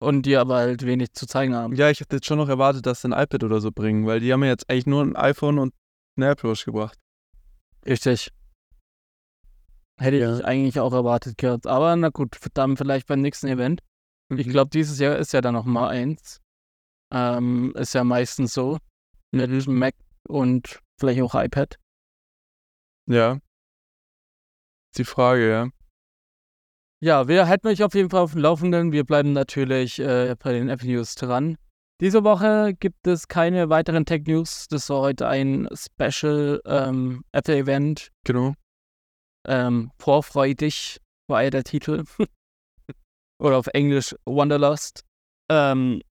Und 0.00 0.26
die 0.26 0.36
aber 0.36 0.56
halt 0.56 0.84
wenig 0.84 1.12
zu 1.12 1.26
zeigen 1.26 1.54
haben. 1.54 1.74
Ja, 1.74 1.90
ich 1.90 2.00
hätte 2.00 2.16
jetzt 2.16 2.26
schon 2.26 2.38
noch 2.38 2.48
erwartet, 2.48 2.86
dass 2.86 3.02
sie 3.02 3.08
ein 3.08 3.12
iPad 3.22 3.42
oder 3.44 3.60
so 3.60 3.72
bringen, 3.72 4.06
weil 4.06 4.20
die 4.20 4.32
haben 4.32 4.44
ja 4.44 4.50
jetzt 4.50 4.68
eigentlich 4.70 4.86
nur 4.86 5.02
ein 5.02 5.16
iPhone 5.16 5.58
und 5.58 5.74
eine 6.16 6.28
Apple 6.30 6.50
Watch 6.50 6.64
gebracht. 6.64 6.98
Richtig. 7.86 8.30
Hätte 9.98 10.16
Ja. 10.18 10.36
ich 10.38 10.44
eigentlich 10.44 10.78
auch 10.80 10.92
erwartet 10.92 11.36
gehabt. 11.38 11.66
Aber 11.66 11.94
na 11.96 12.08
gut, 12.10 12.36
dann 12.54 12.76
vielleicht 12.76 13.06
beim 13.06 13.20
nächsten 13.20 13.48
Event. 13.48 13.82
Ich 14.30 14.46
Mhm. 14.46 14.50
glaube, 14.50 14.70
dieses 14.70 14.98
Jahr 14.98 15.16
ist 15.16 15.32
ja 15.32 15.40
dann 15.40 15.54
noch 15.54 15.64
mal 15.64 15.88
eins. 15.88 16.40
Ähm, 17.12 17.72
ist 17.76 17.94
ja 17.94 18.04
meistens 18.04 18.52
so. 18.54 18.78
Mit 19.32 19.50
Mhm. 19.66 19.74
Mac 19.78 19.94
und 20.28 20.80
vielleicht 20.98 21.20
auch 21.22 21.34
iPad. 21.34 21.76
Ja. 23.06 23.38
Die 24.96 25.04
Frage, 25.04 25.48
ja. 25.50 25.68
Ja, 27.00 27.28
wir 27.28 27.46
halten 27.46 27.68
euch 27.68 27.82
auf 27.82 27.94
jeden 27.94 28.10
Fall 28.10 28.20
auf 28.20 28.32
dem 28.32 28.40
Laufenden. 28.42 28.92
Wir 28.92 29.04
bleiben 29.04 29.32
natürlich 29.32 29.98
äh, 30.00 30.34
bei 30.38 30.52
den 30.52 30.68
Apple 30.68 30.88
News 30.88 31.14
dran. 31.14 31.56
Diese 32.00 32.24
Woche 32.24 32.74
gibt 32.78 33.06
es 33.06 33.28
keine 33.28 33.68
weiteren 33.70 34.04
Tech 34.04 34.22
News. 34.26 34.66
Das 34.68 34.88
war 34.90 35.00
heute 35.00 35.26
ein 35.28 35.68
Special 35.74 36.60
ähm, 36.64 37.24
Apple 37.32 37.56
Event. 37.56 38.10
Genau. 38.24 38.54
Ähm, 39.46 39.90
Vorfreudig 39.98 41.00
war 41.28 41.42
ja 41.42 41.50
der 41.50 41.64
Titel. 41.64 42.04
Oder 43.40 43.58
auf 43.58 43.68
Englisch 43.68 44.14
Wanderlust. 44.24 45.04
Ähm, 45.50 46.02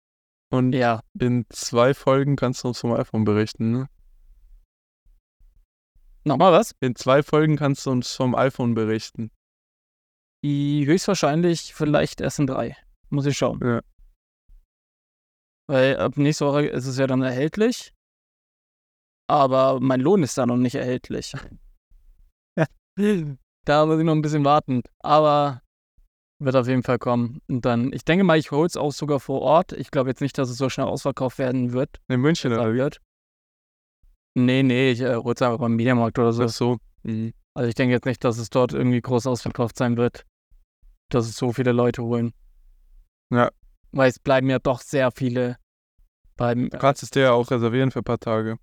Und 0.52 0.74
ja, 0.74 1.02
in 1.20 1.46
zwei 1.50 1.94
Folgen 1.94 2.36
kannst 2.36 2.64
du 2.64 2.70
uns 2.70 2.80
vom 2.80 2.94
iPhone 2.94 3.26
berichten, 3.26 3.72
ne? 3.72 3.90
nochmal 6.28 6.52
was? 6.52 6.76
In 6.82 6.96
zwei 6.96 7.24
Folgen 7.24 7.56
kannst 7.56 7.86
du 7.86 7.92
uns 7.92 8.14
vom 8.14 8.36
iPhone 8.36 8.76
berichten. 8.76 9.32
Die 10.44 10.86
höchstwahrscheinlich 10.86 11.74
vielleicht 11.74 12.22
erst 12.22 12.40
in 12.40 12.48
drei. 12.48 12.78
Muss 13.10 13.26
ich 13.26 13.38
schauen. 13.38 13.60
Ja. 13.64 13.82
Weil 15.68 15.98
ab 15.98 16.18
nächste 16.18 16.46
Woche 16.46 16.68
ist 16.68 16.86
es 16.86 16.98
ja 16.98 17.08
dann 17.08 17.24
erhältlich. 17.24 17.94
Aber 19.30 19.80
mein 19.80 20.00
Lohn 20.00 20.24
ist 20.24 20.38
da 20.38 20.46
noch 20.46 20.58
nicht 20.58 20.76
erhältlich. 20.76 21.34
da 23.66 23.86
muss 23.86 24.00
ich 24.00 24.06
noch 24.06 24.14
ein 24.14 24.22
bisschen 24.22 24.46
warten. 24.46 24.82
Aber 25.00 25.62
wird 26.40 26.56
auf 26.56 26.68
jeden 26.68 26.84
Fall 26.84 27.00
kommen. 27.00 27.42
Und 27.48 27.66
dann, 27.66 27.92
ich 27.94 28.06
denke 28.06 28.24
mal, 28.24 28.38
ich 28.38 28.52
hole 28.52 28.68
es 28.68 28.78
auch 28.78 28.92
sogar 28.92 29.20
vor 29.20 29.42
Ort. 29.42 29.72
Ich 29.74 29.92
glaube 29.92 30.10
jetzt 30.10 30.22
nicht, 30.22 30.38
dass 30.38 30.50
es 30.50 30.58
so 30.58 30.70
schnell 30.70 30.88
ausverkauft 30.88 31.40
werden 31.40 31.74
wird. 31.74 32.00
In 32.08 32.22
München 32.22 32.54
oder? 32.54 32.74
Wird. 32.74 33.02
Nee, 34.36 34.62
nee, 34.62 34.92
ich 34.92 35.02
äh, 35.02 35.16
hole 35.16 35.34
es 35.34 35.42
einfach 35.42 35.60
beim 35.60 35.76
Mediamarkt 35.76 36.20
oder 36.20 36.32
so. 36.32 36.44
Ach 36.44 36.50
so. 36.50 36.78
Mhm. 37.04 37.34
Also 37.56 37.70
ich 37.70 37.76
denke 37.76 37.94
jetzt 37.94 38.06
nicht, 38.06 38.24
dass 38.24 38.38
es 38.38 38.52
dort 38.52 38.74
irgendwie 38.74 39.02
groß 39.02 39.26
ausverkauft 39.26 39.78
sein 39.78 39.98
wird. 39.98 40.26
Dass 41.10 41.28
es 41.28 41.38
so 41.38 41.54
viele 41.54 41.72
Leute 41.72 42.04
holen. 42.04 42.34
Ja. 43.32 43.50
Weil 43.92 44.10
es 44.10 44.20
bleiben 44.20 44.50
ja 44.50 44.60
doch 44.60 44.82
sehr 44.82 45.12
viele 45.12 45.58
beim. 46.36 46.70
Du 46.70 46.78
kannst 46.78 47.02
es 47.02 47.10
dir 47.10 47.24
ja 47.24 47.32
auch 47.32 47.50
reservieren 47.50 47.90
für 47.90 48.00
ein 48.00 48.06
paar 48.06 48.20
Tage. 48.20 48.60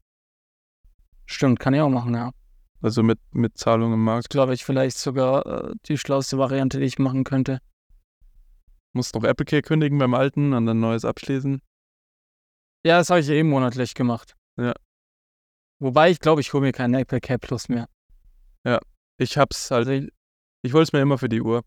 Stimmt, 1.26 1.58
kann 1.58 1.74
ich 1.74 1.80
auch 1.80 1.88
machen, 1.88 2.14
ja. 2.14 2.30
Also 2.84 3.02
mit, 3.02 3.18
mit 3.32 3.56
Zahlung 3.56 3.94
im 3.94 4.00
Das 4.00 4.04
Markt. 4.04 4.30
glaube 4.30 4.52
ich 4.52 4.62
vielleicht 4.64 4.98
sogar 4.98 5.46
äh, 5.46 5.74
die 5.86 5.96
schlauste 5.96 6.36
Variante, 6.36 6.78
die 6.78 6.84
ich 6.84 6.98
machen 6.98 7.24
könnte. 7.24 7.60
Musst 8.92 9.14
noch 9.14 9.24
Apple 9.24 9.46
Care 9.46 9.62
kündigen 9.62 9.98
beim 9.98 10.12
alten 10.12 10.52
und 10.52 10.66
dann 10.66 10.80
neues 10.80 11.06
abschließen. 11.06 11.62
Ja, 12.84 12.98
das 12.98 13.08
habe 13.08 13.20
ich 13.20 13.28
eben 13.30 13.48
monatlich 13.48 13.94
gemacht. 13.94 14.34
Ja. 14.58 14.74
Wobei 15.80 16.10
ich 16.10 16.20
glaube, 16.20 16.42
ich 16.42 16.52
hole 16.52 16.60
mir 16.60 16.72
keinen 16.72 16.94
Apple 16.94 17.20
Care 17.20 17.38
Plus 17.38 17.68
mehr. 17.68 17.88
Ich 19.16 19.38
hab's 19.38 19.70
halt. 19.70 19.86
Also 19.88 19.92
ich, 19.92 20.12
Ich 20.62 20.72
hole 20.72 20.82
es 20.82 20.92
mir 20.92 21.00
immer 21.00 21.18
für 21.18 21.28
die 21.28 21.40
Uhr. 21.40 21.62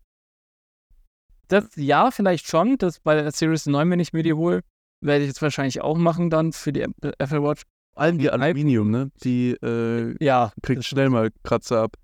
das 1.48 1.68
ja, 1.76 2.10
vielleicht 2.10 2.46
schon. 2.46 2.76
Das 2.76 3.00
bei 3.00 3.14
der 3.14 3.32
Series 3.32 3.66
9, 3.66 3.90
wenn 3.90 4.00
ich 4.00 4.12
mir 4.12 4.22
die 4.22 4.34
hole, 4.34 4.60
werde 5.00 5.24
ich 5.24 5.28
jetzt 5.28 5.40
wahrscheinlich 5.42 5.80
auch 5.80 5.96
machen 5.96 6.28
dann 6.30 6.52
für 6.52 6.72
die 6.72 6.82
Apple 6.82 7.42
Watch. 7.42 7.62
Vor 7.98 8.04
allem 8.04 8.18
die 8.18 8.30
Aluminium, 8.30 8.92
ne? 8.92 9.10
Die 9.24 9.50
äh, 9.60 10.14
Ja, 10.24 10.52
kriegt 10.62 10.78
das- 10.78 10.86
schnell 10.86 11.10
mal 11.10 11.30
Kratzer 11.42 11.82
ab. 11.82 11.96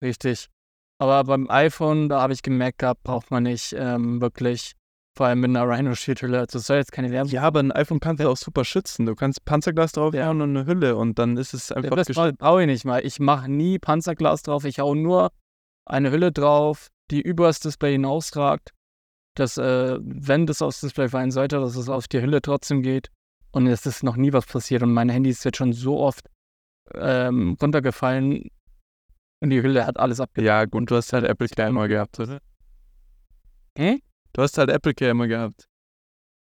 Richtig. 0.00 0.46
Aber 1.00 1.24
beim 1.24 1.50
iPhone, 1.50 2.08
da 2.08 2.20
habe 2.20 2.32
ich 2.32 2.42
gemerkt 2.42 2.78
gehabt, 2.78 3.02
braucht 3.02 3.32
man 3.32 3.42
nicht 3.42 3.74
ähm, 3.76 4.20
wirklich, 4.20 4.74
vor 5.18 5.26
allem 5.26 5.40
mit 5.40 5.50
einer 5.50 5.68
Rhino-Sheet-Hülle. 5.68 6.38
Also 6.38 6.58
das 6.58 6.68
soll 6.68 6.76
jetzt 6.76 6.92
keine 6.92 7.10
Werbung 7.10 7.32
Ja, 7.32 7.42
aber 7.42 7.58
ein 7.58 7.72
iPhone 7.72 7.98
kannst 7.98 8.22
du 8.22 8.28
auch 8.30 8.36
super 8.36 8.64
schützen. 8.64 9.04
Du 9.04 9.16
kannst 9.16 9.44
Panzerglas 9.44 9.90
draufhauen 9.90 10.40
und 10.42 10.56
eine 10.56 10.64
Hülle 10.66 10.94
und 10.94 11.18
dann 11.18 11.36
ist 11.36 11.54
es 11.54 11.72
einfach 11.72 11.96
Das 11.96 12.06
geschützt. 12.06 12.38
brauche 12.38 12.60
ich 12.60 12.68
nicht 12.68 12.84
mal. 12.84 13.04
Ich 13.04 13.18
mache 13.18 13.50
nie 13.50 13.80
Panzerglas 13.80 14.42
drauf. 14.42 14.64
Ich 14.64 14.78
hau 14.78 14.94
nur 14.94 15.32
eine 15.86 16.12
Hülle 16.12 16.30
drauf, 16.30 16.86
die 17.10 17.20
übers 17.20 17.58
Display 17.58 17.92
hinausragt. 17.94 18.70
Dass, 19.36 19.56
äh, 19.58 19.98
wenn 20.00 20.46
das 20.46 20.62
aufs 20.62 20.80
Display 20.82 21.08
fallen 21.08 21.32
sollte, 21.32 21.58
dass 21.58 21.74
es 21.74 21.88
auf 21.88 22.06
die 22.06 22.20
Hülle 22.22 22.42
trotzdem 22.42 22.82
geht. 22.82 23.08
Und 23.52 23.66
es 23.66 23.86
ist 23.86 24.02
noch 24.02 24.16
nie 24.16 24.32
was 24.32 24.46
passiert. 24.46 24.82
Und 24.82 24.92
mein 24.92 25.08
Handy 25.08 25.30
ist 25.30 25.44
jetzt 25.44 25.58
schon 25.58 25.72
so 25.72 26.00
oft 26.00 26.28
ähm, 26.94 27.56
runtergefallen. 27.60 28.50
Und 29.40 29.50
die 29.50 29.62
Hülle 29.62 29.86
hat 29.86 29.98
alles 29.98 30.20
abgedeckt. 30.20 30.46
Ja, 30.46 30.64
gut, 30.64 30.90
du 30.90 30.96
hast 30.96 31.12
halt 31.12 31.24
Apple 31.24 31.48
Care 31.48 31.68
immer 31.68 31.88
gehabt, 31.88 32.18
oder? 32.18 32.40
Hm? 33.76 34.00
Du 34.32 34.42
hast 34.42 34.56
halt 34.56 34.70
Apple 34.70 34.94
Care 34.94 35.10
immer 35.10 35.26
gehabt. 35.26 35.68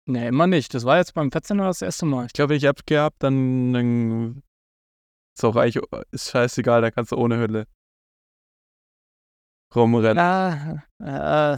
Nee, 0.07 0.27
immer 0.27 0.47
nicht. 0.47 0.73
Das 0.73 0.85
war 0.85 0.97
jetzt 0.97 1.13
beim 1.13 1.29
14er 1.29 1.65
das 1.65 1.81
erste 1.81 2.05
Mal. 2.05 2.27
Ich 2.27 2.33
glaube, 2.33 2.51
wenn 2.51 2.57
ich 2.57 2.63
Apple 2.63 2.83
Care 2.85 3.03
hab, 3.03 3.19
dann, 3.19 3.73
dann 3.73 4.43
ist 5.35 5.43
auch 5.43 5.55
eigentlich, 5.55 5.83
ist 6.11 6.29
scheißegal, 6.29 6.81
da 6.81 6.91
kannst 6.91 7.11
du 7.11 7.17
ohne 7.17 7.37
Hülle 7.37 7.67
rumrennen. 9.75 10.17
Ah, 10.17 10.83
äh, 10.99 11.57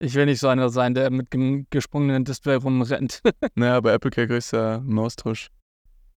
ich 0.00 0.14
will 0.14 0.24
nicht 0.24 0.40
so 0.40 0.48
einer 0.48 0.70
sein, 0.70 0.94
der 0.94 1.10
mit 1.10 1.32
dem 1.34 1.66
gesprungenen 1.70 2.24
Display 2.24 2.54
rumrennt. 2.54 3.20
Naja, 3.54 3.80
bei 3.80 3.92
Apple 3.92 4.10
Care 4.10 4.26
kriegst 4.26 4.52
du 4.52 4.56
ja 4.56 4.76
einen 4.76 4.98
Austausch. 4.98 5.50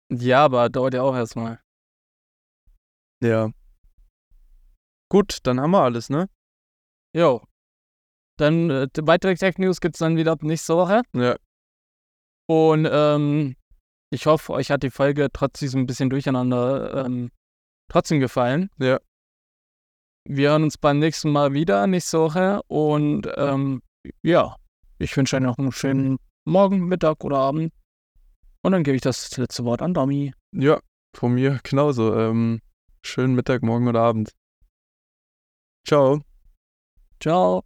ja, 0.10 0.46
aber 0.46 0.70
dauert 0.70 0.94
ja 0.94 1.02
auch 1.02 1.16
erstmal. 1.16 1.60
Ja. 3.22 3.52
Gut, 5.10 5.40
dann 5.44 5.60
haben 5.60 5.72
wir 5.72 5.84
alles, 5.84 6.10
ne? 6.10 6.30
Jo. 7.16 7.44
Dann 8.38 8.70
äh, 8.70 8.88
weitere 9.02 9.36
Tech 9.36 9.58
News 9.58 9.80
gibt 9.80 9.96
es 9.96 10.00
dann 10.00 10.18
wieder 10.18 10.32
ab 10.32 10.44
nächste 10.44 10.76
Woche. 10.76 11.02
Ja. 11.14 11.36
Und 12.48 12.88
ähm, 12.90 13.56
ich 14.12 14.26
hoffe, 14.26 14.54
euch 14.54 14.72
hat 14.72 14.84
die 14.84 14.90
Folge 14.90 15.30
trotz 15.32 15.60
diesem 15.60 15.86
bisschen 15.86 16.10
Durcheinander 16.10 17.06
ähm, 17.06 17.32
trotzdem 17.90 18.20
gefallen. 18.20 18.70
Ja. 18.80 19.00
Wir 20.26 20.52
hören 20.52 20.64
uns 20.64 20.78
beim 20.78 21.00
nächsten 21.00 21.32
Mal 21.32 21.54
wieder 21.54 21.86
nächste 21.88 22.20
Woche. 22.20 22.62
Und 22.68 23.30
ähm, 23.36 23.82
ja, 24.22 24.56
ich 25.00 25.16
wünsche 25.18 25.36
euch 25.36 25.42
noch 25.42 25.58
einen 25.58 25.72
schönen 25.72 26.18
Morgen, 26.46 26.88
Mittag 26.88 27.24
oder 27.24 27.38
Abend. 27.38 27.74
Und 28.62 28.72
dann 28.72 28.84
gebe 28.84 28.96
ich 28.96 29.02
das 29.02 29.36
letzte 29.38 29.66
Wort 29.66 29.82
an 29.82 29.94
Domi. 29.94 30.34
Ja, 30.56 30.80
von 31.16 31.34
mir 31.34 31.60
genauso. 31.64 32.18
Ähm, 32.18 32.62
schönen 33.06 33.36
Mittag, 33.36 33.64
morgen 33.64 33.88
oder 33.88 34.02
Abend. 34.02 34.32
Ciao. 35.86 36.22
Ciao. 37.20 37.64